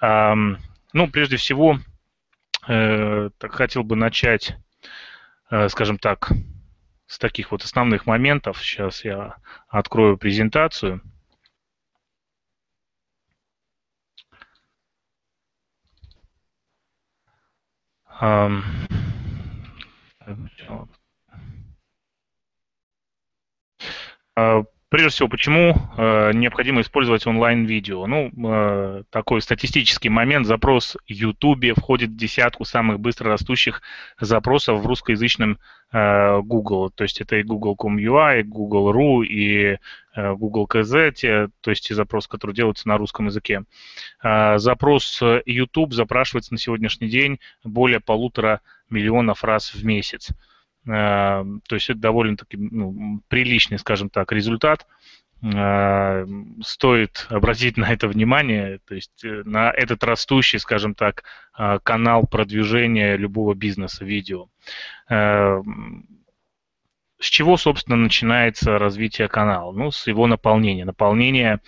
Ну, 0.00 1.08
прежде 1.08 1.36
всего, 1.36 1.78
Э, 2.68 3.30
так 3.38 3.52
хотел 3.52 3.82
бы 3.82 3.96
начать, 3.96 4.56
э, 5.50 5.68
скажем 5.68 5.98
так, 5.98 6.30
с 7.06 7.18
таких 7.18 7.50
вот 7.50 7.64
основных 7.64 8.06
моментов. 8.06 8.58
Сейчас 8.58 9.04
я 9.04 9.36
открою 9.68 10.16
презентацию. 10.16 11.02
Um, 18.20 18.62
Прежде 24.92 25.08
всего, 25.08 25.28
почему 25.30 25.74
э, 25.96 26.32
необходимо 26.34 26.82
использовать 26.82 27.26
онлайн-видео? 27.26 28.06
Ну, 28.06 28.30
э, 28.30 29.04
такой 29.08 29.40
статистический 29.40 30.10
момент. 30.10 30.46
Запрос 30.46 30.98
YouTube 31.06 31.64
входит 31.78 32.10
в 32.10 32.16
десятку 32.16 32.66
самых 32.66 33.00
быстро 33.00 33.30
растущих 33.30 33.80
запросов 34.20 34.82
в 34.82 34.86
русскоязычном 34.86 35.58
э, 35.92 36.40
Google. 36.42 36.90
То 36.90 37.04
есть 37.04 37.22
это 37.22 37.36
и 37.36 37.42
Google.com.ua, 37.42 38.40
и 38.40 38.42
Google.ru, 38.42 39.24
и 39.24 39.78
э, 40.14 40.34
Google 40.34 40.66
KZ, 40.70 41.48
то 41.62 41.70
есть 41.70 41.88
те 41.88 41.94
запросы, 41.94 42.28
которые 42.28 42.54
делаются 42.54 42.86
на 42.86 42.98
русском 42.98 43.24
языке. 43.24 43.64
Э, 44.22 44.58
запрос 44.58 45.22
YouTube 45.46 45.94
запрашивается 45.94 46.52
на 46.52 46.58
сегодняшний 46.58 47.08
день 47.08 47.40
более 47.64 48.00
полутора 48.00 48.60
миллионов 48.90 49.42
раз 49.42 49.72
в 49.72 49.86
месяц. 49.86 50.32
Э, 50.32 50.51
то 50.84 51.44
есть 51.70 51.90
это 51.90 52.00
довольно-таки 52.00 52.56
ну, 52.56 53.20
приличный, 53.28 53.78
скажем 53.78 54.10
так, 54.10 54.32
результат. 54.32 54.86
Э, 55.42 56.24
стоит 56.62 57.26
обратить 57.28 57.76
на 57.78 57.92
это 57.92 58.06
внимание, 58.08 58.78
то 58.86 58.94
есть 58.94 59.24
э, 59.24 59.42
на 59.44 59.70
этот 59.70 60.04
растущий, 60.04 60.58
скажем 60.58 60.94
так, 60.94 61.24
канал 61.82 62.26
продвижения 62.26 63.16
любого 63.16 63.54
бизнеса 63.54 64.06
видео. 64.06 64.48
С 65.10 65.60
чего, 67.20 67.58
собственно, 67.58 67.96
начинается 67.96 68.78
развитие 68.78 69.28
канала? 69.28 69.70
Ну, 69.72 69.90
с 69.90 70.06
его 70.06 70.26
наполнения. 70.26 70.86
Наполнение 70.86 71.60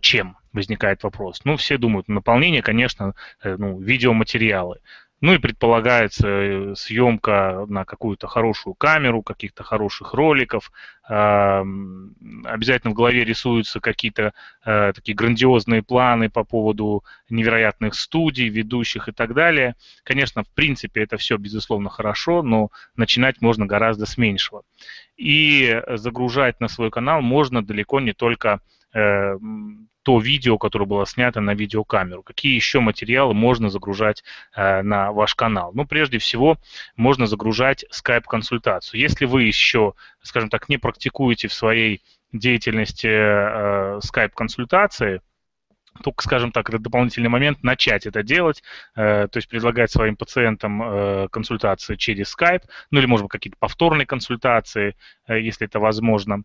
чем? 0.00 0.38
возникает 0.54 1.02
вопрос. 1.02 1.40
Ну, 1.44 1.56
все 1.56 1.78
думают, 1.78 2.08
наполнение, 2.08 2.62
конечно, 2.62 3.14
ну, 3.42 3.80
видеоматериалы. 3.80 4.80
Ну 5.22 5.32
и 5.34 5.38
предполагается 5.38 6.26
э, 6.26 6.74
съемка 6.74 7.64
на 7.68 7.84
какую-то 7.84 8.26
хорошую 8.26 8.74
камеру, 8.74 9.22
каких-то 9.22 9.62
хороших 9.62 10.14
роликов. 10.14 10.72
Обязательно 11.04 12.90
в 12.90 12.94
голове 12.94 13.24
рисуются 13.24 13.78
какие-то 13.78 14.34
э, 14.64 14.92
такие 14.92 15.14
грандиозные 15.14 15.82
планы 15.84 16.28
по 16.28 16.42
поводу 16.42 17.04
невероятных 17.30 17.94
студий, 17.94 18.48
ведущих 18.48 19.08
и 19.08 19.12
так 19.12 19.32
далее. 19.32 19.76
Конечно, 20.02 20.42
в 20.42 20.48
принципе, 20.48 21.02
это 21.02 21.16
все, 21.18 21.36
безусловно, 21.36 21.88
хорошо, 21.88 22.42
но 22.42 22.70
начинать 22.96 23.40
можно 23.40 23.64
гораздо 23.64 24.06
с 24.06 24.18
меньшего. 24.18 24.62
И 25.16 25.80
загружать 25.88 26.58
на 26.60 26.66
свой 26.66 26.90
канал 26.90 27.22
можно 27.22 27.64
далеко 27.64 28.00
не 28.00 28.12
только 28.12 28.60
э, 28.92 29.36
то 30.02 30.18
видео, 30.18 30.58
которое 30.58 30.86
было 30.86 31.06
снято 31.06 31.40
на 31.40 31.54
видеокамеру. 31.54 32.22
Какие 32.22 32.54
еще 32.54 32.80
материалы 32.80 33.34
можно 33.34 33.68
загружать 33.68 34.24
э, 34.54 34.82
на 34.82 35.12
ваш 35.12 35.34
канал? 35.34 35.72
Ну, 35.74 35.86
прежде 35.86 36.18
всего, 36.18 36.58
можно 36.96 37.26
загружать 37.26 37.84
скайп-консультацию. 37.90 39.00
Если 39.00 39.24
вы 39.24 39.44
еще, 39.44 39.94
скажем 40.22 40.50
так, 40.50 40.68
не 40.68 40.78
практикуете 40.78 41.48
в 41.48 41.54
своей 41.54 42.02
деятельности 42.32 43.08
э, 43.08 44.00
скайп-консультации, 44.02 45.20
только, 46.02 46.22
скажем 46.22 46.52
так, 46.52 46.68
это 46.68 46.78
дополнительный 46.78 47.28
момент, 47.28 47.62
начать 47.62 48.06
это 48.06 48.22
делать, 48.22 48.62
э, 48.94 49.28
то 49.28 49.36
есть 49.36 49.48
предлагать 49.48 49.90
своим 49.90 50.16
пациентам 50.16 50.82
э, 50.82 51.28
консультации 51.30 51.96
через 51.96 52.34
Skype, 52.36 52.62
ну 52.90 52.98
или, 52.98 53.06
может 53.06 53.24
быть, 53.24 53.32
какие-то 53.32 53.56
повторные 53.58 54.06
консультации, 54.06 54.96
э, 55.26 55.40
если 55.40 55.66
это 55.66 55.80
возможно. 55.80 56.42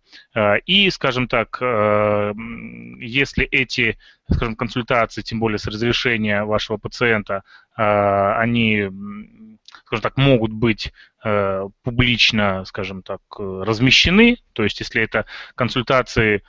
И, 0.66 0.90
скажем 0.90 1.28
так, 1.28 1.60
если 3.00 3.46
эти, 3.46 3.98
скажем, 4.32 4.56
консультации, 4.56 5.22
тем 5.22 5.40
более 5.40 5.58
с 5.58 5.66
разрешения 5.66 6.44
вашего 6.44 6.78
пациента, 6.78 7.44
они, 7.76 8.90
скажем 9.86 10.02
так, 10.02 10.18
могут 10.18 10.52
быть 10.52 10.94
публично, 11.84 12.66
скажем 12.66 13.02
так, 13.02 13.22
размещены, 13.38 14.38
то 14.54 14.64
есть 14.64 14.80
если 14.80 15.02
это 15.02 15.26
консультации 15.56 16.44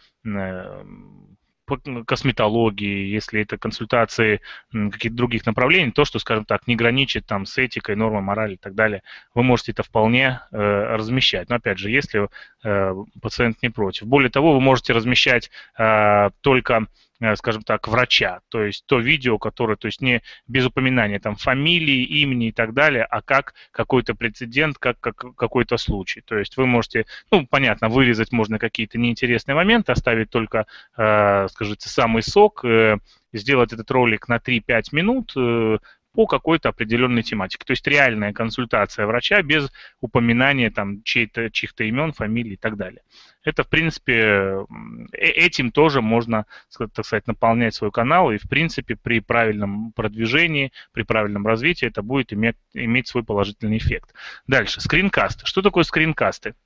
по 1.69 1.77
косметологии, 2.05 3.07
если 3.07 3.43
это 3.43 3.59
консультации 3.59 4.41
каких-то 4.73 5.17
других 5.17 5.45
направлений, 5.47 5.93
то, 5.93 6.05
что, 6.05 6.19
скажем 6.19 6.47
так, 6.47 6.67
не 6.67 6.77
граничит 6.77 7.27
там 7.27 7.45
с 7.45 7.59
этикой, 7.59 7.95
нормой, 7.95 8.23
морали 8.23 8.55
и 8.55 8.57
так 8.57 8.75
далее, 8.75 9.03
вы 9.35 9.43
можете 9.43 9.73
это 9.73 9.83
вполне 9.83 10.41
э, 10.51 10.57
размещать. 10.97 11.51
Но 11.51 11.57
опять 11.57 11.79
же, 11.79 11.91
если 11.91 12.29
э, 12.65 12.95
пациент 13.21 13.63
не 13.63 13.69
против. 13.69 14.07
Более 14.07 14.31
того, 14.31 14.55
вы 14.55 14.61
можете 14.61 14.95
размещать 14.95 15.51
э, 15.79 16.31
только 16.41 16.87
скажем 17.35 17.63
так, 17.63 17.89
врача, 17.89 18.41
то 18.49 18.63
есть 18.63 18.85
то 18.87 18.99
видео, 18.99 19.39
которое, 19.39 19.77
то 19.77 19.87
есть 19.87 20.01
не 20.01 20.23
без 20.47 20.67
упоминания 20.67 21.19
там 21.19 21.35
фамилии, 21.37 22.05
имени 22.05 22.49
и 22.49 22.53
так 22.53 22.75
далее, 22.75 23.05
а 23.05 23.23
как 23.23 23.55
какой-то 23.73 24.15
прецедент, 24.15 24.79
как, 24.79 25.01
как 25.01 25.35
какой-то 25.37 25.77
случай. 25.79 26.21
То 26.21 26.39
есть 26.39 26.57
вы 26.57 26.67
можете, 26.67 27.07
ну, 27.31 27.47
понятно, 27.47 27.89
вырезать 27.89 28.33
можно 28.33 28.59
какие-то 28.59 28.99
неинтересные 28.99 29.55
моменты, 29.55 29.93
оставить 29.93 30.31
только, 30.31 30.67
э, 30.97 31.49
скажите, 31.49 31.89
самый 31.89 32.23
сок, 32.23 32.65
э, 32.65 32.99
сделать 33.33 33.73
этот 33.73 33.91
ролик 33.91 34.29
на 34.29 34.39
3-5 34.39 34.93
минут, 34.93 35.33
э, 35.37 35.79
по 36.19 36.27
какой-то 36.27 36.71
определенной 36.71 37.23
тематике. 37.23 37.65
То 37.65 37.71
есть 37.71 37.87
реальная 37.87 38.33
консультация 38.33 39.07
врача 39.07 39.41
без 39.41 39.71
упоминания 40.01 40.69
там 40.69 41.05
чьих-то, 41.05 41.49
чьих-то 41.49 41.85
имен, 41.85 42.13
фамилий 42.13 42.55
и 42.55 42.57
так 42.57 42.77
далее. 42.77 43.03
Это, 43.45 43.63
в 43.63 43.69
принципе, 43.69 44.15
э, 44.15 44.65
этим 45.13 45.71
тоже 45.71 46.03
можно, 46.03 46.47
так 46.77 47.05
сказать, 47.05 47.29
наполнять 47.29 47.77
свой 47.77 47.93
канал, 47.93 48.33
и, 48.33 48.39
в 48.39 48.49
принципе, 48.49 48.97
при 48.97 49.21
правильном 49.21 49.93
продвижении, 49.93 50.73
при 50.91 51.05
правильном 51.05 51.47
развитии 51.47 51.87
это 51.87 52.03
будет 52.03 52.33
иметь, 52.33 52.57
иметь 52.75 53.07
свой 53.07 53.23
положительный 53.23 53.79
эффект. 53.79 54.13
Дальше, 54.49 54.81
скринкасты. 54.81 55.47
Что 55.47 55.63
такое 55.63 55.85
скринкасты? 55.85 56.57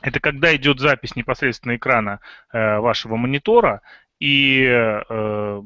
Это 0.00 0.18
когда 0.18 0.56
идет 0.56 0.80
запись 0.80 1.14
непосредственно 1.14 1.76
экрана 1.76 2.20
э, 2.54 2.78
вашего 2.78 3.16
монитора, 3.16 3.82
и 4.18 4.64
э, 4.64 5.62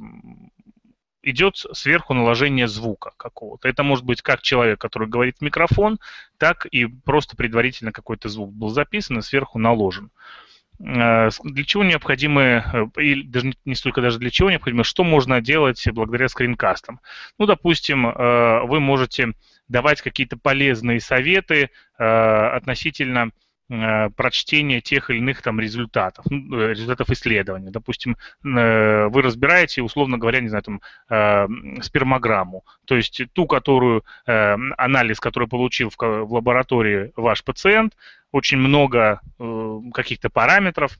идет 1.22 1.56
сверху 1.56 2.14
наложение 2.14 2.68
звука 2.68 3.12
какого-то. 3.16 3.68
Это 3.68 3.82
может 3.82 4.04
быть 4.04 4.22
как 4.22 4.42
человек, 4.42 4.80
который 4.80 5.08
говорит 5.08 5.38
в 5.38 5.42
микрофон, 5.42 5.98
так 6.38 6.66
и 6.66 6.86
просто 6.86 7.36
предварительно 7.36 7.92
какой-то 7.92 8.28
звук 8.28 8.52
был 8.52 8.68
записан 8.68 9.18
и 9.18 9.22
сверху 9.22 9.58
наложен. 9.58 10.10
Э, 10.80 11.28
для 11.44 11.64
чего 11.64 11.84
необходимы, 11.84 12.64
э, 12.72 13.00
или 13.00 13.22
даже 13.22 13.52
не 13.64 13.74
столько 13.74 14.00
даже 14.00 14.18
для 14.18 14.30
чего 14.30 14.50
необходимо, 14.50 14.84
что 14.84 15.04
можно 15.04 15.40
делать 15.40 15.86
благодаря 15.92 16.28
скринкастам? 16.28 17.00
Ну, 17.38 17.46
допустим, 17.46 18.06
э, 18.08 18.62
вы 18.64 18.80
можете 18.80 19.32
давать 19.68 20.02
какие-то 20.02 20.36
полезные 20.36 21.00
советы 21.00 21.70
относительно 21.96 23.30
прочтения 24.16 24.80
тех 24.80 25.10
или 25.10 25.18
иных 25.18 25.42
там 25.42 25.60
результатов, 25.60 26.24
ну, 26.28 26.58
э, 26.58 26.70
результатов 26.70 27.10
исследования. 27.10 27.70
Допустим, 27.70 28.16
э, 28.44 29.06
вы 29.06 29.22
разбираете, 29.22 29.82
условно 29.82 30.18
говоря, 30.18 30.40
не 30.40 30.48
знаю, 30.48 30.62
там, 30.62 30.80
спермограмму, 31.82 32.64
то 32.84 32.96
есть 32.96 33.22
ту, 33.32 33.46
которую, 33.46 34.04
анализ, 34.26 35.20
который 35.20 35.48
получил 35.48 35.90
в, 35.90 36.32
лаборатории 36.32 37.12
ваш 37.16 37.44
пациент, 37.44 37.96
очень 38.30 38.58
много 38.58 39.20
каких-то 39.92 40.30
параметров, 40.30 40.98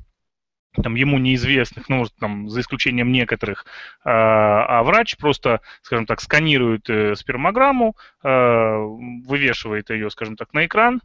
там, 0.83 0.95
ему 0.95 1.19
неизвестных, 1.19 1.89
ну, 1.89 1.97
может, 1.97 2.15
там, 2.17 2.49
за 2.49 2.61
исключением 2.61 3.13
некоторых, 3.13 3.67
а, 4.05 4.83
врач 4.83 5.17
просто, 5.17 5.61
скажем 5.83 6.07
так, 6.07 6.21
сканирует 6.21 6.89
э, 6.89 7.15
спермограмму, 7.15 7.97
э, 8.23 8.77
вывешивает 9.27 9.91
ее, 9.91 10.11
скажем 10.11 10.37
так, 10.37 10.55
на 10.55 10.65
экран, 10.65 11.03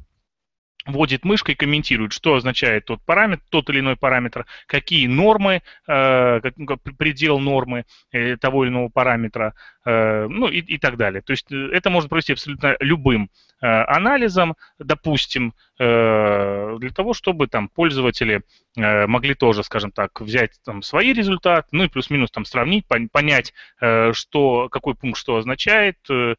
вводит 0.88 1.26
мышкой, 1.26 1.56
комментирует, 1.56 2.13
что 2.13 2.36
означает 2.36 2.86
тот 2.86 3.02
параметр, 3.06 3.43
тот 3.50 3.69
или 3.69 3.80
иной 3.80 3.95
параметр, 3.95 4.45
какие 4.65 5.08
нормы, 5.08 5.62
э, 5.88 6.39
ну, 6.56 6.78
предел 6.97 7.39
нормы 7.39 7.86
э, 8.12 8.38
того 8.38 8.63
или 8.63 8.71
иного 8.71 8.89
параметра, 8.89 9.54
э, 9.86 10.28
ну 10.28 10.47
и, 10.47 10.60
и 10.60 10.78
так 10.78 10.97
далее. 10.97 11.21
То 11.21 11.32
есть 11.32 11.52
э, 11.52 11.69
это 11.73 11.89
можно 11.89 12.10
провести 12.10 12.34
абсолютно 12.34 12.76
любым 12.80 13.30
э, 13.62 13.67
анализом, 13.67 14.56
допустим, 14.80 15.54
э, 15.80 16.78
для 16.80 16.89
того, 16.89 17.13
чтобы 17.13 17.47
там 17.47 17.69
пользователи 17.69 18.41
могли 18.78 19.34
тоже, 19.34 19.63
скажем 19.63 19.92
так, 19.92 20.22
взять 20.22 20.60
там 20.63 20.82
свои 20.82 21.13
результаты, 21.13 21.68
ну 21.72 21.84
и 21.84 21.90
плюс-минус 21.90 22.32
там 22.32 22.46
сравнить, 22.46 22.86
понять, 23.12 23.54
э, 23.82 24.13
что, 24.13 24.70
какой 24.70 24.96
пункт 24.96 25.20
что 25.20 25.38
означает, 25.38 25.98
э, 26.10 26.36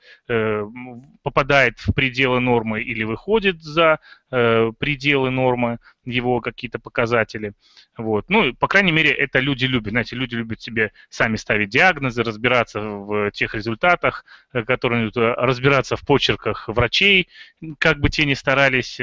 попадает 1.22 1.78
в 1.78 1.92
пределы 1.92 2.40
нормы 2.40 2.82
или 2.82 3.04
выходит 3.04 3.62
за 3.62 3.98
пределы 4.30 5.30
нормы, 5.30 5.78
его 6.08 6.40
какие-то 6.40 6.78
показатели. 6.78 7.52
Вот. 7.96 8.28
Ну, 8.28 8.54
по 8.54 8.66
крайней 8.68 8.92
мере, 8.92 9.10
это 9.10 9.38
люди 9.38 9.66
любят. 9.66 9.90
Знаете, 9.90 10.16
люди 10.16 10.34
любят 10.34 10.60
себе 10.60 10.92
сами 11.10 11.36
ставить 11.36 11.68
диагнозы, 11.68 12.22
разбираться 12.22 12.80
в 12.80 13.30
тех 13.30 13.54
результатах, 13.54 14.24
которые 14.52 15.10
разбираться 15.14 15.96
в 15.96 16.06
почерках 16.06 16.68
врачей, 16.68 17.28
как 17.78 18.00
бы 18.00 18.08
те 18.08 18.24
ни 18.24 18.34
старались, 18.34 18.94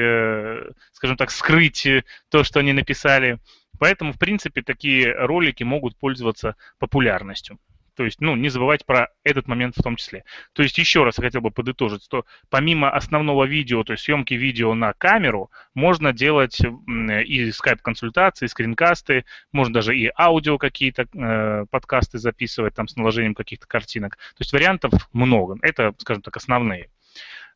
скажем 0.92 1.18
так, 1.18 1.32
скрыть 1.32 1.88
то, 2.30 2.44
что 2.44 2.60
они 2.60 2.74
написали. 2.74 3.40
Поэтому, 3.78 4.14
в 4.14 4.20
принципе, 4.20 4.62
такие 4.62 5.14
ролики 5.14 5.64
могут 5.64 5.98
пользоваться 5.98 6.56
популярностью. 6.80 7.60
То 7.96 8.04
есть, 8.04 8.22
ну, 8.22 8.36
не 8.36 8.50
забывать 8.50 8.86
про 8.86 9.10
этот 9.24 9.48
момент 9.48 9.76
в 9.78 9.82
том 9.82 9.96
числе. 9.96 10.24
То 10.54 10.64
есть, 10.64 10.78
еще 10.78 11.04
раз 11.04 11.18
я 11.18 11.24
хотел 11.24 11.42
бы 11.42 11.52
подытожить, 11.52 12.04
что 12.04 12.26
помимо 12.50 12.92
основного 12.92 13.46
видео, 13.46 13.84
то 13.84 13.94
есть 13.94 14.04
съемки 14.04 14.34
видео 14.34 14.74
на 14.74 14.94
камеру, 14.94 15.50
можно 15.74 16.14
делать 16.14 16.60
и 16.60 17.52
скайп-консультации, 17.52 18.48
скринкасты, 18.48 19.26
можно 19.52 19.74
даже 19.74 19.98
и 19.98 20.12
аудио 20.18 20.58
какие-то 20.58 21.08
э, 21.14 21.66
подкасты 21.70 22.18
записывать 22.18 22.76
там 22.76 22.88
с 22.88 22.96
наложением 22.96 23.36
каких-то 23.36 23.68
картинок. 23.68 24.18
То 24.18 24.42
есть 24.42 24.54
вариантов 24.54 24.94
много. 25.14 25.58
Это, 25.62 25.94
скажем 25.98 26.22
так, 26.22 26.36
основные. 26.38 26.90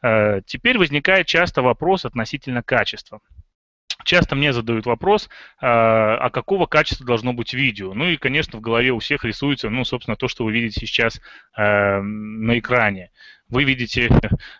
Э, 0.01 0.41
теперь 0.45 0.77
возникает 0.77 1.27
часто 1.27 1.61
вопрос 1.61 2.05
относительно 2.05 2.63
качества. 2.63 3.19
Часто 4.09 4.35
мне 4.35 4.53
задают 4.53 4.87
вопрос, 4.87 5.29
а, 5.61 6.17
а 6.17 6.31
какого 6.31 6.65
качества 6.65 7.05
должно 7.05 7.31
быть 7.31 7.53
видео? 7.53 7.93
Ну 7.93 8.07
и, 8.07 8.17
конечно, 8.17 8.57
в 8.57 8.61
голове 8.61 8.89
у 8.89 8.97
всех 8.97 9.23
рисуется, 9.23 9.69
ну, 9.69 9.85
собственно, 9.85 10.17
то, 10.17 10.27
что 10.27 10.45
вы 10.45 10.51
видите 10.51 10.79
сейчас 10.79 11.21
э, 11.55 12.01
на 12.01 12.57
экране 12.57 13.11
вы 13.49 13.63
видите 13.63 14.09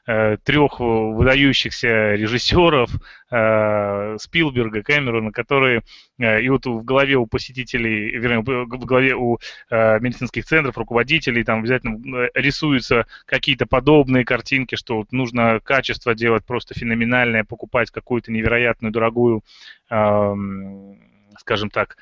э, 0.07 0.37
трех 0.43 0.79
выдающихся 0.79 2.15
режиссеров, 2.15 2.89
э, 3.31 4.17
Спилберга, 4.19 4.81
Кэмерона, 4.81 5.31
которые 5.31 5.83
э, 6.17 6.41
и 6.41 6.49
вот 6.49 6.65
в 6.65 6.83
голове 6.83 7.15
у 7.15 7.27
посетителей, 7.27 8.11
вернее, 8.17 8.39
в 8.41 8.85
голове 8.85 9.15
у 9.15 9.37
э, 9.69 9.99
медицинских 9.99 10.45
центров, 10.45 10.77
руководителей, 10.77 11.43
там 11.43 11.59
обязательно 11.59 12.25
э, 12.25 12.29
рисуются 12.33 13.05
какие-то 13.25 13.67
подобные 13.67 14.25
картинки, 14.25 14.75
что 14.75 14.97
вот 14.97 15.11
нужно 15.11 15.59
качество 15.59 16.15
делать 16.15 16.45
просто 16.45 16.73
феноменальное, 16.73 17.43
покупать 17.43 17.91
какую-то 17.91 18.31
невероятную 18.31 18.91
дорогую, 18.91 19.43
э, 19.91 20.33
скажем 21.37 21.69
так, 21.69 21.97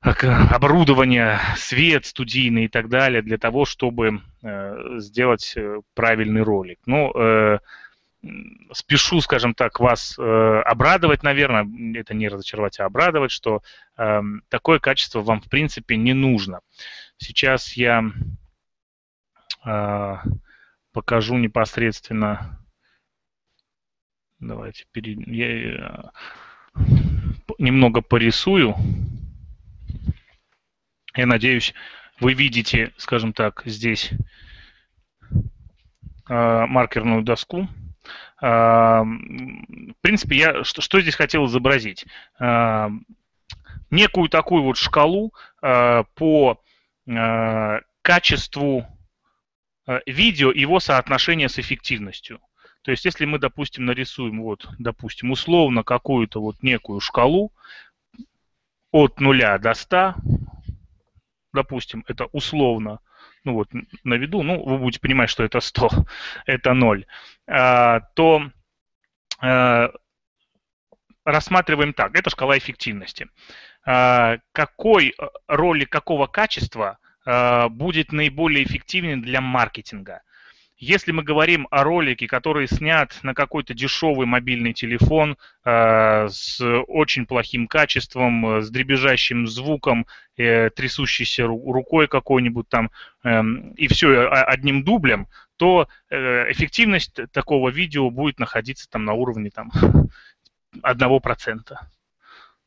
оборудование, 0.00 1.38
свет 1.56 2.06
студийный 2.06 2.64
и 2.64 2.68
так 2.68 2.88
далее 2.88 3.22
для 3.22 3.38
того, 3.38 3.64
чтобы 3.64 4.22
э, 4.42 4.98
сделать 4.98 5.52
э, 5.56 5.80
правильный 5.94 6.42
ролик. 6.42 6.78
Ну, 6.86 7.12
э, 7.14 7.58
спешу, 8.72 9.20
скажем 9.20 9.54
так, 9.54 9.78
вас 9.78 10.18
э, 10.18 10.22
обрадовать, 10.22 11.22
наверное, 11.22 11.66
это 11.94 12.14
не 12.14 12.28
разочаровать, 12.28 12.80
а 12.80 12.86
обрадовать, 12.86 13.30
что 13.30 13.62
э, 13.98 14.22
такое 14.48 14.78
качество 14.78 15.20
вам, 15.20 15.42
в 15.42 15.50
принципе, 15.50 15.96
не 15.96 16.14
нужно. 16.14 16.60
Сейчас 17.18 17.74
я 17.74 18.02
э, 19.66 20.16
покажу 20.92 21.36
непосредственно, 21.36 22.58
давайте, 24.38 24.86
перед... 24.92 25.26
я 25.26 25.46
э, 25.46 26.82
немного 27.58 28.00
порисую. 28.00 28.74
Я 31.16 31.26
надеюсь, 31.26 31.74
вы 32.20 32.34
видите, 32.34 32.92
скажем 32.96 33.32
так, 33.32 33.62
здесь 33.64 34.10
э, 36.28 36.66
маркерную 36.66 37.22
доску. 37.22 37.68
Э, 38.40 39.02
в 39.02 40.00
принципе, 40.00 40.36
я 40.36 40.64
что, 40.64 40.82
что 40.82 41.00
здесь 41.00 41.16
хотел 41.16 41.46
изобразить? 41.46 42.06
Э, 42.38 42.88
некую 43.90 44.28
такую 44.28 44.62
вот 44.62 44.76
шкалу 44.76 45.32
по 45.60 46.62
качеству 48.02 48.86
видео, 50.06 50.52
его 50.52 50.78
соотношение 50.78 51.48
с 51.48 51.58
эффективностью. 51.58 52.40
То 52.82 52.92
есть, 52.92 53.04
если 53.04 53.24
мы, 53.24 53.38
допустим, 53.38 53.84
нарисуем, 53.84 54.42
вот, 54.42 54.68
допустим, 54.78 55.32
условно 55.32 55.82
какую-то 55.82 56.40
вот 56.40 56.62
некую 56.62 57.00
шкалу 57.00 57.52
от 58.92 59.20
0 59.20 59.58
до 59.58 59.74
100, 59.74 60.14
допустим, 61.52 62.04
это 62.06 62.26
условно, 62.26 63.00
ну 63.44 63.54
вот 63.54 63.68
на 64.04 64.14
виду, 64.14 64.42
ну 64.42 64.62
вы 64.64 64.78
будете 64.78 65.00
понимать, 65.00 65.30
что 65.30 65.44
это 65.44 65.60
100, 65.60 65.90
это 66.46 66.74
0, 66.74 67.06
а, 67.46 68.00
то 68.14 68.50
а, 69.40 69.90
рассматриваем 71.24 71.92
так, 71.92 72.16
это 72.16 72.30
шкала 72.30 72.56
эффективности. 72.58 73.28
А, 73.84 74.38
какой 74.52 75.14
ролик 75.46 75.90
какого 75.90 76.26
качества 76.26 76.98
будет 77.70 78.12
наиболее 78.12 78.64
эффективен 78.64 79.20
для 79.20 79.42
маркетинга? 79.42 80.22
Если 80.80 81.12
мы 81.12 81.22
говорим 81.22 81.68
о 81.70 81.84
ролике, 81.84 82.26
который 82.26 82.66
снят 82.66 83.14
на 83.22 83.34
какой-то 83.34 83.74
дешевый 83.74 84.26
мобильный 84.26 84.72
телефон 84.72 85.36
э, 85.62 86.28
с 86.30 86.58
очень 86.88 87.26
плохим 87.26 87.68
качеством, 87.68 88.46
э, 88.46 88.62
с 88.62 88.70
дребезжащим 88.70 89.46
звуком, 89.46 90.06
э, 90.38 90.70
трясущейся 90.70 91.46
рукой 91.46 92.08
какой-нибудь 92.08 92.66
там, 92.70 92.90
э, 93.24 93.42
и 93.76 93.88
все 93.88 94.26
одним 94.30 94.82
дублем, 94.82 95.28
то 95.58 95.86
э, 96.08 96.50
эффективность 96.50 97.20
такого 97.30 97.68
видео 97.68 98.08
будет 98.08 98.38
находиться 98.38 98.88
там 98.88 99.04
на 99.04 99.12
уровне 99.12 99.50
там, 99.50 99.70
1%. 100.82 101.74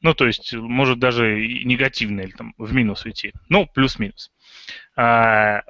Ну, 0.02 0.14
то 0.14 0.28
есть, 0.28 0.54
может 0.54 1.00
даже 1.00 1.48
негативно 1.64 2.22
или 2.22 2.32
там 2.32 2.54
в 2.60 2.76
минус 2.76 3.06
уйти. 3.06 3.34
Ну, 3.50 3.66
плюс-минус. 3.66 4.32
А, 4.96 5.64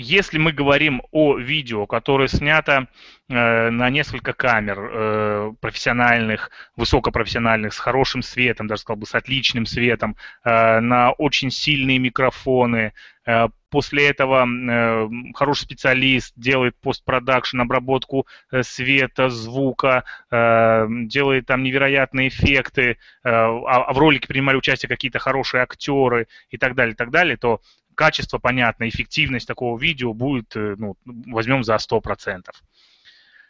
если 0.00 0.38
мы 0.38 0.52
говорим 0.52 1.02
о 1.10 1.36
видео, 1.36 1.86
которое 1.86 2.28
снято 2.28 2.86
э, 3.28 3.70
на 3.70 3.90
несколько 3.90 4.32
камер 4.32 4.78
э, 4.78 5.52
профессиональных, 5.60 6.52
высокопрофессиональных, 6.76 7.74
с 7.74 7.78
хорошим 7.78 8.22
светом, 8.22 8.68
даже 8.68 8.82
сказал 8.82 9.00
бы 9.00 9.06
с 9.06 9.14
отличным 9.16 9.66
светом, 9.66 10.14
э, 10.44 10.78
на 10.78 11.10
очень 11.10 11.50
сильные 11.50 11.98
микрофоны, 11.98 12.92
э, 13.26 13.48
после 13.70 14.08
этого 14.08 14.46
э, 14.46 15.08
хороший 15.34 15.62
специалист 15.62 16.32
делает 16.36 16.76
постпродакшн, 16.80 17.60
обработку 17.60 18.28
э, 18.52 18.62
света, 18.62 19.30
звука, 19.30 20.04
э, 20.30 20.86
делает 20.88 21.46
там 21.46 21.64
невероятные 21.64 22.28
эффекты, 22.28 22.82
э, 22.90 22.96
а, 23.24 23.58
а 23.64 23.92
в 23.92 23.98
ролике 23.98 24.28
принимали 24.28 24.58
участие 24.58 24.88
какие-то 24.88 25.18
хорошие 25.18 25.64
актеры 25.64 26.28
и 26.50 26.56
так 26.56 26.76
далее, 26.76 26.92
и 26.92 26.96
так 26.96 27.10
далее, 27.10 27.36
то 27.36 27.60
качество 27.98 28.38
понятно, 28.38 28.88
эффективность 28.88 29.48
такого 29.48 29.76
видео 29.76 30.14
будет, 30.14 30.54
э, 30.54 30.76
ну, 30.78 30.96
возьмем 31.04 31.64
за 31.64 31.78
100%. 31.78 32.54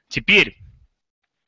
Теперь, 0.09 0.57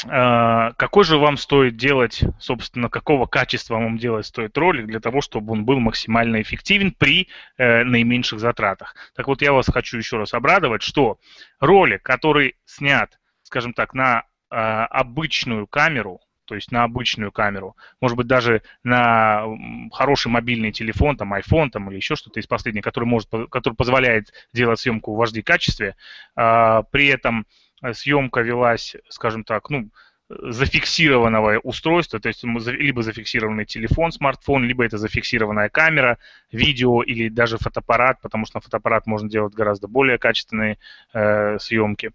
э, 0.04 0.70
какой 0.76 1.04
же 1.04 1.16
вам 1.16 1.38
стоит 1.38 1.78
делать, 1.78 2.22
собственно, 2.38 2.90
какого 2.90 3.24
качества 3.24 3.76
вам 3.76 3.96
делать 3.96 4.26
стоит 4.26 4.58
ролик 4.58 4.86
для 4.86 5.00
того, 5.00 5.22
чтобы 5.22 5.54
он 5.54 5.64
был 5.64 5.80
максимально 5.80 6.42
эффективен 6.42 6.92
при 6.92 7.28
э, 7.56 7.84
наименьших 7.84 8.38
затратах? 8.38 8.94
Так 9.14 9.28
вот, 9.28 9.40
я 9.40 9.54
вас 9.54 9.66
хочу 9.72 9.96
еще 9.96 10.18
раз 10.18 10.34
обрадовать, 10.34 10.82
что 10.82 11.18
ролик, 11.58 12.02
который 12.02 12.56
снят, 12.66 13.18
скажем 13.42 13.72
так, 13.72 13.94
на 13.94 14.24
обычную 14.52 15.68
камеру, 15.68 16.20
то 16.50 16.56
есть 16.56 16.72
на 16.72 16.82
обычную 16.82 17.30
камеру, 17.30 17.76
может 18.00 18.16
быть, 18.16 18.26
даже 18.26 18.62
на 18.82 19.44
хороший 19.92 20.32
мобильный 20.32 20.72
телефон, 20.72 21.16
там, 21.16 21.32
iPhone 21.32 21.70
там, 21.70 21.88
или 21.88 21.96
еще 21.96 22.16
что-то 22.16 22.40
из 22.40 22.48
последних, 22.48 22.82
который, 22.82 23.04
может, 23.04 23.28
который 23.52 23.74
позволяет 23.74 24.32
делать 24.52 24.80
съемку 24.80 25.14
в 25.14 25.22
HD 25.22 25.42
качестве. 25.42 25.94
А, 26.34 26.82
при 26.82 27.06
этом 27.06 27.46
съемка 27.92 28.40
велась, 28.40 28.96
скажем 29.10 29.44
так, 29.44 29.70
ну, 29.70 29.90
зафиксированного 30.28 31.60
устройства, 31.60 32.18
то 32.18 32.26
есть 32.26 32.42
либо 32.42 33.02
зафиксированный 33.02 33.64
телефон, 33.64 34.10
смартфон, 34.10 34.64
либо 34.64 34.84
это 34.84 34.98
зафиксированная 34.98 35.68
камера, 35.68 36.18
видео 36.50 37.04
или 37.04 37.28
даже 37.28 37.58
фотоаппарат, 37.58 38.20
потому 38.20 38.44
что 38.44 38.56
на 38.56 38.60
фотоаппарат 38.60 39.06
можно 39.06 39.30
делать 39.30 39.54
гораздо 39.54 39.86
более 39.86 40.18
качественные 40.18 40.78
э, 41.14 41.60
съемки. 41.60 42.10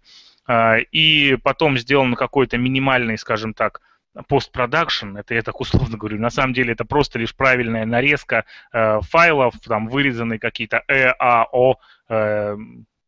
Э, 0.46 0.80
и 0.92 1.38
потом 1.42 1.78
сделан 1.78 2.14
какой-то 2.14 2.58
минимальный, 2.58 3.16
скажем 3.16 3.54
так, 3.54 3.80
постпродакшн, 4.28 5.16
это 5.16 5.34
я 5.34 5.42
так 5.42 5.60
условно 5.60 5.96
говорю, 5.96 6.18
на 6.18 6.30
самом 6.30 6.52
деле 6.52 6.72
это 6.72 6.84
просто 6.84 7.18
лишь 7.18 7.34
правильная 7.34 7.84
нарезка 7.84 8.44
э, 8.72 9.00
файлов, 9.02 9.54
там 9.60 9.88
вырезаны 9.88 10.38
какие-то 10.38 10.82
э, 10.88 11.08
а, 11.18 11.46
о, 11.52 11.76
э, 12.08 12.56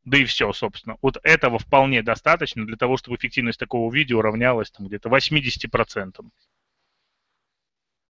да 0.05 0.19
и 0.19 0.25
все, 0.25 0.53
собственно. 0.53 0.97
Вот 1.03 1.19
этого 1.23 1.59
вполне 1.59 2.03
достаточно 2.03 2.65
для 2.65 2.77
того, 2.77 2.97
чтобы 2.97 3.17
эффективность 3.17 3.59
такого 3.59 3.93
видео 3.93 4.23
равнялась 4.23 4.71
там, 4.71 4.87
где-то 4.87 5.09
80%. 5.09 6.25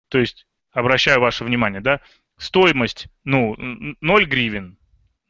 То 0.09 0.17
есть, 0.19 0.45
обращаю 0.71 1.19
ваше 1.19 1.43
внимание, 1.43 1.81
да, 1.81 2.01
стоимость, 2.37 3.07
ну, 3.23 3.55
0 3.57 4.25
гривен, 4.25 4.77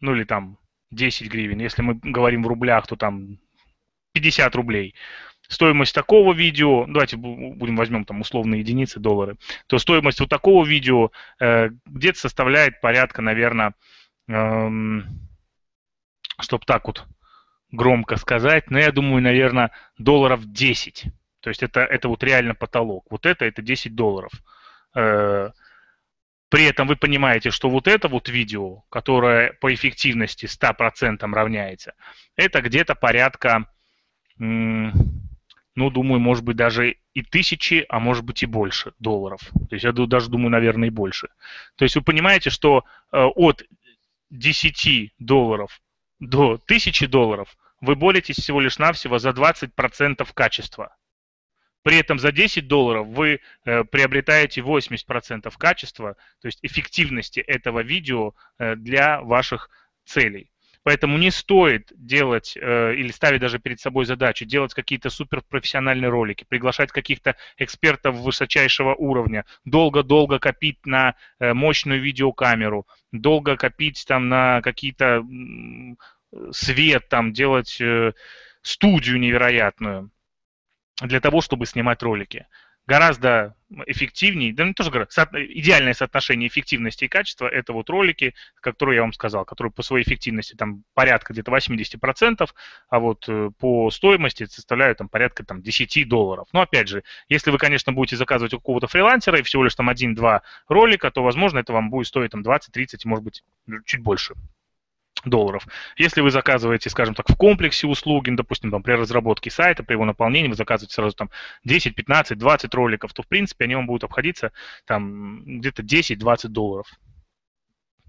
ну 0.02 0.14
или 0.14 0.24
там 0.24 0.58
10 0.92 1.30
гривен, 1.30 1.60
если 1.60 1.82
мы 1.82 1.96
говорим 1.96 2.44
в 2.44 2.48
рублях, 2.48 2.88
то 2.88 2.96
там 2.96 3.40
50 4.14 4.56
рублей. 4.56 4.96
Стоимость 5.48 5.96
такого 5.96 6.34
видео, 6.34 6.86
давайте 6.88 7.16
будем 7.18 7.78
возьмем 7.78 8.04
там 8.06 8.22
условные 8.22 8.60
единицы, 8.60 9.00
доллары, 9.00 9.38
то 9.68 9.78
стоимость 9.78 10.20
вот 10.20 10.30
такого 10.30 10.66
видео 10.66 11.12
э, 11.40 11.70
где-то 11.86 12.20
составляет 12.20 12.82
порядка, 12.82 13.22
наверное, 13.22 13.74
эм, 14.28 15.06
чтобы 16.40 16.66
так 16.66 16.86
вот 16.88 17.06
громко 17.72 18.18
сказать, 18.18 18.70
но 18.70 18.80
я 18.80 18.92
думаю, 18.92 19.22
наверное, 19.22 19.72
долларов 19.98 20.46
10. 20.46 21.06
То 21.40 21.50
есть 21.50 21.64
это, 21.64 21.82
это 21.82 22.10
вот 22.10 22.24
реально 22.24 22.56
потолок. 22.56 23.06
Вот 23.10 23.26
это, 23.26 23.46
это 23.46 23.62
10 23.62 23.96
долларов. 23.96 24.32
Э, 24.96 25.52
при 26.50 26.66
этом 26.66 26.88
вы 26.88 26.96
понимаете, 26.96 27.52
что 27.52 27.70
вот 27.70 27.88
это 27.88 28.08
вот 28.08 28.30
видео, 28.30 28.84
которое 28.90 29.54
по 29.54 29.74
эффективности 29.74 30.46
100% 30.46 31.20
равняется, 31.34 31.94
это 32.36 32.62
где-то 32.62 32.96
порядка, 32.96 33.66
ну, 35.78 35.92
думаю, 35.92 36.20
может 36.20 36.44
быть, 36.44 36.58
даже 36.58 36.98
и 37.14 37.22
тысячи, 37.22 37.86
а 37.88 38.00
может 38.00 38.26
быть 38.26 38.42
и 38.42 38.48
больше 38.48 38.94
долларов. 38.98 39.42
То 39.70 39.76
есть 39.76 39.86
я 39.86 39.92
даже 39.92 40.28
думаю, 40.28 40.50
наверное, 40.50 40.88
и 40.88 40.92
больше. 40.92 41.30
То 41.76 41.86
есть 41.86 41.96
вы 41.96 42.02
понимаете, 42.02 42.50
что 42.50 42.84
э, 43.12 43.24
от 43.24 43.64
10 44.32 45.14
долларов 45.20 45.80
до 46.20 46.54
1000 46.54 47.08
долларов 47.08 47.56
вы 47.80 47.96
боретесь 47.96 48.38
всего 48.38 48.60
лишь 48.60 48.80
навсего 48.80 49.20
за 49.20 49.30
20% 49.30 50.28
качества. 50.34 50.96
При 51.84 51.98
этом 51.98 52.18
за 52.18 52.32
10 52.32 52.68
долларов 52.68 53.06
вы 53.10 53.40
э, 53.64 53.84
приобретаете 53.84 54.62
80% 54.62 55.54
качества, 55.60 56.16
то 56.42 56.48
есть 56.48 56.58
эффективности 56.64 57.40
этого 57.40 57.84
видео 57.84 58.34
э, 58.58 58.76
для 58.76 59.22
ваших 59.22 59.70
целей. 60.06 60.50
Поэтому 60.88 61.18
не 61.18 61.32
стоит 61.32 61.92
делать 61.98 62.56
э, 62.56 62.94
или 62.96 63.12
ставить 63.12 63.42
даже 63.42 63.60
перед 63.60 63.78
собой 63.78 64.06
задачу 64.06 64.46
делать 64.46 64.74
какие-то 64.74 65.10
суперпрофессиональные 65.10 66.08
ролики, 66.08 66.46
приглашать 66.48 66.94
каких-то 66.94 67.36
экспертов 67.58 68.16
высочайшего 68.16 68.96
уровня, 68.96 69.44
долго-долго 69.66 70.40
копить 70.40 70.86
на 70.86 71.16
э, 71.40 71.52
мощную 71.52 72.02
видеокамеру, 72.02 72.88
долго 73.12 73.58
копить 73.58 74.06
там 74.08 74.30
на 74.30 74.62
какие-то 74.62 75.26
свет, 76.52 77.10
там 77.10 77.34
делать 77.34 77.82
э, 77.82 78.14
студию 78.62 79.20
невероятную 79.20 80.10
для 81.02 81.20
того, 81.20 81.42
чтобы 81.42 81.66
снимать 81.66 82.02
ролики 82.02 82.48
гораздо 82.88 83.56
эффективнее, 83.86 84.54
да 84.54 84.64
не 84.64 84.74
тоже 84.74 84.92
гораздо, 84.92 85.28
идеальное 85.34 85.94
соотношение 85.94 86.48
эффективности 86.48 87.04
и 87.04 87.08
качества 87.10 87.48
это 87.48 87.74
вот 87.74 87.90
ролики, 87.90 88.34
которые 88.62 88.96
я 88.96 89.02
вам 89.02 89.12
сказал, 89.12 89.44
которые 89.44 89.72
по 89.72 89.84
своей 89.84 90.06
эффективности 90.06 90.56
там 90.56 90.84
порядка 90.94 91.34
где-то 91.34 91.52
80%, 91.52 92.50
а 92.90 93.00
вот 93.00 93.26
э, 93.28 93.52
по 93.60 93.92
стоимости 93.92 94.46
составляют 94.46 95.00
там 95.00 95.10
порядка 95.10 95.44
там 95.44 95.62
10 95.62 96.08
долларов. 96.08 96.48
Но 96.54 96.62
опять 96.62 96.88
же, 96.88 97.04
если 97.28 97.52
вы, 97.52 97.58
конечно, 97.58 97.92
будете 97.92 98.16
заказывать 98.16 98.54
у 98.54 98.60
какого-то 98.60 98.88
фрилансера 98.88 99.38
и 99.38 99.44
всего 99.44 99.66
лишь 99.66 99.76
там 99.76 99.90
один-два 99.90 100.44
ролика, 100.70 101.12
то, 101.12 101.22
возможно, 101.22 101.60
это 101.60 101.74
вам 101.74 101.90
будет 101.90 102.08
стоить 102.08 102.32
там 102.32 102.42
20-30, 102.42 103.00
может 103.04 103.26
быть, 103.26 103.44
чуть 103.86 104.02
больше 104.02 104.34
долларов. 105.26 105.68
Если 105.98 106.22
вы 106.22 106.32
заказываете, 106.32 106.90
скажем 106.90 107.16
так, 107.16 107.30
в 107.30 107.36
комплексе 107.36 107.88
услуги, 107.88 108.30
ну, 108.30 108.38
допустим, 108.38 108.72
там, 108.72 108.84
при 108.84 108.94
разработке 108.94 109.50
сайта, 109.50 109.84
при 109.84 109.94
его 109.94 110.06
наполнении, 110.06 110.50
вы 110.50 110.56
заказываете 110.56 110.94
сразу 110.94 111.16
там 111.16 111.30
10, 111.64 111.96
15, 111.96 112.38
20 112.38 112.74
роликов, 112.74 113.14
то, 113.14 113.24
в 113.24 113.28
принципе, 113.28 113.66
они 113.66 113.76
вам 113.76 113.88
будут 113.88 114.04
обходиться 114.04 114.52
там 114.86 115.44
где-то 115.60 115.84
10-20 115.84 116.48
долларов. 116.50 116.88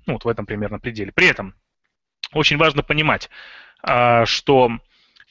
Ну, 0.06 0.14
вот 0.14 0.24
в 0.24 0.28
этом 0.28 0.46
примерно 0.46 0.78
пределе. 0.78 1.12
При 1.12 1.26
этом 1.26 1.54
очень 2.32 2.56
важно 2.56 2.82
понимать, 2.82 3.30
а, 3.82 4.26
что 4.26 4.70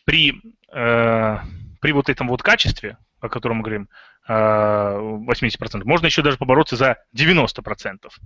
при, 0.06 0.42
э, 0.72 1.38
при 1.82 1.92
вот 1.92 2.10
этом 2.10 2.28
вот 2.28 2.44
качестве, 2.44 2.98
о 3.20 3.30
котором 3.30 3.58
мы 3.58 3.64
говорим, 3.64 3.90
80%, 4.28 5.86
можно 5.86 6.08
еще 6.08 6.22
даже 6.22 6.38
побороться 6.38 6.76
за 6.76 6.98
90%. 7.14 8.20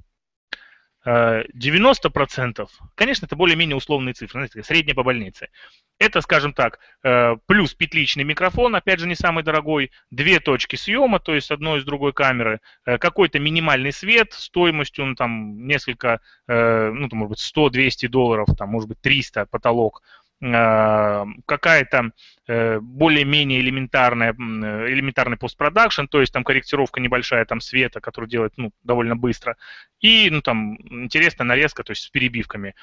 90%, 1.06 2.68
конечно, 2.96 3.26
это 3.26 3.36
более-менее 3.36 3.76
условные 3.76 4.14
цифры, 4.14 4.42
знаете, 4.42 4.64
средняя 4.64 4.96
по 4.96 5.04
больнице. 5.04 5.50
Это, 5.98 6.22
скажем 6.22 6.54
так, 6.54 6.80
э, 7.04 7.36
плюс 7.46 7.74
петличный 7.74 8.24
микрофон, 8.24 8.76
опять 8.76 9.00
же, 9.00 9.08
не 9.08 9.16
самый 9.16 9.44
дорогой, 9.44 9.92
две 10.10 10.40
точки 10.40 10.76
съема, 10.76 11.20
то 11.20 11.36
есть 11.36 11.52
одной 11.52 11.80
из 11.80 11.86
другой 11.86 12.14
камеры, 12.14 12.60
э, 12.86 12.98
какой-то 12.98 13.40
минимальный 13.40 13.92
свет 13.92 14.34
стоимостью, 14.34 15.06
ну, 15.06 15.16
там, 15.16 15.68
несколько, 15.68 16.22
э, 16.48 16.92
ну, 16.92 17.08
там, 17.10 17.20
может 17.20 17.30
быть, 17.30 17.40
100-200 17.40 18.08
долларов, 18.08 18.48
там, 18.58 18.70
может 18.70 18.90
быть, 18.90 19.00
300 19.02 19.46
потолок, 19.46 20.02
Э, 20.02 20.21
какая-то 20.42 22.12
э, 22.48 22.80
более-менее 22.80 23.62
элементарная, 23.62 24.34
элементарный 24.34 25.38
постпродакшн, 25.38 26.06
то 26.06 26.20
есть 26.20 26.34
там 26.34 26.44
корректировка 26.44 27.00
небольшая 27.00 27.46
там 27.46 27.62
света, 27.62 28.02
которую 28.02 28.28
делает 28.28 28.54
ну, 28.58 28.72
довольно 28.84 29.16
быстро, 29.16 29.56
и 30.00 30.30
ну, 30.32 30.42
там 30.42 30.78
интересная 31.04 31.46
нарезка, 31.46 31.84
то 31.84 31.92
есть 31.92 32.04
с 32.04 32.10
перебивками 32.10 32.74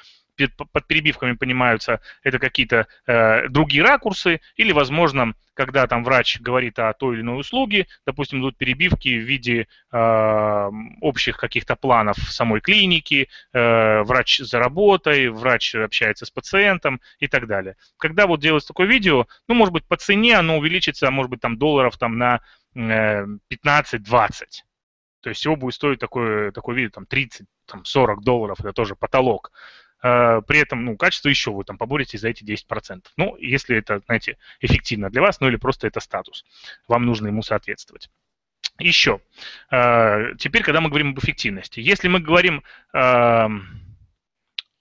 под 0.47 0.87
перебивками 0.87 1.33
понимаются 1.33 2.01
это 2.23 2.39
какие-то 2.39 2.87
э, 3.07 3.47
другие 3.49 3.83
ракурсы, 3.83 4.41
или, 4.55 4.71
возможно, 4.71 5.33
когда 5.53 5.87
там 5.87 6.05
врач 6.05 6.39
говорит 6.39 6.79
о 6.79 6.93
той 6.93 7.15
или 7.15 7.21
иной 7.21 7.41
услуге, 7.41 7.87
допустим, 8.05 8.39
идут 8.39 8.57
перебивки 8.57 9.09
в 9.09 9.23
виде 9.23 9.67
э, 9.91 10.69
общих 11.01 11.35
каких-то 11.35 11.75
планов 11.75 12.17
самой 12.17 12.61
клиники, 12.61 13.27
э, 13.51 14.01
врач 14.03 14.39
за 14.39 14.59
работой, 14.59 15.27
врач 15.27 15.75
общается 15.75 16.25
с 16.25 16.31
пациентом 16.31 17.01
и 17.19 17.27
так 17.27 17.45
далее. 17.47 17.75
Когда 17.97 18.25
вот 18.25 18.39
делается 18.39 18.69
такое 18.69 18.87
видео, 18.87 19.27
ну, 19.49 19.55
может 19.55 19.73
быть, 19.73 19.85
по 19.85 19.97
цене 19.97 20.37
оно 20.37 20.57
увеличится, 20.57 21.11
может 21.11 21.29
быть, 21.29 21.41
там 21.41 21.57
долларов 21.57 21.97
там 21.97 22.17
на 22.17 22.39
э, 22.75 23.25
15-20. 23.51 24.29
То 25.21 25.29
есть 25.29 25.41
всего 25.41 25.55
будет 25.55 25.73
стоить 25.73 25.99
такое, 25.99 26.51
такое 26.51 26.75
видео 26.75 26.91
там 26.91 27.05
30, 27.05 27.45
там 27.65 27.83
40 27.83 28.23
долларов, 28.23 28.59
это 28.61 28.71
тоже 28.71 28.95
потолок. 28.95 29.51
А, 30.01 30.41
при 30.41 30.59
этом, 30.59 30.85
ну, 30.85 30.97
качество 30.97 31.29
еще 31.29 31.51
вы 31.51 31.63
там 31.63 31.77
поборетесь 31.77 32.21
за 32.21 32.29
эти 32.29 32.43
10%. 32.43 33.03
Ну, 33.17 33.35
если 33.37 33.77
это, 33.77 34.01
знаете, 34.05 34.37
эффективно 34.61 35.09
для 35.09 35.21
вас, 35.21 35.39
ну 35.39 35.47
или 35.47 35.57
просто 35.57 35.87
это 35.87 35.99
статус, 35.99 36.45
вам 36.87 37.05
нужно 37.05 37.27
ему 37.27 37.41
соответствовать. 37.41 38.09
Еще. 38.79 39.21
А, 39.69 40.33
теперь, 40.37 40.63
когда 40.63 40.81
мы 40.81 40.89
говорим 40.89 41.09
об 41.09 41.19
эффективности. 41.19 41.79
Если 41.79 42.07
мы 42.07 42.19
говорим 42.19 42.63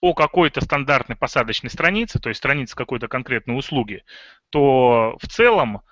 о 0.01 0.15
какой-то 0.15 0.61
стандартной 0.61 1.17
посадочной 1.17 1.71
странице, 1.71 2.21
то 2.21 2.29
есть 2.29 2.39
странице 2.39 2.77
какой-то 2.77 3.09
конкретной 3.09 3.59
услуги, 3.59 4.05
то 4.51 5.17
в 5.21 5.27
целом 5.27 5.83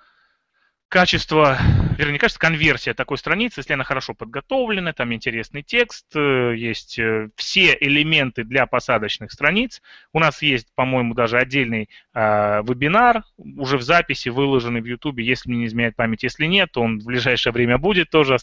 качество, 0.89 1.57
вернее, 1.97 2.17
качество, 2.17 2.39
конверсия 2.39 2.93
такой 2.93 3.17
страницы, 3.17 3.59
если 3.59 3.73
она 3.73 3.83
хорошо 3.83 4.13
подготовлена, 4.13 4.93
там 4.93 5.13
интересный 5.13 5.61
текст, 5.61 6.05
э, 6.15 6.55
есть 6.55 6.97
э, 6.97 7.29
все 7.35 7.77
элементы 7.79 8.45
для 8.45 8.65
посадочных 8.67 9.31
страниц. 9.31 9.81
У 10.13 10.19
нас 10.19 10.41
есть, 10.41 10.67
по-моему, 10.75 11.13
даже 11.13 11.37
отдельный 11.37 11.89
э, 12.13 12.61
вебинар, 12.63 13.23
уже 13.37 13.77
в 13.77 13.81
записи, 13.81 14.29
выложенный 14.29 14.79
в 14.79 14.85
YouTube, 14.85 15.19
если 15.19 15.49
мне 15.49 15.59
не 15.59 15.65
изменяет 15.65 15.97
память. 15.97 16.23
Если 16.23 16.45
нет, 16.45 16.71
то 16.71 16.81
он 16.81 16.99
в 16.99 17.05
ближайшее 17.05 17.51
время 17.51 17.77
будет 17.77 18.09
тоже. 18.09 18.37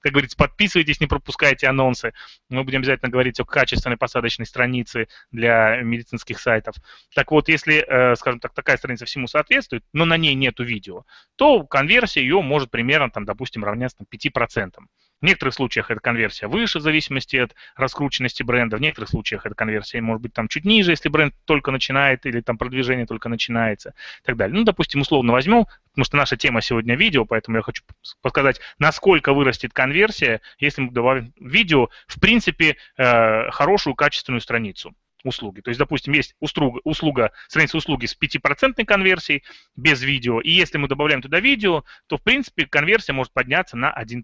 Как 0.00 0.12
говорится, 0.12 0.38
подписывайтесь, 0.38 1.00
не 1.00 1.06
пропускайте 1.06 1.66
анонсы. 1.66 2.14
Мы 2.48 2.64
будем 2.64 2.78
обязательно 2.78 3.10
говорить 3.10 3.38
о 3.40 3.44
качественной 3.44 3.98
посадочной 3.98 4.46
странице 4.46 5.08
для 5.32 5.82
медицинских 5.82 6.40
сайтов. 6.40 6.76
Так 7.14 7.30
вот, 7.30 7.48
если, 7.48 7.84
э, 7.86 8.16
скажем 8.16 8.40
так, 8.40 8.54
такая 8.54 8.78
страница 8.78 9.04
всему 9.04 9.26
соответствует, 9.26 9.84
но 9.92 10.06
на 10.06 10.16
ней 10.16 10.34
нету 10.34 10.64
видео, 10.64 11.04
то 11.36 11.62
конверсия 11.64 11.89
конверсия 11.90 12.20
ее 12.20 12.40
может 12.40 12.70
примерно, 12.70 13.10
там, 13.10 13.24
допустим, 13.24 13.64
равняться 13.64 13.98
там, 13.98 14.06
5%. 14.10 14.74
В 15.20 15.26
некоторых 15.26 15.54
случаях 15.54 15.90
это 15.90 16.00
конверсия 16.00 16.46
выше, 16.46 16.78
в 16.78 16.82
зависимости 16.82 17.36
от 17.36 17.54
раскрученности 17.76 18.42
бренда. 18.44 18.76
В 18.76 18.80
некоторых 18.80 19.10
случаях 19.10 19.44
эта 19.44 19.54
конверсия 19.54 20.00
может 20.00 20.22
быть 20.22 20.32
там 20.32 20.46
чуть 20.48 20.64
ниже, 20.64 20.92
если 20.92 21.08
бренд 21.08 21.34
только 21.44 21.72
начинает 21.72 22.24
или 22.26 22.40
там 22.40 22.56
продвижение 22.56 23.06
только 23.06 23.28
начинается 23.28 23.90
и 24.22 24.26
так 24.26 24.36
далее. 24.36 24.56
Ну, 24.56 24.64
допустим, 24.64 25.00
условно 25.00 25.32
возьмем, 25.32 25.66
потому 25.90 26.04
что 26.04 26.16
наша 26.16 26.36
тема 26.36 26.62
сегодня 26.62 26.94
видео, 26.94 27.26
поэтому 27.26 27.56
я 27.56 27.62
хочу 27.62 27.82
показать, 28.22 28.60
насколько 28.78 29.34
вырастет 29.34 29.72
конверсия, 29.72 30.40
если 30.58 30.82
мы 30.82 30.92
добавим 30.92 31.34
видео, 31.40 31.88
в 32.06 32.20
принципе, 32.20 32.76
э, 32.96 33.50
хорошую 33.50 33.94
качественную 33.94 34.40
страницу 34.40 34.94
услуги. 35.24 35.60
То 35.60 35.70
есть, 35.70 35.78
допустим, 35.78 36.12
есть 36.12 36.34
услуга, 36.40 36.80
услуга 36.84 37.32
страница 37.48 37.76
услуги 37.76 38.06
с 38.06 38.16
5% 38.16 38.84
конверсией 38.84 39.42
без 39.76 40.02
видео, 40.02 40.40
и 40.40 40.50
если 40.50 40.78
мы 40.78 40.88
добавляем 40.88 41.22
туда 41.22 41.40
видео, 41.40 41.84
то, 42.06 42.16
в 42.16 42.22
принципе, 42.22 42.66
конверсия 42.66 43.12
может 43.12 43.32
подняться 43.32 43.76
на 43.76 43.92
1%. 43.92 44.22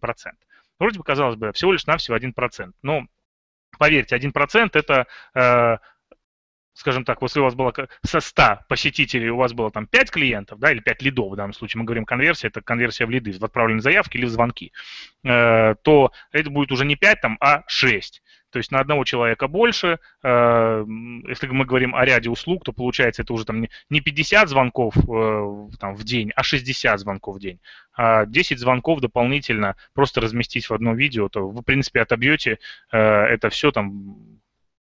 Вроде 0.79 0.99
бы, 0.99 1.05
казалось 1.05 1.37
бы, 1.37 1.53
всего 1.53 1.73
лишь 1.73 1.87
навсего 1.87 2.17
1%. 2.17 2.73
Но, 2.83 3.07
поверьте, 3.79 4.17
1% 4.17 4.71
это 4.75 5.07
э, 5.35 5.79
скажем 6.77 7.05
так, 7.05 7.23
если 7.23 7.41
у 7.41 7.45
вас 7.45 7.55
было 7.55 7.73
со 8.03 8.21
100 8.21 8.61
посетителей, 8.69 9.31
у 9.31 9.37
вас 9.37 9.53
было 9.53 9.71
там 9.71 9.87
5 9.87 10.11
клиентов, 10.11 10.59
да, 10.59 10.71
или 10.71 10.81
5 10.81 11.03
лидов 11.03 11.33
в 11.33 11.37
данном 11.37 11.55
случае, 11.55 11.81
мы 11.81 11.87
говорим 11.87 12.05
конверсия, 12.05 12.49
это 12.49 12.61
конверсия 12.61 13.07
в 13.07 13.11
лиды, 13.11 13.33
в 13.33 13.43
отправленные 13.43 13.81
заявки 13.81 14.19
или 14.19 14.27
в 14.27 14.31
звонки, 14.31 14.73
э, 15.25 15.75
то 15.83 16.13
это 16.33 16.51
будет 16.51 16.73
уже 16.73 16.85
не 16.85 16.97
5, 16.97 17.21
там, 17.21 17.39
а 17.41 17.65
6. 17.67 18.23
То 18.57 18.61
есть 18.61 18.73
на 18.73 18.81
одного 18.81 19.05
человека 19.05 19.49
больше. 19.49 19.99
Э, 20.23 20.83
если 21.29 21.47
мы 21.49 21.67
говорим 21.67 21.95
о 21.95 22.07
ряде 22.07 22.31
услуг, 22.31 22.65
то 22.65 22.73
получается 22.73 23.21
это 23.21 23.35
уже 23.35 23.45
там 23.45 23.67
не 23.91 24.01
50 24.01 24.49
звонков 24.49 24.97
э, 24.97 25.69
там, 25.79 25.95
в 25.95 26.05
день, 26.05 26.33
а 26.35 26.43
60 26.43 26.99
звонков 26.99 27.37
в 27.37 27.39
день. 27.39 27.61
А 27.95 28.25
10 28.25 28.59
звонков 28.59 29.03
дополнительно 29.03 29.77
просто 29.93 30.23
разместить 30.23 30.71
в 30.71 30.73
одно 30.73 30.95
видео, 30.95 31.29
то 31.29 31.47
вы, 31.47 31.61
в 31.61 31.65
принципе, 31.65 32.01
отобьете 32.01 32.59
это 32.91 33.51
все 33.51 33.73
там 33.73 34.17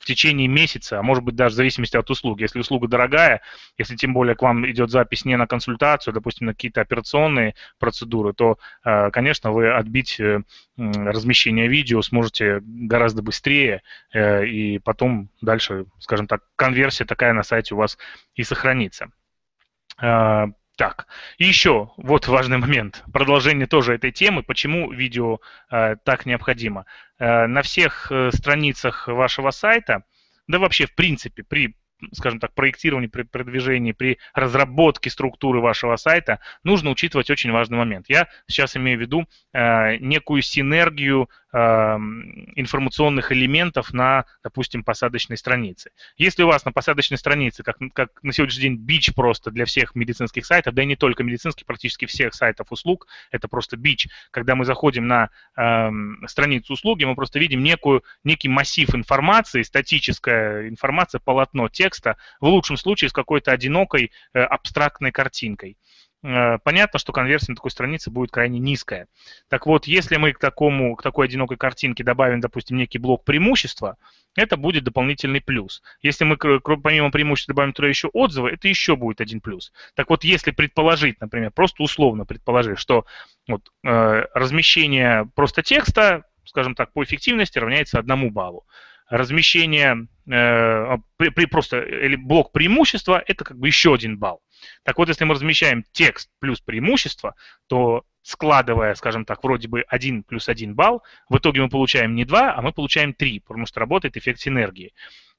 в 0.00 0.06
течение 0.06 0.48
месяца, 0.48 0.98
а 0.98 1.02
может 1.02 1.22
быть 1.22 1.36
даже 1.36 1.52
в 1.52 1.56
зависимости 1.56 1.96
от 1.96 2.08
услуги. 2.10 2.42
Если 2.42 2.58
услуга 2.58 2.88
дорогая, 2.88 3.42
если 3.76 3.96
тем 3.96 4.14
более 4.14 4.34
к 4.34 4.42
вам 4.42 4.68
идет 4.68 4.90
запись 4.90 5.26
не 5.26 5.36
на 5.36 5.46
консультацию, 5.46 6.14
допустим, 6.14 6.46
на 6.46 6.54
какие-то 6.54 6.80
операционные 6.80 7.54
процедуры, 7.78 8.32
то, 8.32 8.58
э, 8.82 9.10
конечно, 9.10 9.52
вы 9.52 9.70
отбить 9.70 10.18
э, 10.18 10.40
размещение 10.76 11.68
видео 11.68 12.00
сможете 12.00 12.60
гораздо 12.62 13.22
быстрее, 13.22 13.82
э, 14.12 14.46
и 14.46 14.78
потом 14.78 15.28
дальше, 15.42 15.84
скажем 15.98 16.26
так, 16.26 16.42
конверсия 16.56 17.04
такая 17.04 17.34
на 17.34 17.42
сайте 17.42 17.74
у 17.74 17.78
вас 17.78 17.98
и 18.34 18.42
сохранится. 18.42 19.10
Так, 20.80 21.08
и 21.36 21.44
еще 21.44 21.90
вот 21.98 22.26
важный 22.26 22.56
момент, 22.56 23.04
продолжение 23.12 23.66
тоже 23.66 23.92
этой 23.96 24.12
темы, 24.12 24.42
почему 24.42 24.90
видео 24.90 25.38
э, 25.70 25.96
так 26.06 26.24
необходимо. 26.24 26.86
Э, 27.18 27.46
на 27.46 27.60
всех 27.60 28.10
э, 28.10 28.30
страницах 28.32 29.06
вашего 29.06 29.50
сайта, 29.50 30.04
да 30.48 30.58
вообще 30.58 30.86
в 30.86 30.94
принципе 30.94 31.42
при 31.42 31.76
скажем 32.12 32.40
так, 32.40 32.54
проектировании, 32.54 33.08
при 33.08 33.24
продвижении, 33.24 33.92
при 33.92 34.16
разработке 34.32 35.10
структуры 35.10 35.60
вашего 35.60 35.96
сайта 35.96 36.40
нужно 36.64 36.88
учитывать 36.88 37.30
очень 37.30 37.52
важный 37.52 37.76
момент. 37.76 38.06
Я 38.08 38.28
сейчас 38.46 38.74
имею 38.74 38.96
в 38.96 39.02
виду 39.02 39.26
э, 39.52 39.96
некую 39.96 40.40
синергию 40.40 41.28
информационных 41.52 43.32
элементов 43.32 43.92
на, 43.92 44.24
допустим, 44.42 44.84
посадочной 44.84 45.36
странице. 45.36 45.90
Если 46.16 46.42
у 46.42 46.46
вас 46.46 46.64
на 46.64 46.72
посадочной 46.72 47.18
странице, 47.18 47.62
как, 47.62 47.78
как 47.92 48.22
на 48.22 48.32
сегодняшний 48.32 48.62
день 48.62 48.76
бич 48.76 49.12
просто 49.14 49.50
для 49.50 49.64
всех 49.64 49.94
медицинских 49.94 50.46
сайтов, 50.46 50.74
да 50.74 50.82
и 50.82 50.86
не 50.86 50.96
только 50.96 51.24
медицинских, 51.24 51.66
практически 51.66 52.06
всех 52.06 52.34
сайтов 52.34 52.70
услуг, 52.70 53.08
это 53.30 53.48
просто 53.48 53.76
бич. 53.76 54.08
Когда 54.30 54.54
мы 54.54 54.64
заходим 54.64 55.08
на 55.08 55.30
э, 55.56 55.90
страницу 56.26 56.74
услуги, 56.74 57.04
мы 57.04 57.16
просто 57.16 57.38
видим 57.38 57.62
некую, 57.64 58.04
некий 58.22 58.48
массив 58.48 58.94
информации, 58.94 59.62
статическая 59.62 60.68
информация, 60.68 61.18
полотно 61.18 61.68
текста, 61.68 62.16
в 62.40 62.46
лучшем 62.46 62.76
случае 62.76 63.10
с 63.10 63.12
какой-то 63.12 63.50
одинокой 63.50 64.12
э, 64.34 64.40
абстрактной 64.40 65.10
картинкой. 65.10 65.76
Э, 66.22 66.58
понятно, 66.58 66.98
что 66.98 67.12
конверсия 67.12 67.52
на 67.52 67.56
такой 67.56 67.70
странице 67.70 68.10
будет 68.10 68.30
крайне 68.30 68.58
низкая. 68.58 69.08
Так 69.48 69.66
вот, 69.66 69.86
если 69.86 70.16
мы 70.16 70.32
к, 70.32 70.38
такому, 70.38 70.94
к 70.96 71.02
такой 71.02 71.26
одинокой 71.26 71.56
картинке 71.56 72.04
добавим, 72.04 72.40
допустим, 72.40 72.76
некий 72.76 72.98
блок 72.98 73.24
преимущества, 73.24 73.96
это 74.36 74.56
будет 74.56 74.84
дополнительный 74.84 75.40
плюс. 75.40 75.82
Если 76.02 76.24
мы 76.24 76.36
помимо 76.36 77.10
преимущества 77.10 77.54
добавим 77.54 77.72
туда 77.72 77.88
еще 77.88 78.08
отзывы, 78.08 78.50
это 78.50 78.68
еще 78.68 78.96
будет 78.96 79.20
один 79.20 79.40
плюс. 79.40 79.72
Так 79.94 80.10
вот, 80.10 80.22
если 80.24 80.50
предположить, 80.50 81.20
например, 81.20 81.50
просто 81.52 81.82
условно 81.82 82.26
предположить, 82.26 82.78
что 82.78 83.06
вот, 83.48 83.70
э, 83.84 84.26
размещение 84.34 85.28
просто 85.34 85.62
текста, 85.62 86.24
скажем 86.44 86.74
так, 86.74 86.92
по 86.92 87.02
эффективности 87.02 87.58
равняется 87.58 87.98
одному 87.98 88.30
баллу, 88.30 88.66
размещение 89.08 90.06
э, 90.30 90.98
при, 91.16 91.30
при 91.30 91.46
просто 91.46 91.80
или 91.80 92.16
блок 92.16 92.52
преимущества 92.52 93.22
это 93.26 93.44
как 93.44 93.58
бы 93.58 93.66
еще 93.66 93.94
один 93.94 94.18
балл. 94.18 94.40
Так 94.82 94.98
вот, 94.98 95.08
если 95.08 95.24
мы 95.24 95.34
размещаем 95.34 95.84
текст 95.92 96.30
плюс 96.38 96.60
преимущество, 96.60 97.34
то 97.66 98.04
складывая, 98.22 98.94
скажем 98.94 99.24
так, 99.24 99.42
вроде 99.42 99.68
бы 99.68 99.82
1 99.88 100.24
плюс 100.24 100.48
1 100.48 100.74
балл, 100.74 101.02
в 101.28 101.38
итоге 101.38 101.62
мы 101.62 101.68
получаем 101.68 102.14
не 102.14 102.24
2, 102.24 102.54
а 102.54 102.62
мы 102.62 102.72
получаем 102.72 103.14
3, 103.14 103.40
потому 103.40 103.66
что 103.66 103.80
работает 103.80 104.16
эффект 104.16 104.40
синергии. 104.40 104.92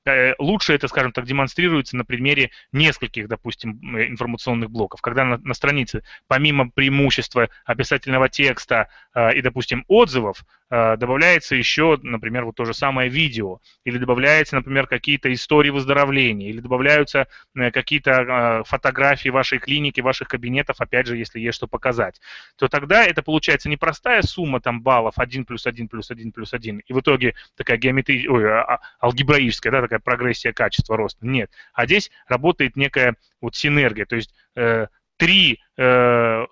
Э, 0.03 0.33
лучше 0.39 0.73
это, 0.73 0.87
скажем 0.87 1.11
так, 1.11 1.25
демонстрируется 1.25 1.95
на 1.95 2.05
примере 2.05 2.51
нескольких, 2.71 3.27
допустим, 3.27 3.79
информационных 3.97 4.71
блоков. 4.71 5.01
Когда 5.01 5.23
на, 5.23 5.37
на 5.37 5.53
странице 5.53 6.03
помимо 6.27 6.71
преимущества 6.71 7.49
описательного 7.65 8.27
текста 8.29 8.89
э, 9.13 9.35
и, 9.35 9.41
допустим, 9.41 9.85
отзывов, 9.87 10.43
добавляется 10.71 11.55
еще, 11.55 11.99
например, 12.01 12.45
вот 12.45 12.55
то 12.55 12.63
же 12.63 12.73
самое 12.73 13.09
видео, 13.09 13.59
или 13.83 13.97
добавляется, 13.97 14.55
например, 14.55 14.87
какие-то 14.87 15.31
истории 15.33 15.69
выздоровления, 15.69 16.49
или 16.49 16.61
добавляются 16.61 17.27
э, 17.55 17.71
какие-то 17.71 18.11
э, 18.11 18.63
фотографии 18.65 19.27
вашей 19.27 19.59
клиники, 19.59 19.99
ваших 19.99 20.29
кабинетов, 20.29 20.77
опять 20.79 21.07
же, 21.07 21.17
если 21.17 21.41
есть 21.41 21.57
что 21.57 21.67
показать, 21.67 22.21
то 22.55 22.69
тогда 22.69 23.03
это 23.03 23.21
получается 23.21 23.67
не 23.67 23.75
простая 23.75 24.21
сумма 24.21 24.61
там 24.61 24.81
баллов 24.81 25.15
1 25.17 25.43
плюс 25.45 25.67
1 25.67 25.89
плюс 25.89 26.09
1 26.09 26.31
плюс 26.31 26.53
1, 26.53 26.83
и 26.85 26.93
в 26.93 26.99
итоге 27.01 27.35
такая 27.57 27.77
а, 27.77 28.75
а, 28.75 28.79
алгебраическая, 29.01 29.71
да, 29.71 29.81
такая 29.81 29.99
прогрессия 29.99 30.53
качества 30.53 30.95
роста. 30.95 31.25
Нет. 31.25 31.51
А 31.73 31.85
здесь 31.85 32.11
работает 32.27 32.77
некая 32.77 33.15
вот 33.41 33.55
синергия, 33.55 34.05
то 34.05 34.15
есть 34.15 34.33
э, 34.55 34.87
три 35.17 35.59
э, 35.77 36.45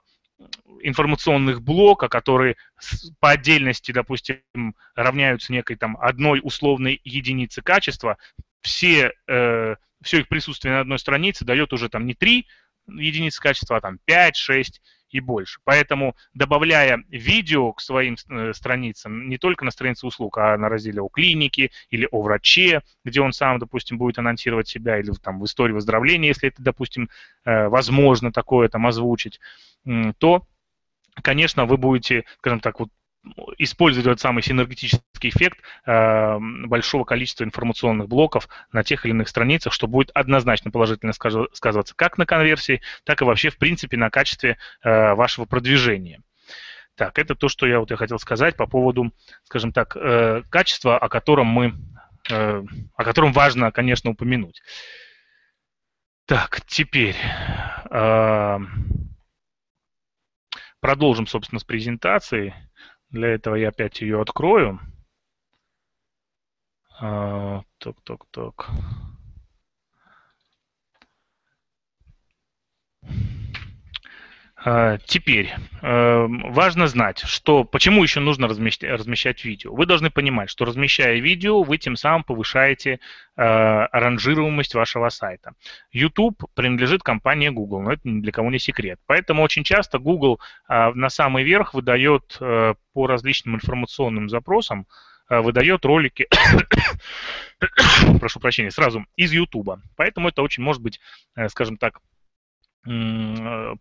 информационных 0.82 1.62
блока, 1.62 2.08
которые 2.08 2.56
по 3.20 3.32
отдельности, 3.32 3.92
допустим, 3.92 4.42
равняются 4.96 5.52
некой 5.52 5.76
там 5.76 5.98
одной 6.00 6.40
условной 6.44 7.02
единице 7.04 7.62
качества, 7.62 8.18
все, 8.62 9.14
э, 9.28 9.76
все 10.02 10.20
их 10.20 10.28
присутствие 10.28 10.74
на 10.74 10.82
одной 10.82 11.00
странице 11.00 11.46
дает 11.46 11.74
уже 11.74 11.90
там 11.90 12.06
не 12.06 12.14
три 12.14 12.48
единицы 12.88 13.42
качества, 13.42 13.78
а 13.78 13.82
там 13.82 14.00
5, 14.06 14.36
6 14.36 14.82
и 15.12 15.20
больше. 15.20 15.60
Поэтому, 15.64 16.16
добавляя 16.34 17.04
видео 17.10 17.74
к 17.74 17.82
своим 17.82 18.16
э, 18.30 18.54
страницам, 18.54 19.28
не 19.28 19.38
только 19.38 19.66
на 19.66 19.72
странице 19.72 20.06
услуг, 20.06 20.38
а 20.38 20.58
на 20.58 20.70
разделе 20.70 21.02
о 21.02 21.10
клинике 21.10 21.72
или 21.90 22.08
о 22.12 22.22
враче, 22.22 22.82
где 23.04 23.22
он 23.22 23.34
сам, 23.34 23.60
допустим, 23.60 23.98
будет 23.98 24.20
анонсировать 24.20 24.68
себя, 24.68 25.00
или 25.00 25.12
там 25.22 25.40
в 25.40 25.46
истории 25.46 25.74
выздоровления, 25.74 26.30
если 26.30 26.50
это, 26.50 26.62
допустим, 26.62 27.10
э, 27.46 27.68
возможно 27.68 28.32
такое 28.32 28.70
там 28.70 28.86
озвучить, 28.86 29.40
то 30.18 30.46
конечно, 31.22 31.66
вы 31.66 31.78
будете, 31.78 32.26
скажем 32.38 32.60
так, 32.60 32.80
вот 32.80 32.90
использовать 33.58 34.08
этот 34.08 34.22
самый 34.22 34.42
синергетический 34.42 35.30
эффект 35.30 35.60
э, 35.86 36.38
большого 36.40 37.04
количества 37.04 37.44
информационных 37.44 38.08
блоков 38.08 38.48
на 38.72 38.84
тех 38.84 39.06
или 39.06 39.12
иных 39.12 39.28
страницах, 39.28 39.74
что 39.74 39.88
будет 39.88 40.10
однозначно 40.14 40.72
положительно 40.72 41.12
сказываться 41.14 41.94
как 41.96 42.18
на 42.18 42.26
конверсии, 42.26 42.82
так 43.04 43.22
и 43.22 43.26
вообще, 43.26 43.50
в 43.50 43.58
принципе, 43.58 43.98
на 43.98 44.10
качестве 44.10 44.58
э, 44.82 45.14
вашего 45.14 45.46
продвижения. 45.46 46.22
Так, 46.96 47.20
это 47.20 47.36
то, 47.36 47.50
что 47.50 47.68
я 47.68 47.80
вот 47.80 47.92
я 47.92 47.98
хотел 47.98 48.20
сказать 48.20 48.56
по 48.56 48.68
поводу, 48.68 49.12
скажем 49.44 49.74
так, 49.74 49.96
э, 49.96 50.44
качества, 50.50 50.98
о 50.98 51.10
котором 51.10 51.48
мы, 51.48 51.74
э, 52.30 52.64
о 52.96 53.04
котором 53.04 53.34
важно, 53.34 53.72
конечно, 53.72 54.12
упомянуть. 54.12 54.62
Так, 56.26 56.62
теперь 56.68 57.16
э, 57.90 58.60
продолжим, 60.80 61.28
собственно, 61.28 61.60
с 61.60 61.64
презентацией. 61.64 62.54
Для 63.10 63.30
этого 63.30 63.56
я 63.56 63.70
опять 63.70 64.02
ее 64.02 64.22
открою. 64.22 64.80
А, 67.00 67.64
так, 67.78 67.96
так, 68.04 68.26
так. 68.32 68.70
Теперь 75.06 75.54
э, 75.82 76.26
важно 76.28 76.88
знать, 76.88 77.20
что 77.20 77.64
почему 77.64 78.04
еще 78.04 78.20
нужно 78.20 78.48
размещать, 78.48 78.90
размещать 78.92 79.46
видео. 79.46 79.74
Вы 79.74 79.86
должны 79.86 80.10
понимать, 80.10 80.50
что 80.50 80.66
размещая 80.66 81.20
видео, 81.20 81.64
вы 81.64 81.78
тем 81.78 81.96
самым 81.96 82.24
повышаете 82.24 82.94
э, 82.94 83.00
ранжируемость 83.38 84.76
вашего 84.76 85.10
сайта. 85.10 85.54
YouTube 85.92 86.44
принадлежит 86.56 87.04
компании 87.04 87.50
Google, 87.50 87.82
но 87.82 87.94
это 87.94 88.02
ни 88.04 88.22
для 88.22 88.32
кого 88.32 88.52
не 88.52 88.60
секрет. 88.60 89.00
Поэтому 89.06 89.44
очень 89.44 89.64
часто 89.64 89.98
Google 89.98 90.40
на 90.68 91.10
самый 91.10 91.44
верх 91.44 91.74
выдает 91.74 92.38
по 92.40 93.08
различным 93.08 93.56
информационным 93.56 94.30
запросам 94.30 94.88
выдает 95.30 95.86
ролики, 95.86 96.28
прошу 98.20 98.40
прощения, 98.40 98.72
сразу 98.72 99.06
из 99.16 99.32
YouTube. 99.32 99.80
Поэтому 99.96 100.30
это 100.30 100.42
очень 100.42 100.64
может 100.64 100.82
быть, 100.82 101.00
скажем 101.50 101.78
так, 101.78 102.00
Э, 102.00 102.19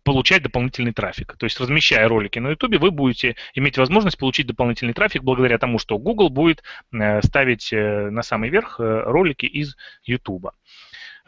получать 0.03 0.43
дополнительный 0.43 0.91
трафик. 0.91 1.35
То 1.37 1.45
есть 1.45 1.59
размещая 1.59 2.07
ролики 2.07 2.37
на 2.39 2.49
YouTube, 2.49 2.79
вы 2.79 2.91
будете 2.91 3.35
иметь 3.53 3.77
возможность 3.77 4.17
получить 4.17 4.47
дополнительный 4.47 4.93
трафик 4.93 5.23
благодаря 5.23 5.57
тому, 5.57 5.79
что 5.79 5.97
Google 5.97 6.29
будет 6.29 6.63
э, 6.91 7.21
ставить 7.21 7.71
э, 7.71 8.09
на 8.09 8.23
самый 8.23 8.49
верх 8.49 8.75
ролики 8.79 9.45
из 9.45 9.77
YouTube. 10.03 10.49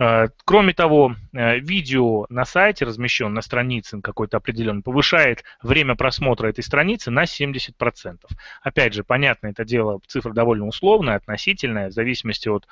Э, 0.02 0.30
кроме 0.46 0.74
того, 0.74 1.16
э, 1.32 1.60
видео 1.60 2.26
на 2.30 2.44
сайте, 2.44 2.86
размещен 2.86 3.36
на 3.36 3.44
странице 3.44 4.02
какой-то 4.02 4.38
определенный, 4.38 4.82
повышает 4.82 5.44
время 5.62 5.96
просмотра 5.96 6.48
этой 6.48 6.64
страницы 6.64 7.12
на 7.12 7.28
70%. 7.28 8.32
Опять 8.64 8.96
же, 8.96 9.04
понятно, 9.04 9.48
это 9.48 9.64
дело, 9.64 10.00
цифра 10.08 10.34
довольно 10.34 10.66
условная, 10.66 11.18
относительная, 11.18 11.90
в 11.90 11.94
зависимости 11.94 12.50
от 12.50 12.68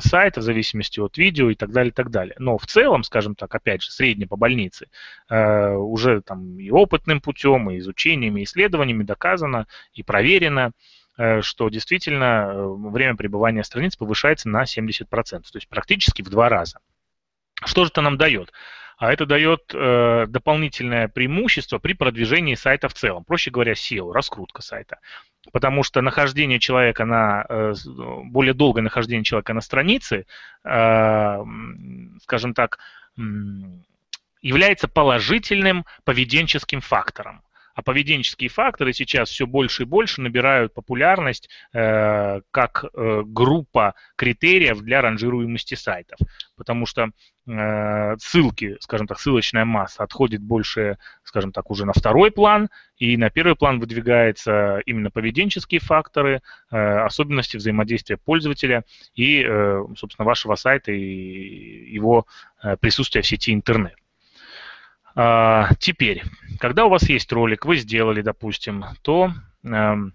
сайта, 0.00 0.40
в 0.40 0.42
зависимости 0.42 1.00
от 1.00 1.16
видео 1.16 1.48
и 1.48 1.54
так 1.54 1.70
далее, 1.70 1.92
и 1.92 1.94
так 1.94 2.10
далее. 2.10 2.36
Но 2.38 2.58
в 2.58 2.66
целом, 2.66 3.04
скажем 3.04 3.34
так, 3.36 3.54
опять 3.54 3.82
же, 3.82 3.90
средне 3.90 4.26
по 4.26 4.36
больнице, 4.36 4.88
э, 5.30 5.70
уже 5.70 6.20
там 6.20 6.58
и 6.58 6.70
опытным 6.70 7.22
путем, 7.22 7.70
и 7.70 7.78
изучениями, 7.78 8.40
и 8.42 8.44
исследованиями 8.44 9.02
доказано 9.02 9.66
и 9.94 10.02
проверено, 10.02 10.72
что 11.42 11.68
действительно 11.68 12.50
э, 12.50 12.66
время 12.90 13.16
пребывания 13.16 13.64
страниц 13.64 13.96
повышается 13.96 14.48
на 14.48 14.64
70%, 14.64 15.06
то 15.06 15.40
есть 15.54 15.68
практически 15.68 16.22
в 16.22 16.28
два 16.28 16.48
раза. 16.48 16.80
Что 17.64 17.84
же 17.84 17.90
это 17.90 18.02
нам 18.02 18.18
дает? 18.18 18.52
А 18.98 19.12
это 19.12 19.26
дает 19.26 19.72
э, 19.74 20.26
дополнительное 20.26 21.08
преимущество 21.08 21.78
при 21.78 21.92
продвижении 21.92 22.54
сайта 22.54 22.88
в 22.88 22.94
целом. 22.94 23.24
Проще 23.24 23.50
говоря, 23.50 23.72
SEO, 23.72 24.12
раскрутка 24.12 24.62
сайта. 24.62 25.00
Потому 25.52 25.82
что 25.82 26.00
нахождение 26.00 26.58
человека 26.58 27.04
на, 27.04 27.44
э, 27.48 27.74
более 28.24 28.54
долгое 28.54 28.80
нахождение 28.80 29.24
человека 29.24 29.52
на 29.52 29.60
странице, 29.60 30.26
э, 30.64 31.44
скажем 32.22 32.54
так, 32.54 32.78
является 34.42 34.88
положительным 34.88 35.84
поведенческим 36.04 36.80
фактором 36.80 37.42
а 37.76 37.82
поведенческие 37.82 38.48
факторы 38.48 38.94
сейчас 38.94 39.28
все 39.28 39.46
больше 39.46 39.82
и 39.82 39.86
больше 39.86 40.22
набирают 40.22 40.72
популярность 40.72 41.50
э, 41.74 42.40
как 42.50 42.84
э, 42.84 43.22
группа 43.26 43.94
критериев 44.16 44.80
для 44.80 45.02
ранжируемости 45.02 45.74
сайтов, 45.74 46.18
потому 46.56 46.86
что 46.86 47.10
э, 47.46 48.16
ссылки, 48.18 48.78
скажем 48.80 49.06
так, 49.06 49.20
ссылочная 49.20 49.66
масса 49.66 50.02
отходит 50.02 50.40
больше, 50.40 50.96
скажем 51.22 51.52
так, 51.52 51.70
уже 51.70 51.84
на 51.84 51.92
второй 51.92 52.30
план, 52.30 52.70
и 52.96 53.18
на 53.18 53.28
первый 53.28 53.56
план 53.56 53.78
выдвигаются 53.78 54.80
именно 54.86 55.10
поведенческие 55.10 55.80
факторы, 55.80 56.40
э, 56.70 56.76
особенности 56.78 57.58
взаимодействия 57.58 58.16
пользователя 58.16 58.84
и, 59.14 59.44
э, 59.46 59.84
собственно, 59.98 60.24
вашего 60.24 60.54
сайта 60.54 60.92
и 60.92 61.92
его 61.92 62.26
э, 62.64 62.78
присутствия 62.78 63.20
в 63.20 63.26
сети 63.26 63.52
интернет. 63.52 63.96
А, 65.18 65.70
теперь, 65.78 66.22
когда 66.60 66.84
у 66.84 66.90
вас 66.90 67.08
есть 67.08 67.32
ролик, 67.32 67.64
вы 67.64 67.76
сделали, 67.76 68.20
допустим, 68.20 68.84
то 69.00 69.32
эм, 69.64 70.12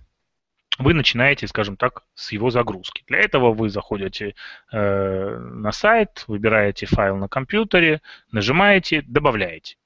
вы 0.78 0.94
начинаете, 0.94 1.48
скажем 1.48 1.76
так, 1.76 2.04
с 2.14 2.32
его 2.32 2.52
загрузки. 2.52 3.04
Для 3.08 3.20
этого 3.20 3.52
вы 3.52 3.70
заходите 3.70 4.36
э, 4.72 5.38
на 5.38 5.72
сайт, 5.72 6.24
выбираете 6.28 6.86
файл 6.86 7.18
на 7.18 7.28
компьютере, 7.28 8.02
нажимаете, 8.32 9.02
добавляете. 9.02 9.78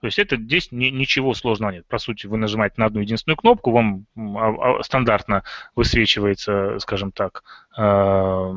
То 0.00 0.08
есть 0.08 0.18
это 0.18 0.34
здесь 0.36 0.72
ни, 0.72 0.86
ничего 0.86 1.34
сложного 1.34 1.70
нет. 1.70 1.86
По 1.86 1.98
сути, 1.98 2.26
вы 2.26 2.36
нажимаете 2.36 2.74
на 2.78 2.86
одну 2.86 3.00
единственную 3.00 3.36
кнопку, 3.36 3.70
вам 3.70 4.06
а, 4.16 4.78
а, 4.78 4.82
стандартно 4.82 5.44
высвечивается, 5.76 6.80
скажем 6.80 7.12
так, 7.12 7.44
э, 7.78 8.54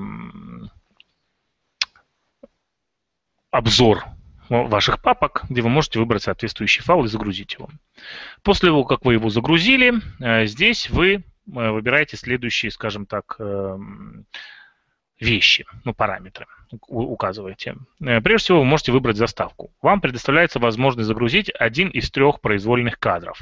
обзор 3.52 4.06
ваших 4.50 5.02
папок, 5.02 5.44
где 5.50 5.62
вы 5.62 5.70
можете 5.70 6.00
выбрать 6.00 6.24
соответствующий 6.24 6.84
файл 6.84 7.04
и 7.06 7.08
загрузить 7.08 7.54
его. 7.54 7.70
После 8.44 8.70
того, 8.70 8.84
как 8.84 9.06
вы 9.06 9.14
его 9.14 9.30
загрузили, 9.30 9.94
э, 10.20 10.46
здесь 10.46 10.90
вы 10.90 11.16
э, 11.16 11.22
выбираете 11.46 12.18
следующие, 12.18 12.72
скажем 12.72 13.06
так, 13.06 13.36
эм, 13.40 14.26
вещи, 15.20 15.66
ну, 15.84 15.94
параметры 15.94 16.46
указываете. 16.88 17.76
Э, 18.02 18.22
прежде 18.22 18.46
всего, 18.46 18.60
вы 18.60 18.66
можете 18.66 18.92
выбрать 18.92 19.18
заставку. 19.18 19.72
Вам 19.82 20.02
предоставляется 20.02 20.60
возможность 20.60 21.08
загрузить 21.08 21.50
один 21.50 21.90
из 21.90 22.12
трех 22.12 22.42
произвольных 22.42 23.00
кадров. 23.00 23.40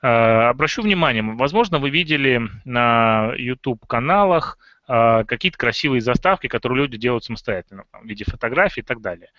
Обращу 0.00 0.82
внимание, 0.82 1.24
возможно, 1.24 1.80
вы 1.80 1.90
видели 1.90 2.40
на 2.64 3.32
YouTube-каналах 3.36 4.56
какие-то 4.86 5.58
красивые 5.58 6.00
заставки, 6.00 6.46
которые 6.46 6.84
люди 6.84 6.96
делают 6.96 7.24
самостоятельно, 7.24 7.82
в 7.92 8.06
виде 8.06 8.24
фотографий 8.24 8.80
и 8.80 8.84
так 8.84 9.00
далее. 9.00 9.30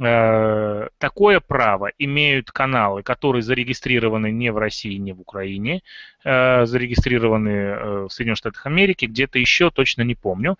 Э, 0.00 0.88
такое 0.98 1.40
право 1.40 1.90
имеют 1.98 2.52
каналы, 2.52 3.02
которые 3.02 3.42
зарегистрированы 3.42 4.30
не 4.30 4.52
в 4.52 4.58
России, 4.58 4.94
не 4.94 5.12
в 5.12 5.20
Украине, 5.20 5.82
э, 6.22 6.66
зарегистрированы 6.66 7.48
э, 7.48 7.98
в 8.04 8.08
Соединенных 8.10 8.38
Штатах 8.38 8.66
Америки, 8.66 9.06
где-то 9.06 9.40
еще, 9.40 9.70
точно 9.70 10.02
не 10.02 10.14
помню, 10.14 10.56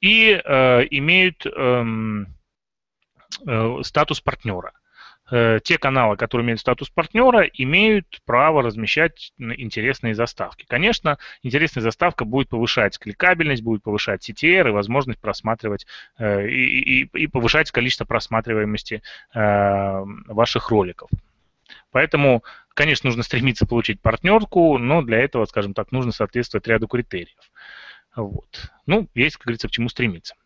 и 0.00 0.30
имеют 0.30 1.46
эм, 1.46 2.26
статус 3.82 4.20
партнера. 4.20 4.72
Э, 5.28 5.58
те 5.62 5.76
каналы, 5.76 6.16
которые 6.16 6.44
имеют 6.44 6.60
статус 6.60 6.88
партнера, 6.88 7.42
имеют 7.42 8.20
право 8.24 8.62
размещать 8.62 9.32
интересные 9.38 10.14
заставки. 10.14 10.64
Конечно, 10.68 11.18
интересная 11.42 11.82
заставка 11.82 12.24
будет 12.24 12.48
повышать 12.48 12.98
кликабельность, 12.98 13.62
будет 13.62 13.82
повышать 13.82 14.28
CTR 14.28 14.68
и 14.68 14.72
возможность 14.72 15.20
просматривать 15.20 15.86
э, 16.18 16.48
и, 16.48 17.02
и, 17.02 17.10
и 17.12 17.26
повышать 17.26 17.72
количество 17.72 18.04
просматриваемости 18.04 19.02
э, 19.34 20.04
ваших 20.28 20.70
роликов. 20.70 21.10
Поэтому, 21.90 22.44
конечно, 22.74 23.08
нужно 23.08 23.24
стремиться 23.24 23.66
получить 23.66 24.00
партнерку, 24.00 24.78
но 24.78 25.02
для 25.02 25.18
этого, 25.18 25.44
скажем 25.46 25.74
так, 25.74 25.90
нужно 25.90 26.12
соответствовать 26.12 26.68
ряду 26.68 26.86
критериев. 26.86 27.50
Вот. 28.14 28.70
Ну, 28.86 29.08
есть, 29.14 29.36
как 29.36 29.46
говорится, 29.46 29.66
к 29.66 29.72
чему 29.72 29.88
стремиться. 29.88 30.36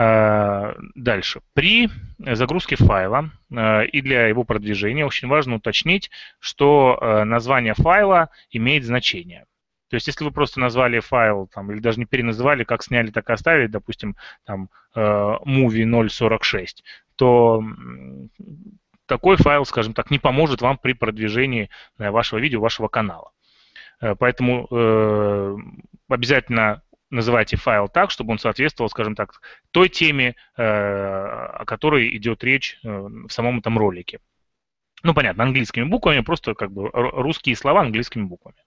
Э, 0.00 0.72
дальше. 0.94 1.42
При 1.52 1.90
загрузке 2.18 2.76
файла 2.76 3.32
э, 3.50 3.84
и 3.84 4.00
для 4.00 4.28
его 4.28 4.44
продвижения 4.44 5.04
очень 5.04 5.28
важно 5.28 5.56
уточнить, 5.56 6.10
что 6.38 6.98
э, 6.98 7.24
название 7.24 7.74
файла 7.74 8.30
имеет 8.50 8.84
значение. 8.84 9.44
То 9.90 9.96
есть, 9.96 10.06
если 10.06 10.24
вы 10.24 10.30
просто 10.30 10.58
назвали 10.58 11.00
файл, 11.00 11.50
там, 11.52 11.70
или 11.70 11.80
даже 11.80 11.98
не 11.98 12.06
переназвали, 12.06 12.64
как 12.64 12.82
сняли, 12.82 13.10
так 13.10 13.28
и 13.28 13.32
оставили, 13.34 13.66
допустим, 13.66 14.16
там, 14.46 14.70
movie 14.96 16.08
046, 16.08 16.84
то 17.16 17.62
такой 19.06 19.36
файл, 19.36 19.66
скажем 19.66 19.92
так, 19.92 20.10
не 20.10 20.20
поможет 20.20 20.62
вам 20.62 20.78
при 20.78 20.92
продвижении 20.92 21.70
вашего 21.98 22.38
видео, 22.38 22.60
вашего 22.60 22.86
канала. 22.86 23.32
Поэтому 24.20 24.68
обязательно 26.08 26.82
называйте 27.10 27.56
файл 27.56 27.88
так, 27.88 28.10
чтобы 28.10 28.32
он 28.32 28.38
соответствовал, 28.38 28.88
скажем 28.88 29.14
так, 29.14 29.40
той 29.70 29.88
теме, 29.88 30.36
э, 30.56 30.62
о 30.62 31.64
которой 31.66 32.16
идет 32.16 32.42
речь 32.44 32.78
э, 32.82 32.88
в 32.88 33.30
самом 33.30 33.58
этом 33.58 33.76
ролике. 33.78 34.20
Ну, 35.02 35.14
понятно, 35.14 35.44
английскими 35.44 35.84
буквами, 35.84 36.20
просто 36.20 36.54
как 36.54 36.72
бы 36.72 36.90
русские 36.92 37.56
слова 37.56 37.80
английскими 37.80 38.24
буквами. 38.24 38.58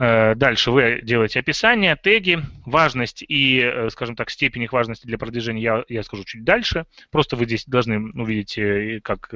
Э, 0.00 0.34
дальше 0.34 0.70
вы 0.70 1.00
делаете 1.02 1.40
описание, 1.40 1.96
теги, 1.96 2.40
важность 2.66 3.24
и, 3.26 3.86
скажем 3.90 4.16
так, 4.16 4.30
степень 4.30 4.62
их 4.62 4.72
важности 4.72 5.06
для 5.06 5.18
продвижения 5.18 5.62
я, 5.62 5.84
я 5.88 6.02
скажу 6.02 6.24
чуть 6.24 6.44
дальше. 6.44 6.86
Просто 7.10 7.36
вы 7.36 7.44
здесь 7.44 7.64
должны 7.66 7.98
увидеть, 8.12 9.02
как 9.02 9.30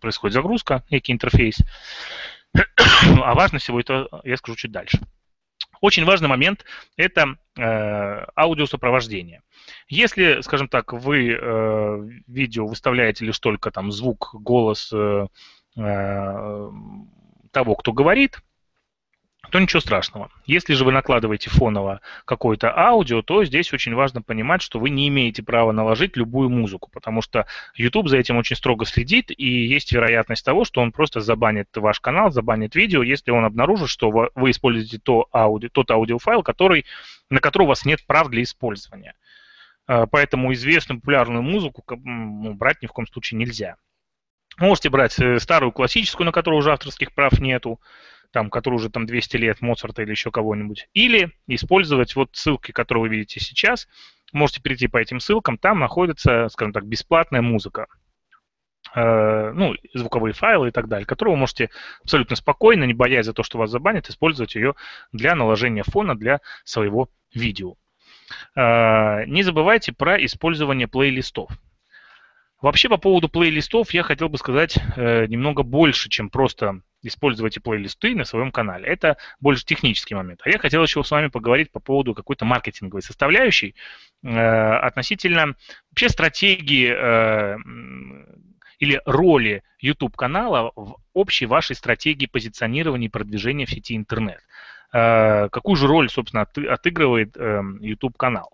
происходит 0.00 0.34
загрузка, 0.34 0.84
некий 0.90 1.12
интерфейс. 1.12 1.58
А 3.24 3.34
важность 3.34 3.64
всего 3.64 3.80
это 3.80 4.08
я 4.24 4.36
скажу 4.36 4.56
чуть 4.56 4.70
дальше. 4.70 5.00
Очень 5.82 6.04
важный 6.04 6.28
момент– 6.28 6.64
это 6.96 7.36
э, 7.58 8.24
аудиосопровождение. 8.36 9.42
Если, 9.88 10.40
скажем 10.42 10.68
так, 10.68 10.92
вы 10.92 11.32
э, 11.32 12.08
видео 12.28 12.68
выставляете 12.68 13.24
лишь 13.24 13.40
только 13.40 13.72
там 13.72 13.90
звук, 13.90 14.30
голос 14.32 14.92
э, 14.92 15.26
э, 15.76 16.70
того, 17.50 17.74
кто 17.74 17.92
говорит, 17.92 18.38
то 19.52 19.60
ничего 19.60 19.80
страшного. 19.80 20.30
Если 20.46 20.72
же 20.72 20.82
вы 20.86 20.92
накладываете 20.92 21.50
фоново 21.50 22.00
какое-то 22.24 22.74
аудио, 22.74 23.20
то 23.20 23.44
здесь 23.44 23.70
очень 23.74 23.94
важно 23.94 24.22
понимать, 24.22 24.62
что 24.62 24.80
вы 24.80 24.88
не 24.88 25.06
имеете 25.08 25.42
права 25.42 25.72
наложить 25.72 26.16
любую 26.16 26.48
музыку, 26.48 26.88
потому 26.90 27.20
что 27.20 27.46
YouTube 27.74 28.08
за 28.08 28.16
этим 28.16 28.38
очень 28.38 28.56
строго 28.56 28.86
следит, 28.86 29.30
и 29.30 29.46
есть 29.46 29.92
вероятность 29.92 30.42
того, 30.42 30.64
что 30.64 30.80
он 30.80 30.90
просто 30.90 31.20
забанит 31.20 31.68
ваш 31.76 32.00
канал, 32.00 32.30
забанит 32.30 32.74
видео, 32.74 33.02
если 33.02 33.30
он 33.30 33.44
обнаружит, 33.44 33.90
что 33.90 34.10
вы 34.10 34.50
используете 34.50 34.98
то 34.98 35.28
ауди, 35.32 35.68
тот 35.68 35.90
аудиофайл, 35.90 36.42
который, 36.42 36.86
на 37.28 37.40
который 37.40 37.64
у 37.64 37.66
вас 37.66 37.84
нет 37.84 38.02
прав 38.06 38.30
для 38.30 38.44
использования. 38.44 39.14
А, 39.86 40.06
поэтому 40.06 40.54
известную 40.54 41.00
популярную 41.00 41.42
музыку 41.42 41.84
брать 41.94 42.80
ни 42.80 42.86
в 42.86 42.92
коем 42.92 43.06
случае 43.06 43.38
нельзя. 43.38 43.76
Можете 44.58 44.90
брать 44.90 45.18
э, 45.18 45.38
старую 45.38 45.72
классическую, 45.72 46.26
на 46.26 46.32
которую 46.32 46.58
уже 46.58 46.72
авторских 46.72 47.12
прав 47.12 47.38
нету, 47.40 47.80
там, 48.30 48.50
который 48.50 48.74
уже 48.74 48.90
там 48.90 49.06
200 49.06 49.36
лет, 49.36 49.60
Моцарта 49.60 50.02
или 50.02 50.10
еще 50.10 50.30
кого-нибудь. 50.30 50.88
Или 50.94 51.32
использовать 51.46 52.14
вот 52.16 52.30
ссылки, 52.32 52.72
которые 52.72 53.02
вы 53.02 53.08
видите 53.08 53.40
сейчас. 53.40 53.88
Можете 54.32 54.62
перейти 54.62 54.88
по 54.88 54.96
этим 54.96 55.20
ссылкам, 55.20 55.58
там 55.58 55.78
находится, 55.78 56.48
скажем 56.48 56.72
так, 56.72 56.86
бесплатная 56.86 57.42
музыка. 57.42 57.86
Э, 58.94 59.52
ну, 59.54 59.74
звуковые 59.94 60.34
файлы 60.34 60.68
и 60.68 60.70
так 60.70 60.88
далее, 60.88 61.06
которые 61.06 61.34
вы 61.34 61.40
можете 61.40 61.70
абсолютно 62.02 62.36
спокойно, 62.36 62.84
не 62.84 62.94
боясь 62.94 63.26
за 63.26 63.32
то, 63.32 63.42
что 63.42 63.58
вас 63.58 63.70
забанят, 63.70 64.08
использовать 64.08 64.54
ее 64.54 64.74
для 65.12 65.34
наложения 65.34 65.82
фона 65.82 66.16
для 66.16 66.40
своего 66.64 67.08
видео. 67.34 67.76
Э, 68.54 69.24
не 69.26 69.42
забывайте 69.42 69.92
про 69.92 70.22
использование 70.22 70.88
плейлистов. 70.88 71.50
Вообще 72.62 72.88
по 72.88 72.96
поводу 72.96 73.28
плейлистов 73.28 73.90
я 73.90 74.04
хотел 74.04 74.28
бы 74.28 74.38
сказать 74.38 74.78
э, 74.96 75.26
немного 75.26 75.64
больше, 75.64 76.08
чем 76.08 76.30
просто 76.30 76.80
использовать 77.02 77.60
плейлисты 77.60 78.14
на 78.14 78.24
своем 78.24 78.52
канале. 78.52 78.86
Это 78.86 79.16
больше 79.40 79.64
технический 79.64 80.14
момент. 80.14 80.40
А 80.44 80.48
я 80.48 80.58
хотел 80.58 80.80
еще 80.80 81.02
с 81.02 81.10
вами 81.10 81.26
поговорить 81.26 81.72
по 81.72 81.80
поводу 81.80 82.14
какой-то 82.14 82.44
маркетинговой 82.44 83.02
составляющей 83.02 83.74
э, 84.22 84.28
относительно 84.28 85.56
вообще 85.90 86.08
стратегии 86.08 86.94
э, 86.96 87.56
или 88.78 89.02
роли 89.06 89.64
YouTube 89.80 90.16
канала 90.16 90.70
в 90.76 90.98
общей 91.14 91.46
вашей 91.46 91.74
стратегии 91.74 92.26
позиционирования 92.26 93.08
и 93.08 93.10
продвижения 93.10 93.66
в 93.66 93.70
сети 93.70 93.96
интернет. 93.96 94.38
Э, 94.92 95.48
какую 95.48 95.74
же 95.74 95.88
роль, 95.88 96.08
собственно, 96.08 96.42
от, 96.42 96.56
отыгрывает 96.56 97.36
э, 97.36 97.60
YouTube 97.80 98.16
канал? 98.16 98.52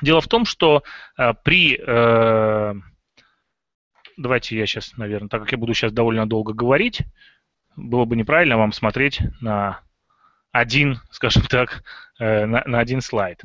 Дело 0.00 0.22
в 0.22 0.28
том, 0.28 0.46
что 0.46 0.82
э, 1.18 1.34
при 1.44 1.78
э, 1.78 2.74
давайте 4.20 4.56
я 4.56 4.66
сейчас, 4.66 4.96
наверное, 4.96 5.28
так 5.28 5.42
как 5.42 5.52
я 5.52 5.58
буду 5.58 5.74
сейчас 5.74 5.92
довольно 5.92 6.26
долго 6.28 6.52
говорить, 6.52 7.02
было 7.76 8.04
бы 8.04 8.16
неправильно 8.16 8.56
вам 8.56 8.72
смотреть 8.72 9.20
на 9.40 9.80
один, 10.52 11.00
скажем 11.10 11.42
так, 11.44 11.82
э, 12.18 12.46
на, 12.46 12.62
на 12.66 12.78
один 12.80 13.00
слайд. 13.00 13.40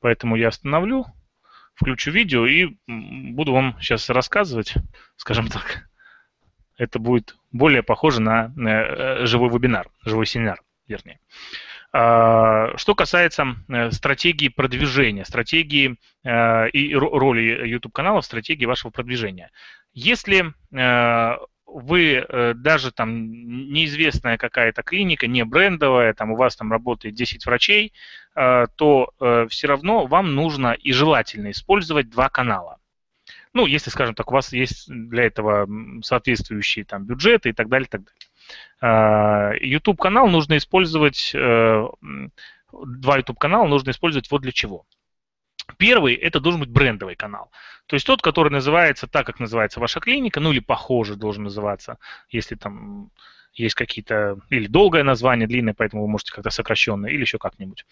Поэтому 0.00 0.36
я 0.36 0.48
остановлю, 0.48 1.06
включу 1.74 2.10
видео 2.10 2.46
и 2.46 2.76
буду 2.86 3.52
вам 3.52 3.76
сейчас 3.80 4.10
рассказывать, 4.10 4.74
скажем 5.16 5.48
так. 5.48 5.84
Это 6.76 6.98
будет 7.00 7.36
более 7.50 7.82
похоже 7.82 8.20
на, 8.20 8.52
э, 8.56 9.26
живой 9.26 9.50
вебинар, 9.50 9.88
живой 10.04 10.26
семинар, 10.26 10.60
вернее. 10.86 11.20
А, 11.90 12.76
что 12.76 12.94
касается 12.94 13.56
э, 13.68 13.90
стратегии 13.90 14.48
продвижения, 14.48 15.24
стратегии 15.24 15.96
и 16.24 16.94
роли 16.94 17.66
YouTube-канала 17.66 18.20
в 18.20 18.24
стратегии 18.24 18.66
вашего 18.66 18.90
продвижения. 18.90 19.50
Если 19.92 20.54
э, 20.72 21.38
вы 21.66 22.14
э, 22.14 22.54
даже 22.54 22.92
там 22.92 23.30
неизвестная 23.30 24.38
какая-то 24.38 24.82
клиника, 24.82 25.26
не 25.26 25.44
брендовая, 25.44 26.14
там 26.14 26.30
у 26.32 26.36
вас 26.36 26.56
там 26.56 26.70
работает 26.70 27.14
10 27.14 27.44
врачей, 27.46 27.92
э, 28.34 28.66
то 28.76 29.12
все 29.48 29.66
равно 29.66 30.06
вам 30.06 30.34
нужно 30.34 30.72
и 30.72 30.92
желательно 30.92 31.50
использовать 31.50 32.10
два 32.10 32.28
канала. 32.28 32.78
Ну, 33.54 33.66
если, 33.66 33.90
скажем 33.90 34.14
так, 34.14 34.30
у 34.30 34.34
вас 34.34 34.52
есть 34.52 34.88
для 34.88 35.24
этого 35.24 35.68
соответствующие 36.02 36.84
там 36.84 37.04
бюджеты 37.04 37.48
и 37.48 37.52
так 37.52 37.68
далее, 37.68 37.86
и 37.86 37.90
так 37.90 38.02
далее. 38.02 39.58
YouTube 39.60 39.98
канал 39.98 40.28
нужно 40.28 40.58
использовать, 40.58 41.32
два 41.32 43.16
YouTube 43.16 43.38
канала 43.38 43.66
нужно 43.66 43.90
использовать 43.90 44.30
вот 44.30 44.42
для 44.42 44.52
чего. 44.52 44.84
Первый– 45.78 46.14
это 46.16 46.40
должен 46.40 46.60
быть 46.60 46.70
брендовый 46.70 47.14
канал. 47.14 47.50
То 47.86 47.94
есть 47.94 48.04
тот, 48.04 48.20
который 48.20 48.50
называется 48.50 49.06
так, 49.06 49.24
как 49.24 49.40
называется 49.40 49.80
ваша 49.80 50.00
клиника, 50.00 50.40
ну 50.40 50.52
или 50.52 50.58
похоже 50.58 51.14
должен 51.14 51.44
называться, 51.44 51.98
если 52.28 52.56
там 52.56 53.10
есть 53.54 53.74
какие-то, 53.74 54.38
или 54.50 54.66
долгое 54.66 55.04
название, 55.04 55.48
длинное, 55.48 55.74
поэтому 55.74 56.02
вы 56.02 56.08
можете 56.08 56.32
как-то 56.32 56.50
сокращенное, 56.50 57.10
или 57.10 57.20
еще 57.20 57.38
как-нибудь. 57.38 57.86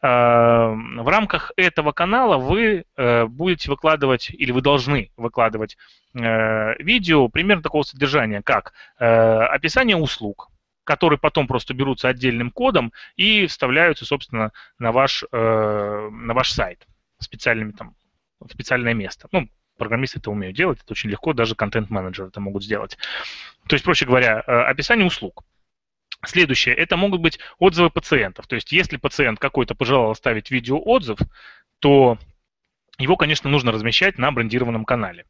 А, 0.00 0.68
в 0.68 1.08
рамках 1.08 1.52
этого 1.56 1.92
канала 1.92 2.38
вы 2.38 2.84
э, 2.96 3.26
будете 3.26 3.70
выкладывать, 3.70 4.30
или 4.30 4.52
вы 4.52 4.62
должны 4.62 5.10
выкладывать 5.16 5.76
э, 6.14 6.82
видео 6.82 7.28
примерно 7.28 7.62
такого 7.62 7.82
содержания, 7.82 8.42
как 8.42 8.72
э, 8.98 9.06
описание 9.06 9.96
услуг, 9.96 10.50
которые 10.84 11.18
потом 11.18 11.46
просто 11.46 11.74
берутся 11.74 12.08
отдельным 12.08 12.50
кодом 12.50 12.92
и 13.16 13.46
вставляются, 13.46 14.04
собственно, 14.04 14.52
на 14.78 14.92
ваш, 14.92 15.24
на 15.30 16.34
ваш 16.34 16.50
сайт 16.50 16.86
специальными 17.22 17.72
там, 17.72 17.94
в 18.40 18.50
специальное 18.52 18.94
место. 18.94 19.28
Ну, 19.32 19.48
программисты 19.78 20.18
это 20.18 20.30
умеют 20.30 20.56
делать, 20.56 20.80
это 20.82 20.92
очень 20.92 21.10
легко, 21.10 21.32
даже 21.32 21.54
контент-менеджеры 21.54 22.28
это 22.28 22.40
могут 22.40 22.64
сделать. 22.64 22.98
То 23.68 23.74
есть, 23.74 23.84
проще 23.84 24.06
говоря, 24.06 24.42
э, 24.46 24.52
описание 24.52 25.06
услуг. 25.06 25.44
Следующее, 26.24 26.76
это 26.76 26.96
могут 26.96 27.20
быть 27.20 27.40
отзывы 27.58 27.90
пациентов. 27.90 28.46
То 28.46 28.54
есть, 28.54 28.70
если 28.70 28.96
пациент 28.96 29.40
какой-то 29.40 29.74
пожелал 29.74 30.12
оставить 30.12 30.50
видеоотзыв, 30.50 31.18
то 31.80 32.16
его, 32.98 33.16
конечно, 33.16 33.50
нужно 33.50 33.72
размещать 33.72 34.18
на 34.18 34.30
брендированном 34.30 34.84
канале. 34.84 35.24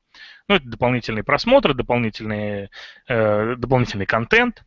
Ну, 0.49 0.57
это 0.57 0.67
дополнительные 0.69 1.25
просмотры, 1.25 1.73
дополнительные, 1.73 2.71
э, 3.09 3.55
дополнительный 3.57 4.07
контент. 4.07 4.65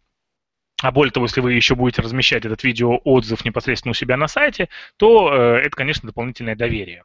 А 0.82 0.92
более 0.92 1.12
того, 1.12 1.26
если 1.26 1.42
вы 1.42 1.54
еще 1.54 1.76
будете 1.76 2.02
размещать 2.02 2.46
этот 2.46 2.64
видеоотзыв 2.64 3.46
непосредственно 3.46 3.92
у 3.92 3.96
себя 3.96 4.18
на 4.18 4.28
сайте, 4.28 4.70
то 4.98 5.34
э, 5.34 5.58
это, 5.60 5.76
конечно, 5.76 6.08
дополнительное 6.08 6.56
доверие 6.56 7.04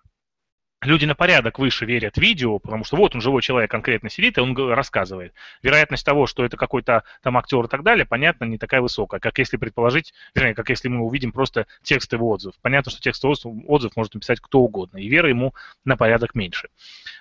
люди 0.83 1.05
на 1.05 1.15
порядок 1.15 1.59
выше 1.59 1.85
верят 1.85 2.17
видео, 2.17 2.59
потому 2.59 2.85
что 2.85 2.97
вот 2.97 3.15
он, 3.15 3.21
живой 3.21 3.43
человек, 3.43 3.71
конкретно 3.71 4.09
сидит, 4.09 4.39
и 4.39 4.41
он 4.41 4.57
рассказывает. 4.57 5.35
Вероятность 5.63 6.05
того, 6.05 6.27
что 6.27 6.45
это 6.45 6.57
какой-то 6.57 7.05
там 7.23 7.37
актер 7.37 7.65
и 7.65 7.69
так 7.69 7.83
далее, 7.83 8.07
понятно, 8.07 8.45
не 8.45 8.59
такая 8.59 8.81
высокая, 8.81 9.21
как 9.21 9.39
если 9.39 9.57
предположить, 9.57 10.15
вернее, 10.35 10.55
как 10.55 10.71
если 10.71 10.89
мы 10.89 11.05
увидим 11.05 11.33
просто 11.33 11.67
текстовый 11.83 12.29
отзыв. 12.29 12.55
Понятно, 12.63 12.91
что 12.91 13.01
текстовый 13.01 13.37
отзыв 13.67 13.97
может 13.97 14.15
написать 14.15 14.41
кто 14.41 14.61
угодно, 14.61 14.99
и 14.99 15.09
вера 15.09 15.29
ему 15.29 15.55
на 15.85 15.97
порядок 15.97 16.35
меньше. 16.35 16.69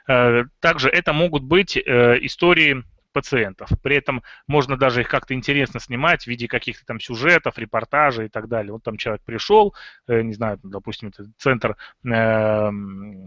Э, 0.07 0.45
также 0.59 0.89
это 0.89 1.13
могут 1.13 1.43
быть 1.43 1.77
э, 1.77 2.17
истории 2.21 2.83
пациентов. 3.11 3.69
При 3.81 3.95
этом 3.95 4.23
можно 4.47 4.77
даже 4.77 5.01
их 5.01 5.09
как-то 5.09 5.33
интересно 5.33 5.79
снимать 5.79 6.23
в 6.23 6.27
виде 6.27 6.47
каких-то 6.47 6.85
там 6.85 6.99
сюжетов, 6.99 7.57
репортажей 7.57 8.27
и 8.27 8.29
так 8.29 8.47
далее. 8.47 8.73
Вот 8.73 8.83
там 8.83 8.97
человек 8.97 9.23
пришел, 9.23 9.73
э, 10.07 10.21
не 10.21 10.33
знаю, 10.33 10.59
допустим, 10.63 11.09
это 11.09 11.25
центр 11.37 11.75
э, 12.05 12.69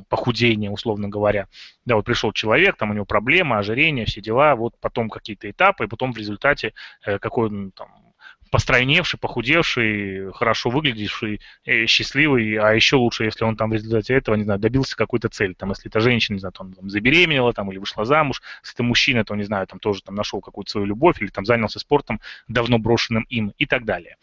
похудения, 0.08 0.70
условно 0.70 1.08
говоря. 1.08 1.48
Да, 1.84 1.96
вот 1.96 2.04
пришел 2.04 2.32
человек, 2.32 2.76
там 2.76 2.90
у 2.90 2.94
него 2.94 3.04
проблема, 3.04 3.58
ожирение, 3.58 4.06
все 4.06 4.20
дела, 4.20 4.54
вот 4.56 4.74
потом 4.80 5.10
какие-то 5.10 5.50
этапы, 5.50 5.84
и 5.84 5.88
потом 5.88 6.12
в 6.12 6.16
результате 6.16 6.74
э, 7.04 7.18
какой 7.18 7.48
он 7.48 7.72
там 7.72 8.11
постройневший, 8.52 9.18
похудевший, 9.18 10.30
хорошо 10.34 10.68
выглядящий, 10.68 11.40
э, 11.64 11.86
счастливый, 11.86 12.56
а 12.56 12.74
еще 12.74 12.96
лучше, 12.96 13.24
если 13.24 13.44
он 13.44 13.56
там 13.56 13.70
в 13.70 13.72
результате 13.72 14.12
этого, 14.12 14.34
не 14.34 14.44
знаю, 14.44 14.60
добился 14.60 14.94
какой-то 14.94 15.30
цели. 15.30 15.54
Там, 15.54 15.70
если 15.70 15.88
это 15.88 16.00
женщина, 16.00 16.34
не 16.34 16.40
знаю, 16.40 16.52
там, 16.52 16.74
там 16.74 16.90
забеременела 16.90 17.54
там, 17.54 17.72
или 17.72 17.78
вышла 17.78 18.04
замуж, 18.04 18.42
если 18.62 18.74
это 18.76 18.82
мужчина, 18.82 19.24
то, 19.24 19.34
не 19.34 19.44
знаю, 19.44 19.66
там 19.66 19.78
тоже 19.78 20.02
там, 20.02 20.14
нашел 20.14 20.42
какую-то 20.42 20.70
свою 20.70 20.86
любовь 20.86 21.22
или 21.22 21.28
там 21.28 21.46
занялся 21.46 21.78
спортом, 21.78 22.20
давно 22.46 22.78
брошенным 22.78 23.22
им 23.30 23.54
и 23.56 23.64
так 23.64 23.86
далее. 23.86 24.16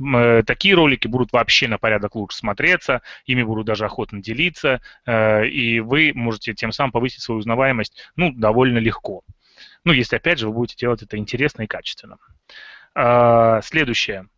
Э, 0.00 0.44
такие 0.46 0.76
ролики 0.76 1.08
будут 1.08 1.32
вообще 1.32 1.66
на 1.66 1.76
порядок 1.76 2.14
лучше 2.14 2.36
смотреться, 2.36 3.02
ими 3.26 3.42
будут 3.42 3.66
даже 3.66 3.84
охотно 3.84 4.22
делиться, 4.22 4.80
э, 5.06 5.48
и 5.48 5.80
вы 5.80 6.12
можете 6.14 6.54
тем 6.54 6.70
самым 6.70 6.92
повысить 6.92 7.22
свою 7.22 7.40
узнаваемость, 7.40 8.00
ну, 8.14 8.32
довольно 8.32 8.78
легко. 8.78 9.24
Ну, 9.84 9.92
если, 9.92 10.16
опять 10.16 10.38
же, 10.38 10.46
вы 10.46 10.54
будете 10.54 10.76
делать 10.78 11.02
это 11.02 11.16
интересно 11.16 11.62
и 11.62 11.66
качественно. 11.66 12.18
А, 12.94 13.60
следующее. 13.62 14.28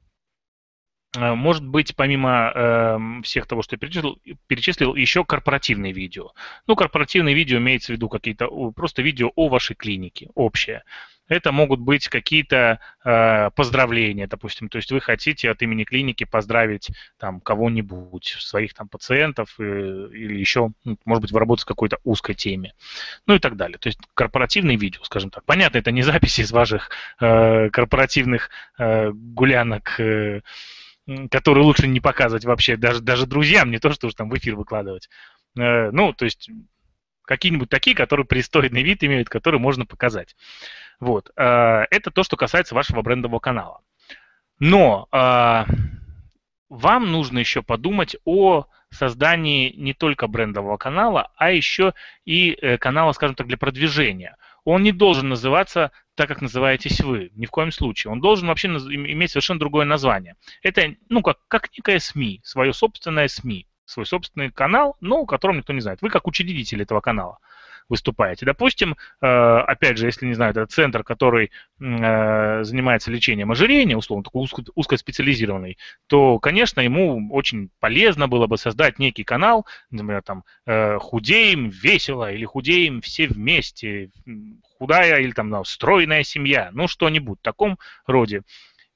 А, 1.16 1.34
может 1.34 1.66
быть, 1.66 1.94
помимо 1.96 2.52
э, 2.54 3.22
всех 3.22 3.46
того, 3.46 3.62
что 3.62 3.74
я 3.74 3.78
перечислил, 3.78 4.18
перечислил, 4.46 4.94
еще 4.94 5.24
корпоративные 5.24 5.92
видео. 5.92 6.32
Ну, 6.66 6.76
корпоративные 6.76 7.34
видео 7.34 7.58
имеется 7.58 7.92
в 7.92 7.96
виду 7.96 8.08
какие-то 8.08 8.48
просто 8.72 9.02
видео 9.02 9.32
о 9.36 9.48
вашей 9.48 9.76
клинике, 9.76 10.30
общее. 10.34 10.84
Это 11.26 11.52
могут 11.52 11.80
быть 11.80 12.08
какие-то 12.08 12.80
э, 13.04 13.50
поздравления, 13.56 14.26
допустим. 14.26 14.68
То 14.68 14.76
есть 14.76 14.92
вы 14.92 15.00
хотите 15.00 15.50
от 15.50 15.62
имени 15.62 15.84
клиники 15.84 16.24
поздравить 16.24 16.90
там 17.18 17.40
кого-нибудь, 17.40 18.36
своих 18.40 18.74
там 18.74 18.88
пациентов 18.88 19.54
э, 19.58 19.62
или 19.62 20.34
еще, 20.38 20.72
ну, 20.84 20.98
может 21.04 21.22
быть, 21.22 21.32
вы 21.32 21.40
работаете 21.40 21.64
в 21.64 21.68
какой-то 21.68 21.98
узкой 22.04 22.34
теме. 22.34 22.74
Ну 23.26 23.34
и 23.34 23.38
так 23.38 23.56
далее. 23.56 23.78
То 23.78 23.88
есть 23.88 23.98
корпоративные 24.12 24.76
видео, 24.76 25.02
скажем 25.04 25.30
так. 25.30 25.44
Понятно, 25.44 25.78
это 25.78 25.90
не 25.90 26.02
записи 26.02 26.42
из 26.42 26.52
ваших 26.52 26.90
э, 27.20 27.70
корпоративных 27.70 28.50
э, 28.78 29.10
гулянок. 29.12 29.98
Э, 29.98 30.40
которые 31.30 31.64
лучше 31.64 31.86
не 31.86 32.00
показывать 32.00 32.46
вообще 32.46 32.76
даже, 32.76 33.00
даже 33.00 33.26
друзьям, 33.26 33.70
не 33.70 33.78
то, 33.78 33.92
что 33.92 34.06
уж 34.06 34.14
там 34.14 34.30
в 34.30 34.38
эфир 34.38 34.56
выкладывать. 34.56 35.10
Э, 35.56 35.90
ну, 35.90 36.12
то 36.12 36.24
есть 36.24 36.50
какие-нибудь 37.24 37.68
такие, 37.68 37.96
которые 37.96 38.26
пристойный 38.26 38.82
вид 38.82 39.02
имеют, 39.04 39.28
которые 39.28 39.60
можно 39.60 39.86
показать. 39.86 40.36
Вот. 41.00 41.30
Э, 41.36 41.84
это 41.90 42.10
то, 42.10 42.22
что 42.22 42.36
касается 42.36 42.74
вашего 42.74 43.02
брендового 43.02 43.40
канала. 43.40 43.80
Но 44.58 45.08
э, 45.12 45.64
вам 46.68 47.12
нужно 47.12 47.38
еще 47.38 47.62
подумать 47.62 48.16
о 48.24 48.66
создании 48.90 49.72
не 49.76 49.92
только 49.92 50.28
брендового 50.28 50.76
канала, 50.76 51.32
а 51.36 51.50
еще 51.50 51.94
и 52.24 52.76
канала, 52.80 53.12
скажем 53.12 53.34
так, 53.34 53.48
для 53.48 53.56
продвижения. 53.56 54.36
Он 54.64 54.82
не 54.82 54.92
должен 54.92 55.28
называться 55.28 55.90
так, 56.14 56.28
как 56.28 56.40
называетесь 56.40 57.00
вы, 57.00 57.30
ни 57.34 57.46
в 57.46 57.50
коем 57.50 57.72
случае. 57.72 58.12
Он 58.12 58.20
должен 58.20 58.46
вообще 58.48 58.68
иметь 58.68 59.32
совершенно 59.32 59.58
другое 59.58 59.84
название. 59.84 60.36
Это, 60.62 60.94
ну, 61.08 61.22
как, 61.22 61.38
как 61.48 61.70
некая 61.76 61.98
СМИ, 61.98 62.40
свое 62.44 62.72
собственное 62.72 63.28
СМИ 63.28 63.66
свой 63.86 64.06
собственный 64.06 64.50
канал, 64.50 64.96
но 65.00 65.20
о 65.20 65.26
котором 65.26 65.58
никто 65.58 65.72
не 65.72 65.80
знает. 65.80 66.02
Вы 66.02 66.10
как 66.10 66.26
учредитель 66.26 66.82
этого 66.82 67.00
канала 67.00 67.38
выступаете. 67.88 68.46
Допустим, 68.46 68.96
э, 69.20 69.26
опять 69.26 69.98
же, 69.98 70.06
если 70.06 70.26
не 70.26 70.34
знаю, 70.34 70.52
это 70.52 70.66
центр, 70.66 71.04
который 71.04 71.50
э, 71.80 72.64
занимается 72.64 73.10
лечением 73.10 73.50
ожирения, 73.50 73.96
условно, 73.96 74.24
такой 74.24 74.42
узко, 74.42 74.62
узкоспециализированный, 74.74 75.78
то, 76.06 76.38
конечно, 76.38 76.80
ему 76.80 77.28
очень 77.32 77.70
полезно 77.80 78.28
было 78.28 78.46
бы 78.46 78.56
создать 78.56 78.98
некий 78.98 79.24
канал, 79.24 79.66
например, 79.90 80.22
там, 80.22 80.44
э, 80.66 80.98
худеем 80.98 81.68
весело 81.68 82.32
или 82.32 82.44
худеем 82.44 83.00
все 83.00 83.26
вместе, 83.26 84.10
худая 84.78 85.20
или 85.20 85.32
там, 85.32 85.50
ну, 85.50 85.64
стройная 85.64 86.22
семья, 86.22 86.70
ну, 86.72 86.88
что-нибудь 86.88 87.38
в 87.40 87.42
таком 87.42 87.78
роде. 88.06 88.42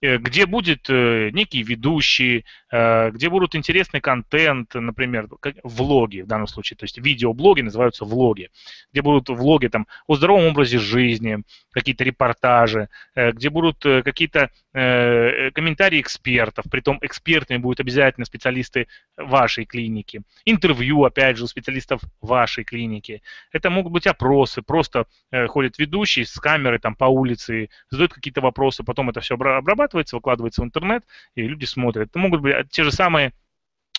Где 0.00 0.46
будет 0.46 0.88
некий 0.88 1.64
ведущий, 1.64 2.44
где 2.70 3.28
будут 3.28 3.54
интересный 3.54 4.00
контент, 4.00 4.74
например, 4.74 5.28
влоги 5.62 6.20
в 6.20 6.26
данном 6.26 6.46
случае, 6.46 6.76
то 6.76 6.84
есть 6.84 6.98
видеоблоги 6.98 7.62
называются 7.62 8.04
влоги, 8.04 8.50
где 8.92 9.02
будут 9.02 9.28
влоги 9.28 9.68
там 9.68 9.86
о 10.06 10.16
здоровом 10.16 10.46
образе 10.48 10.78
жизни, 10.78 11.38
какие-то 11.70 12.04
репортажи, 12.04 12.88
где 13.14 13.50
будут 13.50 13.82
какие-то 13.82 14.50
комментарии 14.72 16.00
экспертов, 16.00 16.66
притом 16.70 16.98
экспертами 17.00 17.58
будут 17.58 17.80
обязательно 17.80 18.26
специалисты 18.26 18.86
вашей 19.16 19.64
клиники, 19.64 20.22
интервью, 20.44 21.04
опять 21.04 21.36
же, 21.36 21.44
у 21.44 21.46
специалистов 21.46 22.00
вашей 22.20 22.64
клиники. 22.64 23.22
Это 23.52 23.70
могут 23.70 23.92
быть 23.92 24.06
опросы, 24.06 24.62
просто 24.62 25.06
ходит 25.48 25.78
ведущий 25.78 26.24
с 26.24 26.34
камерой 26.38 26.78
там 26.78 26.94
по 26.94 27.06
улице, 27.06 27.70
задает 27.90 28.12
какие-то 28.12 28.40
вопросы, 28.40 28.84
потом 28.84 29.10
это 29.10 29.20
все 29.20 29.34
обрабатывает, 29.34 29.78
обрабатывается, 29.78 30.16
выкладывается 30.16 30.62
в 30.62 30.64
интернет, 30.64 31.04
и 31.34 31.42
люди 31.42 31.64
смотрят. 31.64 32.10
Это 32.10 32.18
могут 32.18 32.40
быть 32.40 32.54
те 32.70 32.84
же 32.84 32.92
самые 32.92 33.32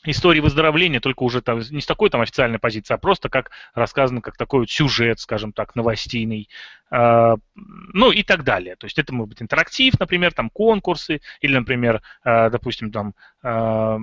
истории 0.05 0.39
выздоровления, 0.39 0.99
только 0.99 1.23
уже 1.23 1.41
там 1.41 1.59
не 1.71 1.81
с 1.81 1.85
такой 1.85 2.09
там 2.09 2.21
официальной 2.21 2.59
позиции, 2.59 2.93
а 2.93 2.97
просто 2.97 3.29
как 3.29 3.51
рассказано, 3.73 4.21
как 4.21 4.37
такой 4.37 4.61
вот 4.61 4.69
сюжет, 4.69 5.19
скажем 5.19 5.51
так, 5.51 5.75
новостейный, 5.75 6.49
э, 6.91 7.35
ну 7.55 8.11
и 8.11 8.23
так 8.23 8.43
далее. 8.43 8.75
То 8.77 8.85
есть 8.85 8.97
это 8.97 9.13
может 9.13 9.29
быть 9.29 9.41
интерактив, 9.41 9.99
например, 9.99 10.33
там 10.33 10.49
конкурсы, 10.49 11.21
или, 11.41 11.53
например, 11.53 12.01
э, 12.23 12.49
допустим, 12.49 12.91
там 12.91 13.13
э, 13.43 13.97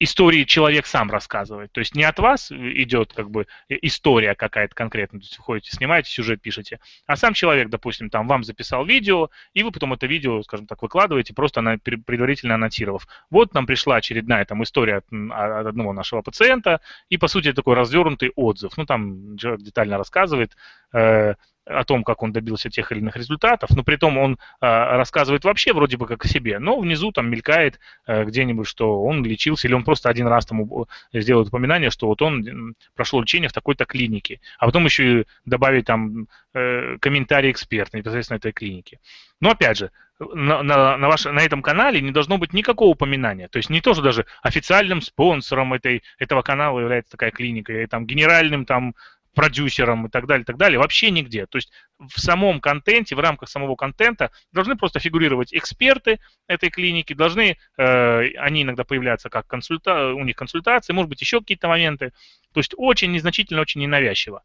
истории 0.00 0.44
человек 0.44 0.86
сам 0.86 1.10
рассказывает. 1.10 1.72
То 1.72 1.80
есть 1.80 1.94
не 1.94 2.04
от 2.04 2.18
вас 2.18 2.50
идет 2.50 3.12
как 3.12 3.30
бы 3.30 3.46
история 3.68 4.34
какая-то 4.34 4.74
конкретная, 4.74 5.20
то 5.20 5.24
есть 5.24 5.38
вы 5.38 5.44
ходите, 5.44 5.70
снимаете 5.70 6.10
сюжет, 6.10 6.42
пишете, 6.42 6.80
а 7.06 7.16
сам 7.16 7.34
человек, 7.34 7.68
допустим, 7.68 8.10
там 8.10 8.26
вам 8.26 8.44
записал 8.44 8.84
видео, 8.84 9.30
и 9.52 9.62
вы 9.62 9.70
потом 9.70 9.92
это 9.92 10.06
видео, 10.06 10.42
скажем 10.42 10.66
так, 10.66 10.82
выкладываете, 10.82 11.32
просто 11.34 11.60
на, 11.60 11.78
предварительно 11.78 12.54
аннотировав. 12.54 13.06
Вот 13.30 13.54
нам 13.54 13.66
пришла 13.66 13.96
очередная 13.96 14.44
там 14.44 14.62
история 14.62 14.96
от, 14.96 15.06
от 15.12 15.66
одного 15.66 15.92
нашего 15.92 16.22
пациента, 16.22 16.80
и 17.08 17.16
по 17.16 17.28
сути 17.28 17.52
такой 17.52 17.74
развернутый 17.74 18.32
отзыв. 18.34 18.76
Ну 18.76 18.86
там 18.86 19.36
человек 19.38 19.62
детально 19.62 19.98
рассказывает, 19.98 20.56
э, 20.92 21.34
о 21.66 21.84
том, 21.84 22.04
как 22.04 22.22
он 22.22 22.32
добился 22.32 22.70
тех 22.70 22.92
или 22.92 23.00
иных 23.00 23.16
результатов, 23.16 23.70
но 23.70 23.82
при 23.82 23.96
том 23.96 24.18
он 24.18 24.32
э, 24.32 24.36
рассказывает 24.60 25.44
вообще 25.44 25.72
вроде 25.72 25.96
бы 25.96 26.06
как 26.06 26.24
о 26.24 26.28
себе, 26.28 26.58
но 26.58 26.78
внизу 26.78 27.10
там 27.12 27.30
мелькает 27.30 27.80
э, 28.06 28.24
где-нибудь, 28.24 28.66
что 28.66 29.02
он 29.02 29.24
лечился, 29.24 29.66
или 29.66 29.74
он 29.74 29.84
просто 29.84 30.08
один 30.08 30.26
раз 30.26 30.46
там 30.46 30.68
сделает 31.12 31.48
упоминание, 31.48 31.90
что 31.90 32.06
вот 32.06 32.20
он 32.22 32.74
прошел 32.94 33.20
лечение 33.20 33.48
в 33.48 33.52
такой-то 33.52 33.84
клинике, 33.86 34.40
а 34.58 34.66
потом 34.66 34.84
еще 34.84 35.20
и 35.20 35.26
добавить 35.44 35.86
там 35.86 36.28
э, 36.52 36.98
комментарий 37.00 37.50
эксперта 37.50 37.96
непосредственно 37.96 38.36
этой 38.36 38.52
клиники. 38.52 39.00
Но 39.40 39.50
опять 39.50 39.78
же, 39.78 39.90
на, 40.18 40.62
на, 40.62 40.96
на, 40.96 41.08
ваш, 41.08 41.24
на 41.24 41.40
этом 41.40 41.62
канале 41.62 42.00
не 42.00 42.12
должно 42.12 42.38
быть 42.38 42.52
никакого 42.52 42.90
упоминания. 42.90 43.48
То 43.48 43.56
есть 43.58 43.70
не 43.70 43.80
то, 43.80 43.94
что 43.94 44.02
даже 44.02 44.26
официальным 44.42 45.00
спонсором 45.00 45.72
этой, 45.74 46.02
этого 46.18 46.42
канала 46.42 46.78
является 46.80 47.12
такая 47.12 47.30
клиника, 47.30 47.72
и 47.72 47.86
там 47.86 48.06
генеральным 48.06 48.64
там 48.64 48.94
продюсером 49.34 50.06
и 50.06 50.10
так 50.10 50.26
далее, 50.26 50.42
и 50.42 50.46
так 50.46 50.56
далее, 50.56 50.78
вообще 50.78 51.10
нигде. 51.10 51.46
То 51.46 51.58
есть 51.58 51.72
в 51.98 52.20
самом 52.20 52.60
контенте, 52.60 53.14
в 53.14 53.20
рамках 53.20 53.48
самого 53.48 53.76
контента 53.76 54.30
должны 54.52 54.76
просто 54.76 55.00
фигурировать 55.00 55.52
эксперты 55.52 56.20
этой 56.46 56.70
клиники, 56.70 57.12
должны 57.12 57.56
э, 57.76 58.28
они 58.36 58.62
иногда 58.62 58.84
появляться 58.84 59.28
как 59.28 59.46
консульта, 59.46 60.14
у 60.14 60.24
них 60.24 60.36
консультации, 60.36 60.92
может 60.92 61.08
быть, 61.08 61.20
еще 61.20 61.40
какие-то 61.40 61.68
моменты. 61.68 62.12
То 62.52 62.60
есть 62.60 62.74
очень 62.76 63.12
незначительно, 63.12 63.60
очень 63.60 63.80
ненавязчиво. 63.80 64.42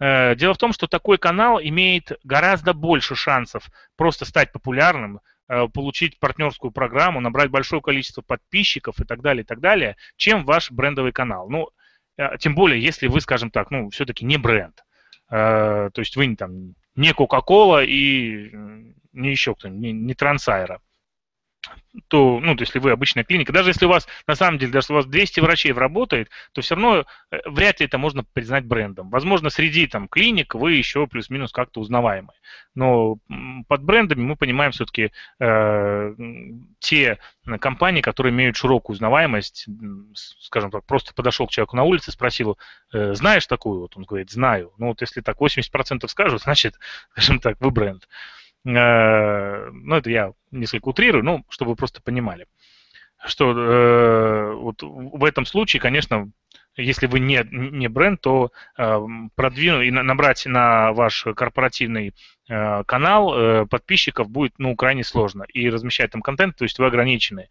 Э, 0.00 0.34
дело 0.34 0.54
в 0.54 0.58
том, 0.58 0.72
что 0.72 0.86
такой 0.88 1.18
канал 1.18 1.60
имеет 1.62 2.18
гораздо 2.24 2.72
больше 2.72 3.14
шансов 3.14 3.70
просто 3.96 4.24
стать 4.24 4.52
популярным, 4.52 5.20
э, 5.48 5.68
получить 5.68 6.18
партнерскую 6.18 6.72
программу, 6.72 7.20
набрать 7.20 7.50
большое 7.50 7.80
количество 7.80 8.22
подписчиков 8.22 8.98
и 9.00 9.04
так 9.04 9.22
далее, 9.22 9.44
и 9.44 9.46
так 9.46 9.60
далее, 9.60 9.96
чем 10.16 10.44
ваш 10.44 10.72
брендовый 10.72 11.12
канал. 11.12 11.48
Ну, 11.48 11.68
тем 12.38 12.54
более, 12.54 12.82
если 12.82 13.06
вы, 13.08 13.20
скажем 13.20 13.50
так, 13.50 13.70
ну, 13.70 13.90
все-таки 13.90 14.24
не 14.24 14.36
бренд. 14.36 14.84
А, 15.28 15.90
то 15.90 16.00
есть 16.00 16.16
вы 16.16 16.34
там 16.36 16.74
не 16.94 17.12
Coca-Cola 17.12 17.84
и 17.84 18.52
не 19.12 19.30
еще 19.30 19.54
кто-нибудь, 19.54 19.80
не, 19.80 19.92
не 19.92 20.14
Трансайра 20.14 20.80
то, 22.08 22.40
ну, 22.40 22.56
то 22.56 22.62
если 22.62 22.78
вы 22.78 22.90
обычная 22.90 23.24
клиника, 23.24 23.52
даже 23.52 23.70
если 23.70 23.84
у 23.84 23.88
вас, 23.88 24.08
на 24.26 24.34
самом 24.34 24.58
деле, 24.58 24.72
даже 24.72 24.84
если 24.84 24.92
у 24.94 24.96
вас 24.96 25.06
200 25.06 25.40
врачей 25.40 25.72
работает, 25.72 26.30
то 26.52 26.62
все 26.62 26.74
равно 26.74 27.04
э, 27.30 27.38
вряд 27.46 27.80
ли 27.80 27.86
это 27.86 27.98
можно 27.98 28.24
признать 28.24 28.64
брендом. 28.64 29.10
Возможно, 29.10 29.50
среди 29.50 29.86
там 29.86 30.08
клиник 30.08 30.54
вы 30.54 30.72
еще 30.72 31.06
плюс-минус 31.06 31.52
как-то 31.52 31.80
узнаваемы. 31.80 32.32
Но 32.74 33.18
под 33.68 33.82
брендами 33.82 34.22
мы 34.22 34.36
понимаем 34.36 34.72
все-таки 34.72 35.12
э, 35.38 36.14
те 36.78 37.18
компании, 37.60 38.00
которые 38.00 38.32
имеют 38.32 38.56
широкую 38.56 38.94
узнаваемость, 38.94 39.66
скажем 40.40 40.70
так, 40.70 40.86
просто 40.86 41.12
подошел 41.12 41.46
к 41.46 41.50
человеку 41.50 41.76
на 41.76 41.84
улице, 41.84 42.10
спросил, 42.10 42.58
э, 42.92 43.14
знаешь 43.14 43.46
такую? 43.46 43.80
Вот 43.80 43.96
он 43.96 44.04
говорит, 44.04 44.30
знаю. 44.30 44.72
Ну, 44.78 44.88
вот 44.88 45.02
если 45.02 45.20
так 45.20 45.38
80% 45.38 46.08
скажут, 46.08 46.42
значит, 46.44 46.76
скажем 47.12 47.38
так, 47.38 47.58
вы 47.60 47.70
бренд. 47.70 48.04
Э, 48.04 48.41
ну, 48.64 49.96
это 49.96 50.10
я 50.10 50.32
несколько 50.50 50.88
утрирую, 50.88 51.24
ну, 51.24 51.44
чтобы 51.48 51.72
вы 51.72 51.76
просто 51.76 52.00
понимали, 52.02 52.46
что 53.24 53.52
э, 53.52 54.54
вот 54.54 54.82
в 54.82 55.24
этом 55.24 55.46
случае, 55.46 55.80
конечно, 55.80 56.30
если 56.76 57.06
вы 57.06 57.20
не, 57.20 57.46
не 57.50 57.88
бренд, 57.88 58.20
то 58.20 58.52
э, 58.78 59.00
продвинуть 59.34 59.86
и 59.86 59.90
набрать 59.90 60.46
на 60.46 60.92
ваш 60.92 61.26
корпоративный 61.36 62.14
э, 62.48 62.84
канал 62.84 63.34
э, 63.34 63.66
подписчиков 63.66 64.30
будет 64.30 64.54
ну, 64.58 64.74
крайне 64.76 65.04
сложно. 65.04 65.44
И 65.52 65.68
размещать 65.68 66.12
там 66.12 66.22
контент, 66.22 66.56
то 66.56 66.64
есть 66.64 66.78
вы 66.78 66.86
ограничены. 66.86 67.48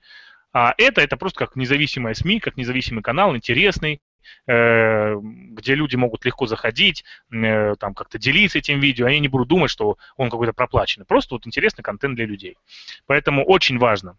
А 0.53 0.74
это, 0.78 1.01
это 1.01 1.18
просто 1.18 1.39
как 1.39 1.55
независимая 1.55 2.14
СМИ, 2.14 2.39
как 2.39 2.57
независимый 2.57 3.03
канал, 3.03 3.36
интересный, 3.36 4.01
Э, 4.01 4.11
где 4.46 5.76
люди 5.76 5.96
могут 5.96 6.26
легко 6.26 6.46
заходить, 6.48 7.04
э, 7.32 7.76
там 7.80 7.94
как-то 7.94 8.18
делиться 8.18 8.60
этим 8.60 8.80
видео, 8.80 9.08
они 9.08 9.20
не 9.20 9.28
будут 9.28 9.48
думать, 9.48 9.72
что 9.72 9.98
он 10.18 10.30
какой-то 10.30 10.54
проплаченный. 10.54 11.06
Просто 11.06 11.36
вот 11.36 11.48
интересный 11.48 11.84
контент 11.84 12.16
для 12.16 12.26
людей. 12.26 12.58
Поэтому 13.06 13.46
очень 13.46 13.78
важно 13.78 14.18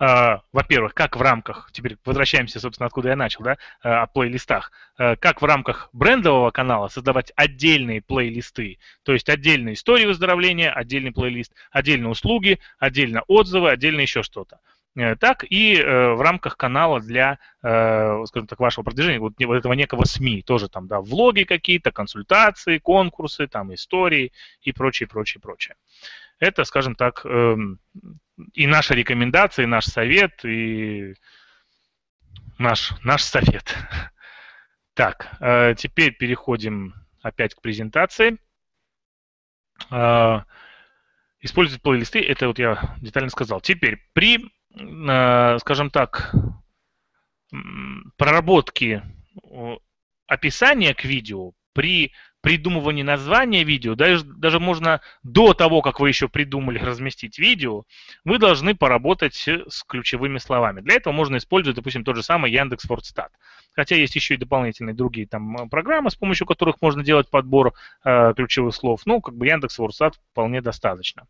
Uh, 0.00 0.40
во-первых, 0.52 0.94
как 0.94 1.16
в 1.16 1.20
рамках, 1.20 1.70
теперь 1.72 1.96
возвращаемся, 2.04 2.60
собственно, 2.60 2.86
откуда 2.86 3.10
я 3.10 3.16
начал, 3.16 3.42
да, 3.42 3.58
uh, 3.84 4.02
о 4.02 4.06
плейлистах, 4.06 4.72
uh, 4.98 5.16
как 5.16 5.42
в 5.42 5.44
рамках 5.44 5.90
брендового 5.92 6.50
канала 6.50 6.88
создавать 6.88 7.32
отдельные 7.36 8.00
плейлисты, 8.00 8.78
то 9.02 9.12
есть 9.12 9.28
отдельные 9.28 9.74
истории 9.74 10.06
выздоровления, 10.06 10.72
отдельный 10.72 11.12
плейлист, 11.12 11.52
отдельные 11.70 12.10
услуги, 12.10 12.60
отдельно 12.78 13.22
отзывы, 13.26 13.70
отдельно 13.70 14.00
еще 14.00 14.22
что-то. 14.22 14.60
Э, 14.98 15.14
так 15.14 15.44
и 15.48 15.76
э, 15.76 16.12
в 16.14 16.20
рамках 16.20 16.56
канала 16.56 17.00
для, 17.00 17.38
э, 17.62 18.24
скажем 18.26 18.48
так, 18.48 18.58
вашего 18.58 18.82
продвижения, 18.82 19.20
вот, 19.20 19.34
вот 19.38 19.54
этого 19.54 19.72
некого 19.74 20.04
СМИ, 20.04 20.42
тоже 20.42 20.68
там, 20.68 20.88
да, 20.88 21.00
влоги 21.00 21.44
какие-то, 21.44 21.92
консультации, 21.92 22.78
конкурсы, 22.78 23.46
там, 23.46 23.72
истории 23.72 24.32
и 24.60 24.72
прочее, 24.72 25.08
прочее, 25.08 25.40
прочее. 25.40 25.76
Это, 26.40 26.64
скажем 26.64 26.96
так, 26.96 27.24
эм, 27.24 27.78
и 28.54 28.66
наша 28.66 28.94
рекомендация, 28.94 29.64
и 29.64 29.66
наш 29.66 29.84
совет, 29.86 30.44
и 30.44 31.14
наш, 32.58 32.92
наш 33.04 33.22
совет. 33.22 33.74
Так, 34.94 35.30
теперь 35.76 36.10
переходим 36.12 36.92
опять 37.22 37.54
к 37.54 37.60
презентации. 37.60 38.36
Использовать 41.40 41.82
плейлисты, 41.82 42.18
это 42.18 42.48
вот 42.48 42.58
я 42.58 42.96
детально 43.00 43.30
сказал. 43.30 43.60
Теперь 43.60 44.02
при 44.12 44.50
скажем 45.60 45.90
так, 45.90 46.34
проработки 48.16 49.02
описания 50.26 50.94
к 50.94 51.04
видео 51.04 51.52
при 51.72 52.12
придумывании 52.40 53.02
названия 53.02 53.64
видео, 53.64 53.94
даже, 53.94 54.24
даже 54.24 54.60
можно 54.60 55.00
до 55.22 55.54
того, 55.54 55.82
как 55.82 55.98
вы 56.00 56.08
еще 56.08 56.28
придумали 56.28 56.78
разместить 56.78 57.38
видео, 57.38 57.82
вы 58.24 58.38
должны 58.38 58.74
поработать 58.74 59.34
с 59.34 59.82
ключевыми 59.82 60.38
словами. 60.38 60.80
Для 60.80 60.94
этого 60.94 61.12
можно 61.12 61.36
использовать, 61.36 61.76
допустим, 61.76 62.04
тот 62.04 62.16
же 62.16 62.22
самый 62.22 62.52
Яндекс 62.52 62.88
Вордстат. 62.88 63.32
Хотя 63.72 63.96
есть 63.96 64.14
еще 64.14 64.34
и 64.34 64.38
дополнительные 64.38 64.94
другие 64.94 65.26
там 65.26 65.68
программы, 65.68 66.10
с 66.10 66.16
помощью 66.16 66.46
которых 66.46 66.80
можно 66.80 67.04
делать 67.04 67.28
подбор 67.28 67.74
э, 68.04 68.32
ключевых 68.34 68.74
слов. 68.74 69.02
Ну, 69.04 69.20
как 69.20 69.36
бы 69.36 69.46
Яндекс 69.46 69.78
Вордстат 69.78 70.14
вполне 70.32 70.60
достаточно. 70.60 71.22
Э, 71.22 71.26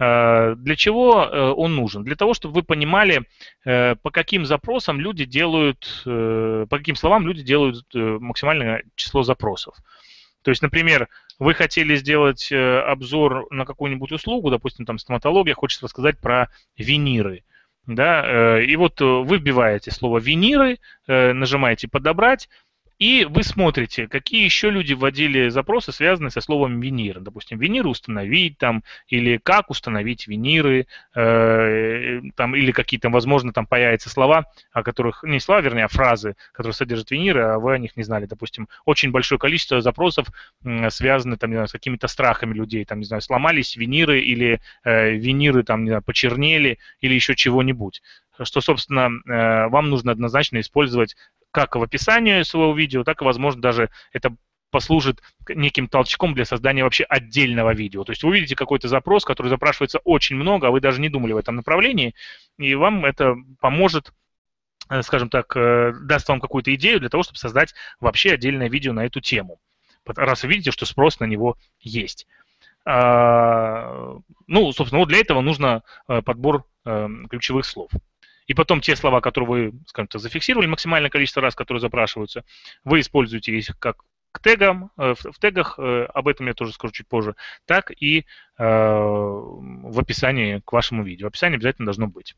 для 0.00 0.76
чего 0.76 1.24
э, 1.24 1.50
он 1.50 1.76
нужен? 1.76 2.04
Для 2.04 2.16
того, 2.16 2.32
чтобы 2.32 2.54
вы 2.54 2.62
понимали, 2.62 3.22
э, 3.66 3.96
по 3.96 4.10
каким 4.10 4.46
запросам 4.46 4.98
люди 4.98 5.26
делают, 5.26 6.00
по 6.04 6.66
каким 6.70 6.96
словам 6.96 7.26
люди 7.26 7.42
делают 7.42 7.84
максимальное 7.92 8.84
число 8.94 9.22
запросов. 9.22 9.76
То 10.42 10.50
есть, 10.50 10.62
например, 10.62 11.08
вы 11.38 11.52
хотели 11.52 11.96
сделать 11.96 12.50
обзор 12.50 13.46
на 13.50 13.66
какую-нибудь 13.66 14.12
услугу, 14.12 14.50
допустим, 14.50 14.86
там 14.86 14.98
стоматология 14.98 15.54
хочет 15.54 15.82
рассказать 15.82 16.18
про 16.18 16.48
виниры. 16.78 17.44
Да, 17.86 18.58
и 18.62 18.76
вот 18.76 19.00
вы 19.00 19.36
вбиваете 19.36 19.90
слово 19.90 20.18
виниры, 20.18 20.78
нажимаете 21.06 21.88
подобрать, 21.88 22.48
и 23.00 23.24
вы 23.24 23.42
смотрите, 23.44 24.06
какие 24.08 24.44
еще 24.44 24.68
люди 24.68 24.92
вводили 24.92 25.48
запросы, 25.48 25.90
связанные 25.90 26.30
со 26.30 26.42
словом 26.42 26.80
винир. 26.80 27.20
Допустим, 27.20 27.58
виниры 27.58 27.88
установить 27.88 28.58
там, 28.58 28.84
или 29.08 29.38
как 29.38 29.70
установить 29.70 30.26
виниры, 30.26 30.86
э, 31.14 32.20
там, 32.36 32.54
или 32.54 32.72
какие-то, 32.72 33.08
возможно, 33.08 33.54
там 33.54 33.66
появятся 33.66 34.10
слова, 34.10 34.44
о 34.70 34.82
которых, 34.82 35.22
не 35.22 35.40
слова, 35.40 35.62
вернее, 35.62 35.86
а 35.86 35.88
фразы, 35.88 36.36
которые 36.52 36.74
содержат 36.74 37.10
виниры, 37.10 37.40
а 37.40 37.58
вы 37.58 37.72
о 37.72 37.78
них 37.78 37.96
не 37.96 38.02
знали. 38.02 38.26
Допустим, 38.26 38.68
очень 38.84 39.12
большое 39.12 39.38
количество 39.38 39.80
запросов 39.80 40.26
э, 40.62 40.90
связаны 40.90 41.38
там, 41.38 41.48
не 41.48 41.56
знаю, 41.56 41.68
с 41.68 41.72
какими-то 41.72 42.06
страхами 42.06 42.52
людей, 42.52 42.84
там, 42.84 42.98
не 42.98 43.06
знаю, 43.06 43.22
сломались 43.22 43.76
виниры 43.76 44.20
или 44.20 44.60
э, 44.84 45.12
виниры 45.12 45.62
там, 45.62 45.84
не 45.84 45.88
знаю, 45.88 46.02
почернели 46.02 46.78
или 47.00 47.14
еще 47.14 47.34
чего-нибудь 47.34 48.02
что, 48.42 48.62
собственно, 48.62 49.10
э, 49.10 49.68
вам 49.68 49.90
нужно 49.90 50.12
однозначно 50.12 50.60
использовать 50.60 51.14
как 51.50 51.76
в 51.76 51.82
описании 51.82 52.42
своего 52.42 52.74
видео, 52.74 53.04
так 53.04 53.22
и, 53.22 53.24
возможно, 53.24 53.60
даже 53.60 53.90
это 54.12 54.34
послужит 54.70 55.20
неким 55.48 55.88
толчком 55.88 56.34
для 56.34 56.44
создания 56.44 56.84
вообще 56.84 57.04
отдельного 57.04 57.74
видео. 57.74 58.04
То 58.04 58.12
есть 58.12 58.22
вы 58.22 58.30
увидите 58.30 58.56
какой-то 58.56 58.88
запрос, 58.88 59.24
который 59.24 59.48
запрашивается 59.48 59.98
очень 60.04 60.36
много, 60.36 60.68
а 60.68 60.70
вы 60.70 60.80
даже 60.80 61.00
не 61.00 61.08
думали 61.08 61.32
в 61.32 61.38
этом 61.38 61.56
направлении, 61.56 62.14
и 62.58 62.74
вам 62.74 63.04
это 63.04 63.36
поможет 63.60 64.12
э, 64.88 65.02
скажем 65.02 65.28
так, 65.28 65.56
э, 65.56 65.92
даст 66.02 66.28
вам 66.28 66.40
какую-то 66.40 66.74
идею 66.74 67.00
для 67.00 67.08
того, 67.08 67.22
чтобы 67.22 67.38
создать 67.38 67.74
вообще 67.98 68.32
отдельное 68.32 68.68
видео 68.68 68.92
на 68.92 69.04
эту 69.04 69.20
тему. 69.20 69.60
Раз 70.06 70.44
вы 70.44 70.50
видите, 70.50 70.70
что 70.70 70.86
спрос 70.86 71.20
на 71.20 71.24
него 71.24 71.56
есть. 71.80 72.26
А, 72.86 74.16
ну, 74.46 74.72
собственно, 74.72 75.00
вот 75.00 75.08
для 75.08 75.18
этого 75.18 75.40
нужно 75.40 75.82
э, 76.08 76.22
подбор 76.22 76.64
ключевых 77.28 77.66
слов. 77.66 77.90
И 78.50 78.54
потом 78.54 78.80
те 78.80 78.96
слова, 78.96 79.20
которые 79.20 79.48
вы, 79.48 79.72
скажем 79.86 80.08
так, 80.08 80.20
зафиксировали, 80.20 80.66
максимальное 80.66 81.08
количество 81.08 81.40
раз, 81.40 81.54
которые 81.54 81.80
запрашиваются, 81.80 82.44
вы 82.82 82.98
используете 82.98 83.56
их 83.56 83.78
как 83.78 84.02
к 84.32 84.42
тегам, 84.42 84.90
э, 84.98 85.14
в, 85.14 85.38
тегах, 85.38 85.78
э, 85.78 86.06
об 86.12 86.26
этом 86.26 86.48
я 86.48 86.54
тоже 86.54 86.72
скажу 86.72 86.92
чуть 86.92 87.06
позже, 87.06 87.36
так 87.64 87.92
и 87.92 88.18
э, 88.18 88.24
в 88.58 90.00
описании 90.00 90.60
к 90.64 90.72
вашему 90.72 91.04
видео. 91.04 91.28
Описание 91.28 91.58
обязательно 91.58 91.86
должно 91.86 92.08
быть. 92.08 92.34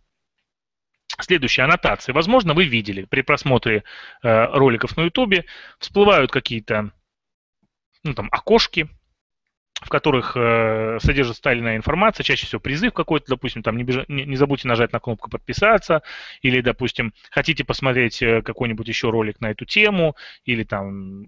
Следующая 1.19 1.63
аннотация. 1.63 2.13
Возможно, 2.13 2.53
вы 2.53 2.67
видели 2.67 3.05
при 3.05 3.23
просмотре 3.23 3.83
роликов 4.23 4.95
на 4.99 5.05
YouTube 5.05 5.47
всплывают 5.79 6.31
какие-то 6.31 6.93
ну, 8.05 8.13
там, 8.13 8.29
окошки, 8.31 8.91
в 9.85 9.89
которых 9.89 10.37
э, 10.37 10.99
содержится 11.01 11.43
та 11.43 11.55
информация, 11.55 12.25
чаще 12.25 12.47
всего 12.47 12.61
призыв 12.61 12.93
какой-то, 12.93 13.27
допустим, 13.29 13.63
там 13.63 13.77
не, 13.77 13.85
бежа, 13.85 14.05
не, 14.09 14.25
не 14.25 14.37
забудьте 14.37 14.69
нажать 14.69 14.93
на 14.93 15.01
кнопку 15.01 15.29
подписаться, 15.29 16.03
или, 16.41 16.61
допустим, 16.61 17.13
хотите 17.31 17.65
посмотреть 17.65 18.23
э, 18.23 18.43
какой-нибудь 18.43 18.89
еще 18.89 19.11
ролик 19.11 19.41
на 19.41 19.51
эту 19.51 19.65
тему, 19.65 20.17
или 20.45 20.65
там 20.65 21.27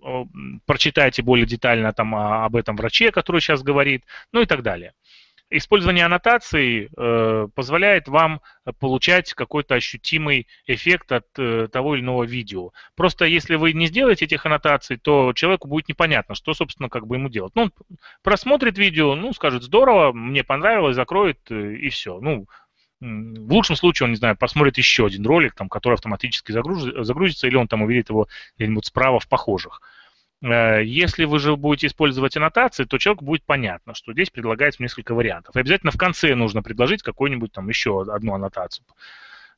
прочитайте 0.66 1.22
более 1.22 1.46
детально 1.46 1.92
там 1.92 2.14
об 2.14 2.56
этом 2.56 2.76
враче, 2.76 3.10
который 3.10 3.40
сейчас 3.40 3.62
говорит, 3.62 4.04
ну 4.32 4.40
и 4.40 4.46
так 4.46 4.62
далее. 4.62 4.92
Использование 5.56 6.04
аннотаций 6.04 6.88
э, 6.96 7.48
позволяет 7.54 8.08
вам 8.08 8.40
получать 8.80 9.32
какой-то 9.34 9.76
ощутимый 9.76 10.48
эффект 10.66 11.12
от 11.12 11.26
э, 11.38 11.68
того 11.70 11.94
или 11.94 12.02
иного 12.02 12.24
видео. 12.24 12.72
Просто 12.96 13.24
если 13.24 13.54
вы 13.54 13.72
не 13.72 13.86
сделаете 13.86 14.24
этих 14.24 14.44
аннотаций, 14.46 14.96
то 14.96 15.32
человеку 15.32 15.68
будет 15.68 15.88
непонятно, 15.88 16.34
что, 16.34 16.54
собственно, 16.54 16.88
как 16.88 17.06
бы 17.06 17.14
ему 17.14 17.28
делать. 17.28 17.52
Ну, 17.54 17.62
он 17.62 17.72
просмотрит 18.22 18.78
видео, 18.78 19.14
ну, 19.14 19.32
скажет, 19.32 19.62
здорово, 19.62 20.12
мне 20.12 20.42
понравилось, 20.42 20.96
закроет 20.96 21.38
э, 21.50 21.74
и 21.76 21.88
все. 21.88 22.18
Ну, 22.20 22.48
в 23.00 23.52
лучшем 23.52 23.76
случае 23.76 24.06
он, 24.06 24.10
не 24.10 24.16
знаю, 24.16 24.36
посмотрит 24.36 24.76
еще 24.76 25.06
один 25.06 25.24
ролик, 25.24 25.54
там, 25.54 25.68
который 25.68 25.94
автоматически 25.94 26.50
загрузится, 26.50 27.46
или 27.46 27.54
он 27.54 27.68
там 27.68 27.82
увидит 27.82 28.08
его 28.08 28.26
где-нибудь 28.56 28.86
справа 28.86 29.20
в 29.20 29.28
похожих. 29.28 29.82
Э, 29.82 30.03
если 30.44 31.24
вы 31.24 31.38
же 31.38 31.56
будете 31.56 31.86
использовать 31.86 32.36
аннотации, 32.36 32.84
то 32.84 32.98
человеку 32.98 33.24
будет 33.24 33.44
понятно, 33.44 33.94
что 33.94 34.12
здесь 34.12 34.30
предлагается 34.30 34.82
несколько 34.82 35.14
вариантов. 35.14 35.56
И 35.56 35.60
обязательно 35.60 35.90
в 35.90 35.96
конце 35.96 36.34
нужно 36.34 36.62
предложить 36.62 37.02
какую-нибудь 37.02 37.52
там 37.52 37.68
еще 37.68 38.02
одну 38.02 38.34
аннотацию. 38.34 38.84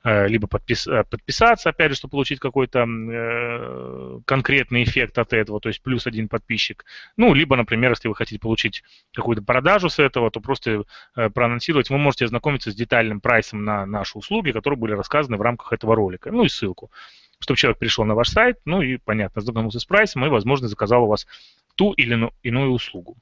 Э, 0.05 0.29
либо 0.29 0.47
подпис, 0.47 0.87
э, 0.87 1.03
подписаться, 1.03 1.71
опять 1.71 1.91
же, 1.91 1.97
чтобы 1.97 2.13
получить 2.13 2.39
какой-то 2.39 2.87
э, 2.87 4.21
конкретный 4.25 4.85
эффект 4.85 5.19
от 5.19 5.33
этого, 5.33 5.59
то 5.59 5.69
есть 5.69 5.83
плюс 5.83 6.07
один 6.07 6.29
подписчик. 6.29 6.85
Ну, 7.17 7.35
либо, 7.35 7.57
например, 7.57 7.91
если 7.91 8.07
вы 8.07 8.15
хотите 8.15 8.39
получить 8.39 8.85
какую-то 9.13 9.43
продажу 9.43 9.89
с 9.89 9.99
этого, 9.99 10.31
то 10.31 10.41
просто 10.41 10.85
э, 11.17 11.31
проанонсировать. 11.31 11.91
Вы 11.91 11.99
можете 11.99 12.27
ознакомиться 12.27 12.71
с 12.71 12.77
детальным 12.77 13.21
прайсом 13.21 13.65
на 13.65 13.85
наши 13.87 14.17
услуги, 14.17 14.53
которые 14.53 14.79
были 14.79 14.93
рассказаны 14.93 15.37
в 15.39 15.43
рамках 15.43 15.73
этого 15.73 15.97
ролика. 15.97 16.31
Ну 16.31 16.45
и 16.45 16.49
ссылку 16.49 16.93
чтобы 17.41 17.57
человек 17.57 17.79
пришел 17.79 18.05
на 18.05 18.15
ваш 18.15 18.29
сайт, 18.29 18.59
ну 18.65 18.83
и, 18.83 18.97
понятно, 18.97 19.43
знакомился 19.43 19.81
с 19.81 19.85
прайсом 19.85 20.25
и, 20.25 20.29
возможно, 20.29 20.69
заказал 20.69 21.05
у 21.05 21.09
вас 21.09 21.27
ту 21.75 21.93
или 21.93 22.31
иную 22.43 22.71
услугу. 22.71 23.17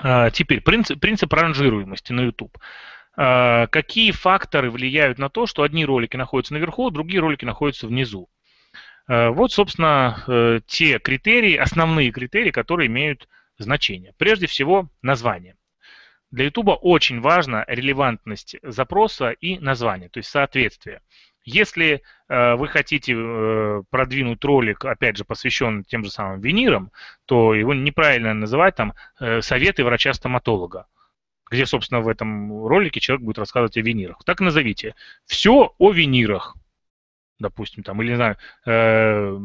А, 0.00 0.30
теперь 0.30 0.60
принцип, 0.60 1.00
принцип 1.00 1.32
ранжируемости 1.32 2.12
на 2.12 2.22
YouTube. 2.22 2.56
А, 3.16 3.66
какие 3.66 4.10
факторы 4.10 4.70
влияют 4.70 5.18
на 5.18 5.28
то, 5.28 5.46
что 5.46 5.62
одни 5.62 5.84
ролики 5.84 6.16
находятся 6.16 6.54
наверху, 6.54 6.90
другие 6.90 7.20
ролики 7.20 7.44
находятся 7.44 7.86
внизу? 7.86 8.28
А, 9.06 9.30
вот, 9.30 9.52
собственно, 9.52 10.24
э, 10.26 10.60
те 10.66 10.98
критерии, 10.98 11.56
основные 11.56 12.10
критерии, 12.10 12.50
которые 12.50 12.86
имеют 12.86 13.28
значение. 13.58 14.14
Прежде 14.16 14.46
всего, 14.46 14.88
название. 15.02 15.56
Для 16.30 16.46
YouTube 16.46 16.78
очень 16.80 17.20
важна 17.20 17.64
релевантность 17.68 18.56
запроса 18.62 19.30
и 19.30 19.58
названия, 19.58 20.08
то 20.08 20.18
есть 20.18 20.30
соответствие. 20.30 21.02
Если 21.44 22.02
э, 22.28 22.54
вы 22.54 22.68
хотите 22.68 23.14
э, 23.16 23.82
продвинуть 23.90 24.44
ролик, 24.44 24.84
опять 24.84 25.16
же, 25.16 25.24
посвященный 25.24 25.82
тем 25.82 26.04
же 26.04 26.10
самым 26.10 26.40
винирам, 26.40 26.92
то 27.26 27.54
его 27.54 27.74
неправильно 27.74 28.32
называть 28.32 28.76
там 28.76 28.94
э, 29.18 29.40
советы 29.42 29.84
врача-стоматолога, 29.84 30.86
где, 31.50 31.66
собственно, 31.66 32.00
в 32.00 32.08
этом 32.08 32.66
ролике 32.66 33.00
человек 33.00 33.24
будет 33.24 33.38
рассказывать 33.38 33.76
о 33.76 33.80
винирах. 33.80 34.22
Так 34.24 34.40
назовите. 34.40 34.94
Все 35.26 35.74
о 35.78 35.92
винирах, 35.92 36.56
допустим, 37.40 37.82
там, 37.82 38.00
или, 38.02 38.10
не 38.10 38.16
знаю, 38.16 38.36
э, 38.64 39.40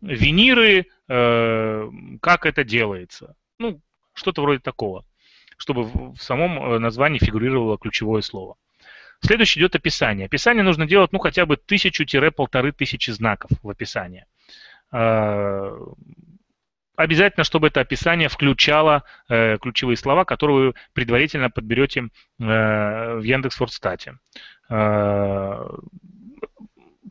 виниры, 0.00 0.86
э, 1.08 1.90
как 2.20 2.46
это 2.46 2.64
делается. 2.64 3.36
Ну, 3.58 3.80
что-то 4.14 4.42
вроде 4.42 4.60
такого, 4.60 5.04
чтобы 5.56 5.84
в 5.84 6.16
самом 6.16 6.58
э, 6.58 6.78
названии 6.78 7.18
фигурировало 7.18 7.78
ключевое 7.78 8.22
слово. 8.22 8.56
Следующее 9.24 9.62
идет 9.62 9.76
описание. 9.76 10.26
Описание 10.26 10.64
нужно 10.64 10.86
делать 10.86 11.12
ну, 11.12 11.18
хотя 11.18 11.46
бы 11.46 11.56
тысячу-полторы 11.56 12.72
тысячи 12.72 13.10
знаков 13.10 13.50
в 13.62 13.70
описании. 13.70 14.26
А, 14.90 15.72
обязательно, 16.96 17.44
чтобы 17.44 17.68
это 17.68 17.80
описание 17.80 18.28
включало 18.28 19.04
э, 19.28 19.58
ключевые 19.58 19.96
слова, 19.96 20.24
которые 20.24 20.68
вы 20.68 20.74
предварительно 20.92 21.50
подберете 21.50 22.00
э, 22.00 22.08
в 22.38 23.22
Яндекс.Вордстате. 23.22 24.18
Э, 24.68 24.74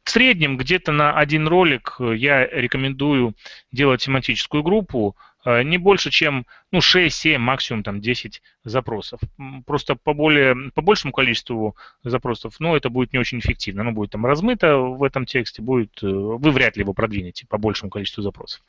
в 0.03 0.09
среднем 0.09 0.57
где-то 0.57 0.91
на 0.91 1.13
один 1.13 1.47
ролик 1.47 1.95
я 1.99 2.45
рекомендую 2.45 3.35
делать 3.71 4.01
тематическую 4.03 4.63
группу, 4.63 5.15
не 5.45 5.77
больше, 5.77 6.11
чем 6.11 6.45
ну, 6.71 6.81
6, 6.81 7.15
7, 7.15 7.41
максимум 7.41 7.83
там 7.83 7.99
10 7.99 8.41
запросов. 8.63 9.19
Просто 9.65 9.95
по, 9.95 10.13
более, 10.13 10.55
по 10.73 10.81
большему 10.81 11.13
количеству 11.13 11.75
запросов, 12.03 12.55
ну, 12.59 12.75
это 12.75 12.89
будет 12.89 13.13
не 13.13 13.19
очень 13.19 13.39
эффективно. 13.39 13.81
Оно 13.81 13.91
будет 13.91 14.11
там 14.11 14.25
размыто 14.25 14.77
в 14.77 15.03
этом 15.03 15.25
тексте, 15.25 15.61
будет, 15.61 15.91
э, 16.03 16.07
вы 16.07 16.51
вряд 16.51 16.77
ли 16.77 16.81
его 16.81 16.93
продвинете 16.93 17.47
по 17.47 17.57
большему 17.57 17.89
количеству 17.89 18.21
запросов. 18.21 18.61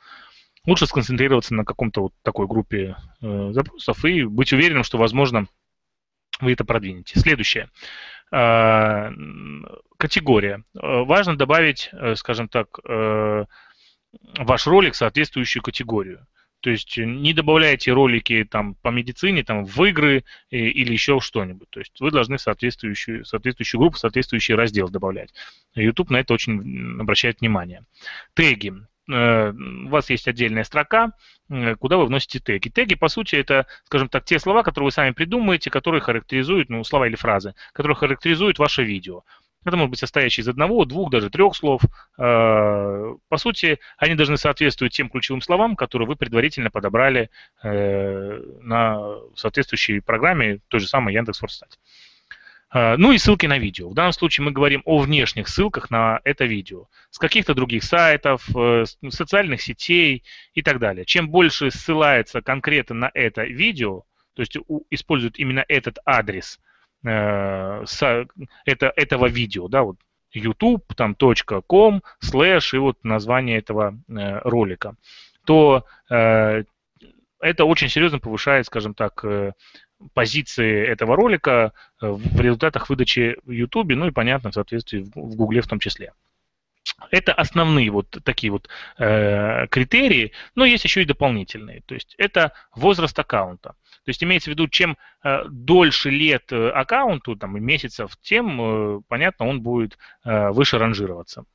Лучше 0.65 0.87
сконцентрироваться 0.87 1.53
на 1.53 1.65
каком-то 1.65 2.03
вот 2.03 2.13
такой 2.23 2.47
группе 2.47 2.95
э, 3.21 3.49
запросов 3.51 4.03
и 4.05 4.23
быть 4.23 4.53
уверенным, 4.53 4.83
что, 4.83 4.97
возможно, 4.97 5.47
вы 6.39 6.53
это 6.53 6.65
продвинете. 6.65 7.19
Следующее. 7.19 7.69
Категория. 8.31 10.63
Важно 10.73 11.37
добавить, 11.37 11.91
скажем 12.15 12.47
так, 12.47 12.79
ваш 14.39 14.65
ролик 14.65 14.95
соответствующую 14.95 15.61
категорию. 15.61 16.25
То 16.63 16.69
есть 16.69 16.95
не 16.97 17.33
добавляйте 17.33 17.91
ролики 17.91 18.47
там 18.49 18.75
по 18.75 18.87
медицине, 18.87 19.43
там 19.43 19.65
в 19.65 19.83
игры 19.83 20.23
и, 20.49 20.57
или 20.57 20.93
еще 20.93 21.19
что-нибудь. 21.19 21.69
То 21.69 21.81
есть 21.81 21.99
вы 21.99 22.09
должны 22.09 22.39
соответствующую, 22.39 23.25
соответствующую 23.25 23.81
группу, 23.81 23.97
соответствующий 23.97 24.55
раздел 24.55 24.87
добавлять. 24.87 25.33
YouTube 25.75 26.09
на 26.09 26.21
это 26.21 26.33
очень 26.33 27.01
обращает 27.01 27.41
внимание. 27.41 27.83
Теги. 28.33 28.73
Э, 29.11 29.51
у 29.51 29.89
вас 29.89 30.09
есть 30.09 30.29
отдельная 30.29 30.63
строка, 30.63 31.11
э, 31.49 31.75
куда 31.75 31.97
вы 31.97 32.05
вносите 32.05 32.39
теги. 32.39 32.69
Теги, 32.69 32.95
по 32.95 33.09
сути, 33.09 33.35
это, 33.35 33.67
скажем 33.83 34.07
так, 34.07 34.23
те 34.23 34.39
слова, 34.39 34.63
которые 34.63 34.85
вы 34.85 34.91
сами 34.91 35.11
придумаете, 35.11 35.69
которые 35.69 35.99
характеризуют, 35.99 36.69
ну, 36.69 36.85
слова 36.85 37.07
или 37.07 37.17
фразы, 37.17 37.55
которые 37.73 37.97
характеризуют 37.97 38.57
ваше 38.57 38.83
видео. 38.83 39.23
Это 39.65 39.77
может 39.77 39.91
быть 39.91 39.99
состоящий 39.99 40.41
из 40.41 40.47
одного, 40.47 40.85
двух, 40.85 41.09
даже 41.09 41.29
трех 41.29 41.55
слов. 41.55 41.81
Э, 42.17 43.15
по 43.29 43.37
сути, 43.37 43.79
они 43.97 44.15
должны 44.15 44.37
соответствовать 44.37 44.93
тем 44.93 45.09
ключевым 45.09 45.41
словам, 45.41 45.75
которые 45.75 46.07
вы 46.07 46.15
предварительно 46.15 46.69
подобрали 46.69 47.29
э, 47.63 48.41
на 48.61 48.99
соответствующей 49.35 50.01
программе, 50.01 50.59
той 50.67 50.79
же 50.79 50.87
самой 50.87 51.13
Яндекс.Форстат. 51.13 51.79
Э, 52.73 52.97
ну 52.97 53.13
и 53.13 53.17
ссылки 53.17 53.45
на 53.45 53.57
видео. 53.57 53.89
В 53.89 53.93
данном 53.93 54.11
случае 54.11 54.45
мы 54.45 54.51
говорим 54.51 54.81
о 54.85 54.99
внешних 54.99 55.47
ссылках 55.47 55.89
на 55.89 56.19
это 56.25 56.43
видео. 56.45 56.87
С 57.09 57.17
каких-то 57.17 57.53
других 57.53 57.83
сайтов, 57.83 58.47
социальных 59.09 59.61
сетей 59.61 60.23
и 60.53 60.61
так 60.61 60.79
далее. 60.79 61.05
Чем 61.05 61.29
больше 61.29 61.71
ссылается 61.71 62.41
конкретно 62.41 62.95
на 62.95 63.11
это 63.13 63.43
видео, 63.43 64.03
то 64.35 64.41
есть 64.41 64.57
используют 64.89 65.37
именно 65.37 65.63
этот 65.67 65.99
адрес– 66.05 66.59
Э, 67.03 67.83
с, 67.85 68.27
это, 68.65 68.93
этого 68.95 69.27
видео, 69.27 69.67
да, 69.67 69.83
вот 69.83 69.97
youtube, 70.33 70.83
там, 70.95 71.15
.com, 71.67 72.01
слэш 72.19 72.73
и 72.73 72.77
вот 72.77 73.03
название 73.03 73.57
этого 73.57 73.97
э, 74.07 74.39
ролика, 74.43 74.95
то 75.45 75.85
э, 76.09 76.63
это 77.39 77.65
очень 77.65 77.89
серьезно 77.89 78.19
повышает, 78.19 78.65
скажем 78.65 78.93
так, 78.93 79.23
э, 79.25 79.51
позиции 80.13 80.85
этого 80.87 81.15
ролика 81.15 81.73
в 81.99 82.39
результатах 82.39 82.89
выдачи 82.89 83.37
в 83.45 83.51
YouTube, 83.51 83.91
ну 83.95 84.07
и, 84.07 84.11
понятно, 84.11 84.51
в 84.51 84.53
соответствии 84.53 84.99
в, 84.99 85.35
Google 85.35 85.61
в 85.61 85.67
том 85.67 85.79
числе. 85.79 86.13
Это 87.11 87.33
основные 87.33 87.89
вот 87.89 88.17
такие 88.23 88.51
вот 88.51 88.67
э, 88.97 89.67
критерии, 89.67 90.31
но 90.55 90.65
есть 90.65 90.83
еще 90.83 91.01
и 91.01 91.05
дополнительные. 91.05 91.81
То 91.85 91.93
есть 91.93 92.15
это 92.17 92.53
возраст 92.75 93.17
аккаунта. 93.17 93.75
То 94.03 94.09
есть 94.09 94.23
имеется 94.23 94.49
в 94.49 94.53
виду, 94.53 94.67
чем 94.67 94.97
э, 95.23 95.45
дольше 95.49 96.09
лет 96.09 96.51
э, 96.51 96.69
аккаунту, 96.69 97.35
там, 97.35 97.61
месяцев, 97.61 98.17
тем, 98.21 98.61
э, 98.61 99.01
понятно, 99.07 99.47
он 99.47 99.61
будет 99.61 99.97
выше 100.23 100.77
ранжироваться. 100.77 101.45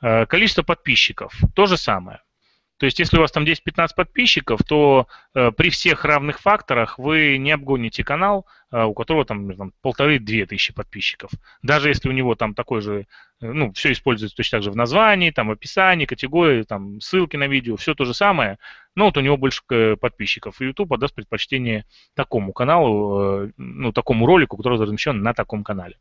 Количество 0.00 0.62
подписчиков, 0.62 1.34
то 1.54 1.66
же 1.66 1.76
самое. 1.76 2.20
То 2.82 2.86
есть, 2.86 2.98
если 2.98 3.16
у 3.16 3.20
вас 3.20 3.30
там 3.30 3.44
10-15 3.44 3.90
подписчиков, 3.94 4.64
то 4.64 5.06
э, 5.36 5.52
при 5.52 5.70
всех 5.70 6.04
равных 6.04 6.40
факторах 6.40 6.98
вы 6.98 7.38
не 7.38 7.52
обгоните 7.52 8.02
канал, 8.02 8.44
э, 8.72 8.82
у 8.82 8.92
которого 8.92 9.24
там, 9.24 9.56
там 9.56 9.72
полторы-две 9.82 10.46
тысячи 10.46 10.74
подписчиков. 10.74 11.30
Даже 11.62 11.90
если 11.90 12.08
у 12.08 12.12
него 12.12 12.34
там 12.34 12.54
такой 12.54 12.80
же, 12.80 13.06
э, 13.40 13.52
ну, 13.52 13.72
все 13.72 13.92
используется 13.92 14.36
точно 14.36 14.58
так 14.58 14.64
же 14.64 14.72
в 14.72 14.76
названии, 14.76 15.30
там, 15.30 15.52
описании, 15.52 16.06
категории, 16.06 16.64
там, 16.64 17.00
ссылки 17.00 17.36
на 17.36 17.46
видео, 17.46 17.76
все 17.76 17.94
то 17.94 18.04
же 18.04 18.14
самое, 18.14 18.58
но 18.96 19.04
вот 19.04 19.16
у 19.16 19.20
него 19.20 19.36
больше 19.36 19.62
э, 19.70 19.94
подписчиков. 19.94 20.60
И 20.60 20.64
YouTube 20.64 20.92
отдаст 20.92 21.14
предпочтение 21.14 21.84
такому 22.16 22.52
каналу, 22.52 23.44
э, 23.44 23.50
ну, 23.58 23.92
такому 23.92 24.26
ролику, 24.26 24.56
который 24.56 24.80
размещен 24.80 25.22
на 25.22 25.34
таком 25.34 25.62
канале. 25.62 25.98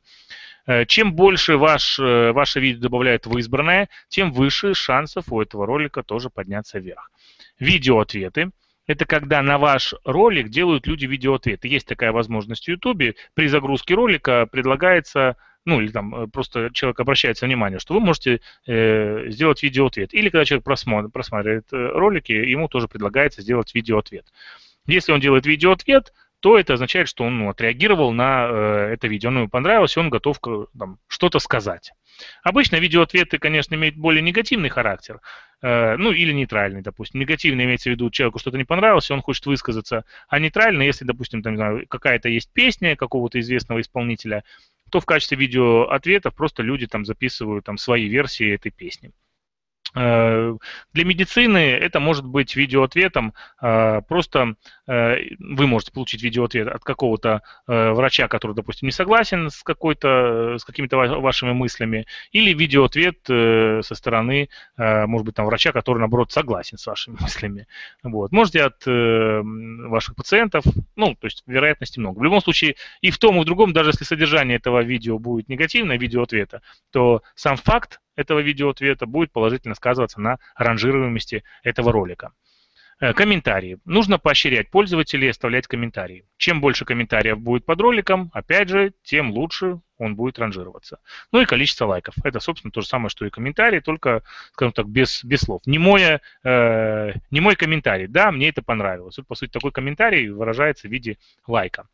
Чем 0.87 1.13
больше 1.13 1.57
ваш, 1.57 1.99
э, 1.99 2.31
ваше 2.31 2.59
видео 2.59 2.81
добавляет 2.81 3.25
в 3.25 3.37
избранное, 3.37 3.89
тем 4.09 4.31
выше 4.31 4.73
шансов 4.73 5.31
у 5.31 5.41
этого 5.41 5.65
ролика 5.65 6.03
тоже 6.03 6.29
подняться 6.29 6.79
вверх. 6.79 7.11
Видеоответы. 7.59 8.51
Это 8.87 9.05
когда 9.05 9.41
на 9.41 9.57
ваш 9.57 9.93
ролик 10.03 10.49
делают 10.49 10.87
люди 10.87 11.05
видеоответы. 11.05 11.67
Есть 11.67 11.87
такая 11.87 12.11
возможность 12.11 12.65
в 12.65 12.67
YouTube. 12.67 13.15
При 13.33 13.47
загрузке 13.47 13.93
ролика 13.93 14.47
предлагается 14.51 15.37
ну 15.65 15.79
или 15.79 15.91
там 15.91 16.15
э, 16.15 16.27
просто 16.27 16.69
человек 16.73 16.99
обращается 16.99 17.45
внимание, 17.45 17.79
что 17.79 17.93
вы 17.93 17.99
можете 17.99 18.41
э, 18.65 19.29
сделать 19.29 19.61
видеоответ. 19.63 20.13
Или 20.13 20.29
когда 20.29 20.45
человек 20.45 20.65
просмотр, 20.65 21.09
просматривает 21.09 21.67
э, 21.71 21.77
ролики, 21.93 22.31
ему 22.31 22.67
тоже 22.67 22.87
предлагается 22.87 23.41
сделать 23.41 23.73
видеоответ. 23.75 24.25
Если 24.87 25.11
он 25.11 25.19
делает 25.19 25.45
видеоответ, 25.45 26.13
то 26.41 26.57
это 26.57 26.73
означает, 26.73 27.07
что 27.07 27.23
он 27.23 27.37
ну, 27.37 27.49
отреагировал 27.49 28.11
на 28.11 28.47
э, 28.49 28.93
это 28.93 29.07
видео, 29.07 29.29
оно 29.29 29.41
ему 29.41 29.49
понравилось, 29.49 29.95
и 29.95 29.99
он 29.99 30.09
готов 30.09 30.39
там, 30.77 30.97
что-то 31.07 31.39
сказать. 31.39 31.91
Обычно 32.43 32.77
видеоответы, 32.77 33.37
конечно, 33.37 33.75
имеют 33.75 33.95
более 33.95 34.23
негативный 34.23 34.69
характер, 34.69 35.21
э, 35.61 35.95
ну 35.97 36.11
или 36.11 36.33
нейтральный, 36.33 36.81
допустим. 36.81 37.19
Негативный 37.19 37.65
имеется 37.65 37.89
в 37.89 37.93
виду, 37.93 38.09
человеку 38.09 38.39
что-то 38.39 38.57
не 38.57 38.63
понравилось, 38.63 39.09
и 39.09 39.13
он 39.13 39.21
хочет 39.21 39.45
высказаться, 39.45 40.03
а 40.27 40.39
нейтральный, 40.39 40.87
если, 40.87 41.05
допустим, 41.05 41.43
там, 41.43 41.53
не 41.53 41.57
знаю, 41.57 41.85
какая-то 41.87 42.27
есть 42.27 42.51
песня 42.51 42.95
какого-то 42.95 43.39
известного 43.39 43.79
исполнителя, 43.79 44.43
то 44.89 44.99
в 44.99 45.05
качестве 45.05 45.37
видеоответов 45.37 46.35
просто 46.35 46.63
люди 46.63 46.87
там 46.87 47.05
записывают 47.05 47.65
там 47.65 47.77
свои 47.77 48.07
версии 48.07 48.53
этой 48.53 48.71
песни. 48.71 49.11
Э, 49.93 50.55
для 50.93 51.03
медицины 51.03 51.57
это 51.57 51.99
может 51.99 52.25
быть 52.25 52.55
видеоответом. 52.55 53.33
Э, 53.61 54.01
просто 54.07 54.55
э, 54.87 55.15
вы 55.39 55.67
можете 55.67 55.91
получить 55.91 56.23
видеоответ 56.23 56.67
от 56.67 56.83
какого-то 56.83 57.41
врача, 57.67 58.27
который, 58.27 58.55
допустим, 58.55 58.87
не 58.87 58.91
согласен 58.91 59.49
с, 59.49 59.63
какой-то, 59.63 60.57
с 60.57 60.65
какими-то 60.65 60.97
вашими 60.97 61.53
мыслями, 61.53 62.05
или 62.31 62.53
видеоответ 62.53 63.19
со 63.25 63.95
стороны, 63.95 64.49
может 64.77 65.25
быть, 65.25 65.35
там, 65.35 65.45
врача, 65.45 65.71
который, 65.71 65.99
наоборот, 65.99 66.31
согласен 66.31 66.77
с 66.77 66.85
вашими 66.85 67.17
мыслями. 67.21 67.67
Вот. 68.03 68.31
Можете 68.31 68.63
от 68.63 68.85
ваших 68.85 70.15
пациентов, 70.15 70.63
ну, 70.95 71.15
то 71.15 71.27
есть 71.27 71.43
вероятности 71.47 71.99
много. 71.99 72.19
В 72.19 72.23
любом 72.23 72.41
случае, 72.41 72.75
и 73.01 73.11
в 73.11 73.17
том, 73.17 73.37
и 73.37 73.41
в 73.41 73.45
другом, 73.45 73.73
даже 73.73 73.91
если 73.91 74.03
содержание 74.03 74.57
этого 74.57 74.81
видео 74.83 75.19
будет 75.19 75.49
негативное, 75.49 75.97
видеоответа, 75.97 76.61
то 76.91 77.23
сам 77.35 77.57
факт 77.57 77.99
этого 78.21 78.39
видеоответа 78.39 79.05
будет 79.05 79.31
положительно 79.31 79.75
сказываться 79.75 80.21
на 80.21 80.37
ранжируемости 80.55 81.43
этого 81.63 81.91
ролика. 81.91 82.31
Э, 83.01 83.13
комментарии. 83.13 83.79
Нужно 83.83 84.19
поощрять 84.19 84.69
пользователей 84.69 85.31
оставлять 85.31 85.65
комментарии. 85.65 86.23
Чем 86.37 86.61
больше 86.61 86.85
комментариев 86.85 87.39
будет 87.39 87.65
под 87.65 87.81
роликом, 87.81 88.29
опять 88.31 88.69
же, 88.69 88.93
тем 89.01 89.31
лучше 89.31 89.79
он 89.97 90.15
будет 90.15 90.37
ранжироваться. 90.37 90.99
Ну 91.31 91.41
и 91.41 91.45
количество 91.45 91.87
лайков. 91.87 92.13
Это, 92.23 92.39
собственно, 92.39 92.71
то 92.71 92.81
же 92.81 92.87
самое, 92.87 93.09
что 93.09 93.25
и 93.25 93.31
комментарии, 93.31 93.79
только, 93.79 94.21
скажем 94.53 94.73
так, 94.73 94.87
без, 94.87 95.23
без 95.23 95.41
слов. 95.41 95.63
Не, 95.65 95.79
мой, 95.79 96.19
э, 96.43 97.13
не 97.31 97.41
мой 97.41 97.55
комментарий. 97.55 98.05
Да, 98.05 98.31
мне 98.31 98.49
это 98.49 98.61
понравилось. 98.61 99.17
Вот, 99.17 99.25
по 99.25 99.33
сути, 99.33 99.49
такой 99.49 99.71
комментарий 99.71 100.29
выражается 100.29 100.87
в 100.87 100.91
виде 100.91 101.17
лайка. 101.47 101.87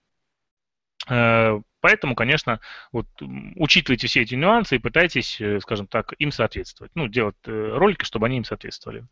Э, 1.07 1.61
поэтому, 1.87 2.15
конечно, 2.15 2.59
вот, 2.91 3.07
учитывайте 3.55 4.07
все 4.07 4.23
эти 4.23 4.35
нюансы 4.35 4.75
и 4.75 4.79
пытайтесь, 4.79 5.39
э, 5.39 5.61
скажем 5.61 5.87
так, 5.87 6.11
им 6.19 6.33
соответствовать. 6.33 6.91
Ну, 6.95 7.07
делать 7.07 7.37
э, 7.45 7.69
ролики, 7.75 8.03
чтобы 8.03 8.25
они 8.25 8.35
им 8.35 8.43
соответствовали. 8.43 9.05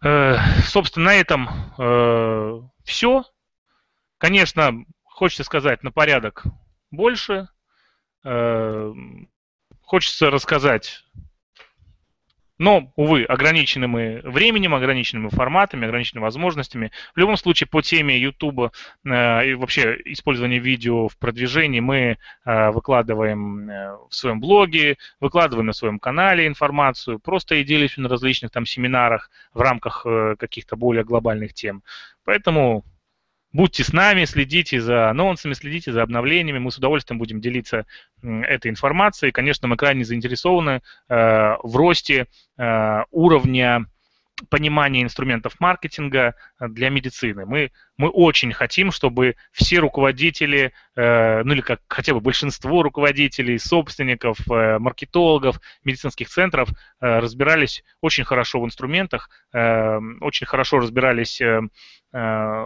Собственно, 0.00 1.06
на 1.06 1.14
этом 1.16 1.48
все. 2.84 3.24
Конечно, 4.18 4.84
хочется 5.02 5.42
сказать 5.42 5.82
на 5.82 5.90
порядок 5.90 6.44
больше. 6.92 7.48
Хочется 8.22 10.30
рассказать 10.30 11.02
но, 12.58 12.92
увы, 12.96 13.24
ограничены 13.24 13.86
мы 13.86 14.20
временем, 14.24 14.74
ограничены 14.74 15.22
мы 15.22 15.30
форматами, 15.30 15.86
ограничены 15.86 16.20
возможностями. 16.20 16.90
В 17.14 17.18
любом 17.18 17.36
случае, 17.36 17.68
по 17.68 17.82
теме 17.82 18.18
YouTube 18.18 18.72
э, 19.04 19.48
и 19.48 19.54
вообще 19.54 19.96
использования 20.04 20.58
видео 20.58 21.08
в 21.08 21.16
продвижении 21.16 21.80
мы 21.80 22.18
э, 22.44 22.70
выкладываем 22.70 23.70
э, 23.70 23.96
в 24.08 24.14
своем 24.14 24.40
блоге, 24.40 24.96
выкладываем 25.20 25.66
на 25.66 25.72
своем 25.72 25.98
канале 25.98 26.46
информацию, 26.46 27.20
просто 27.20 27.54
и 27.54 27.64
делимся 27.64 28.00
на 28.00 28.08
различных 28.08 28.50
там 28.50 28.66
семинарах 28.66 29.30
в 29.54 29.60
рамках 29.60 30.02
э, 30.04 30.34
каких-то 30.38 30.76
более 30.76 31.04
глобальных 31.04 31.54
тем. 31.54 31.82
Поэтому 32.24 32.84
Будьте 33.52 33.82
с 33.82 33.92
нами, 33.92 34.24
следите 34.26 34.80
за 34.80 35.08
анонсами, 35.08 35.54
следите 35.54 35.92
за 35.92 36.02
обновлениями. 36.02 36.58
Мы 36.58 36.70
с 36.70 36.76
удовольствием 36.76 37.18
будем 37.18 37.40
делиться 37.40 37.86
этой 38.22 38.70
информацией. 38.70 39.32
Конечно, 39.32 39.68
мы 39.68 39.76
крайне 39.76 40.04
заинтересованы 40.04 40.82
э, 41.08 41.56
в 41.62 41.76
росте 41.76 42.26
э, 42.58 43.04
уровня 43.10 43.86
понимания 44.50 45.02
инструментов 45.02 45.58
маркетинга 45.60 46.34
для 46.60 46.90
медицины. 46.90 47.44
Мы, 47.46 47.72
мы 47.96 48.08
очень 48.08 48.52
хотим, 48.52 48.92
чтобы 48.92 49.36
все 49.52 49.78
руководители, 49.78 50.72
э, 50.94 51.42
ну 51.42 51.54
или 51.54 51.60
как 51.60 51.80
хотя 51.88 52.14
бы 52.14 52.20
большинство 52.20 52.82
руководителей, 52.82 53.58
собственников, 53.58 54.38
э, 54.50 54.78
маркетологов, 54.78 55.60
медицинских 55.84 56.28
центров 56.28 56.68
э, 56.68 57.18
разбирались 57.18 57.82
очень 58.00 58.24
хорошо 58.24 58.60
в 58.60 58.64
инструментах, 58.64 59.30
э, 59.52 59.98
очень 60.20 60.46
хорошо 60.46 60.78
разбирались 60.78 61.40
э, 61.40 61.62
э 62.12 62.64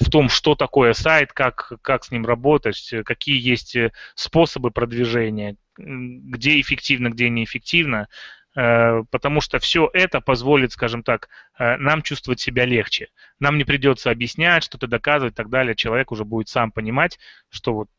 в 0.00 0.10
том, 0.10 0.28
что 0.28 0.54
такое 0.54 0.92
сайт, 0.94 1.32
как, 1.32 1.72
как 1.82 2.04
с 2.04 2.10
ним 2.10 2.24
работать, 2.26 2.94
какие 3.04 3.38
есть 3.40 3.76
способы 4.14 4.70
продвижения, 4.70 5.56
где 5.76 6.60
эффективно, 6.60 7.10
где 7.10 7.28
неэффективно. 7.28 8.08
Э, 8.56 9.04
потому 9.10 9.40
что 9.40 9.58
все 9.58 9.88
это 9.92 10.20
позволит, 10.20 10.72
скажем 10.72 11.02
так, 11.02 11.28
э, 11.58 11.76
нам 11.76 12.02
чувствовать 12.02 12.40
себя 12.40 12.64
легче. 12.64 13.08
Нам 13.38 13.58
не 13.58 13.64
придется 13.64 14.10
объяснять, 14.10 14.64
что-то 14.64 14.86
доказывать 14.86 15.34
и 15.34 15.36
так 15.36 15.50
далее. 15.50 15.76
Человек 15.76 16.10
уже 16.10 16.24
будет 16.24 16.48
сам 16.48 16.72
понимать, 16.72 17.18
что, 17.48 17.74
вот, 17.74 17.90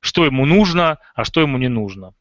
что 0.00 0.24
ему 0.24 0.46
нужно, 0.46 0.98
а 1.14 1.24
что 1.24 1.40
ему 1.40 1.58
не 1.58 1.68
нужно. 1.68 2.14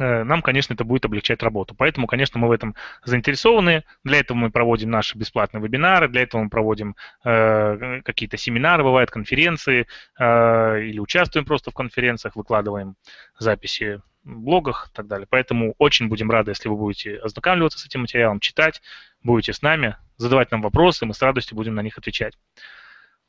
Э, 0.00 0.24
нам, 0.24 0.40
конечно, 0.40 0.72
это 0.72 0.82
будет 0.82 1.04
облегчать 1.04 1.42
работу. 1.42 1.74
Поэтому, 1.76 2.06
конечно, 2.06 2.40
мы 2.40 2.48
в 2.48 2.52
этом 2.52 2.74
заинтересованы. 3.04 3.84
Для 4.02 4.20
этого 4.20 4.38
мы 4.38 4.50
проводим 4.50 4.90
наши 4.90 5.16
бесплатные 5.18 5.62
вебинары, 5.62 6.08
для 6.08 6.22
этого 6.22 6.42
мы 6.42 6.48
проводим 6.48 6.96
э, 7.22 8.00
какие-то 8.02 8.38
семинары, 8.38 8.82
бывают 8.82 9.10
конференции, 9.10 9.86
э, 10.18 10.82
или 10.84 10.98
участвуем 10.98 11.44
просто 11.44 11.70
в 11.70 11.74
конференциях, 11.74 12.34
выкладываем 12.34 12.96
записи 13.38 14.00
блогах 14.24 14.88
и 14.90 14.96
так 14.96 15.06
далее. 15.06 15.26
Поэтому 15.28 15.74
очень 15.76 16.08
будем 16.08 16.30
рады, 16.30 16.52
если 16.52 16.70
вы 16.70 16.76
будете 16.76 17.16
ознакомливаться 17.16 17.78
с 17.78 17.84
этим 17.84 18.00
материалом, 18.00 18.40
читать, 18.40 18.80
будете 19.22 19.52
с 19.52 19.60
нами, 19.60 19.96
задавать 20.16 20.50
нам 20.50 20.62
вопросы, 20.62 21.04
мы 21.04 21.12
с 21.12 21.20
радостью 21.20 21.56
будем 21.56 21.74
на 21.74 21.82
них 21.82 21.98
отвечать. 21.98 22.38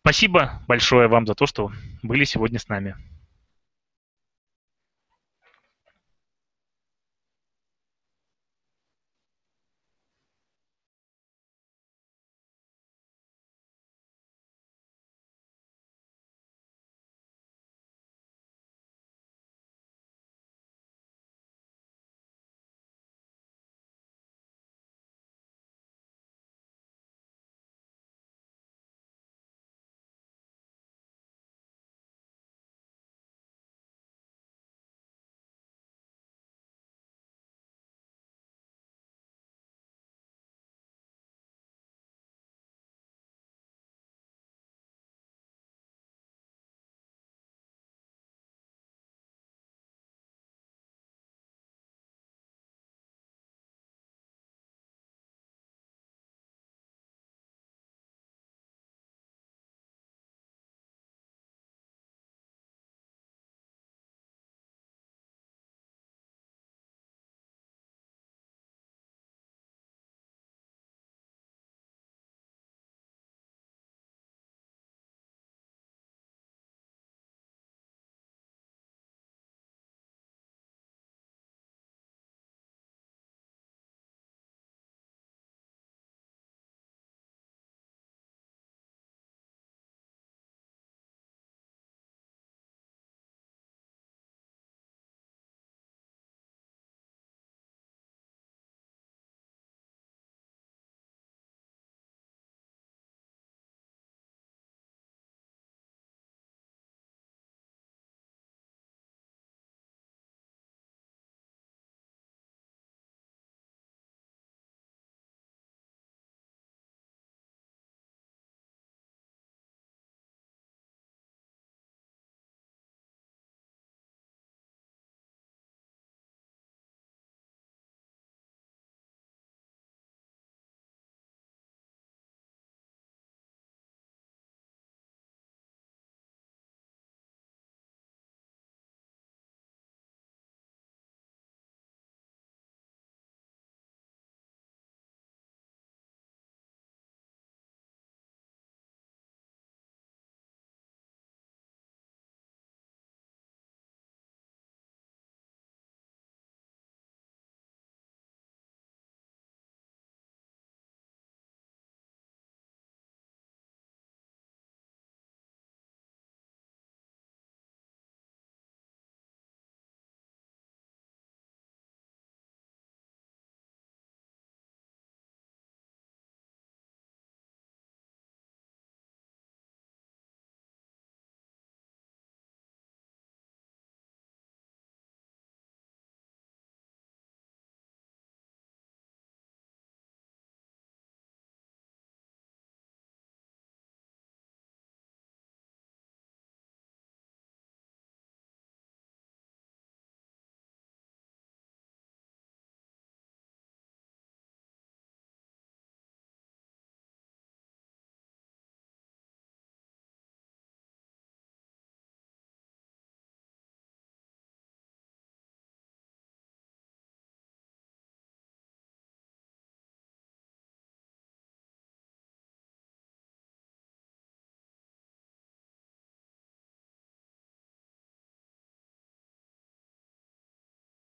Спасибо 0.04 0.62
большое 0.68 1.10
вам 1.10 1.28
за 1.28 1.36
то, 1.36 1.46
что 1.46 1.72
были 2.02 2.24
сегодня 2.24 2.60
с 2.60 2.70
нами. 2.70 2.96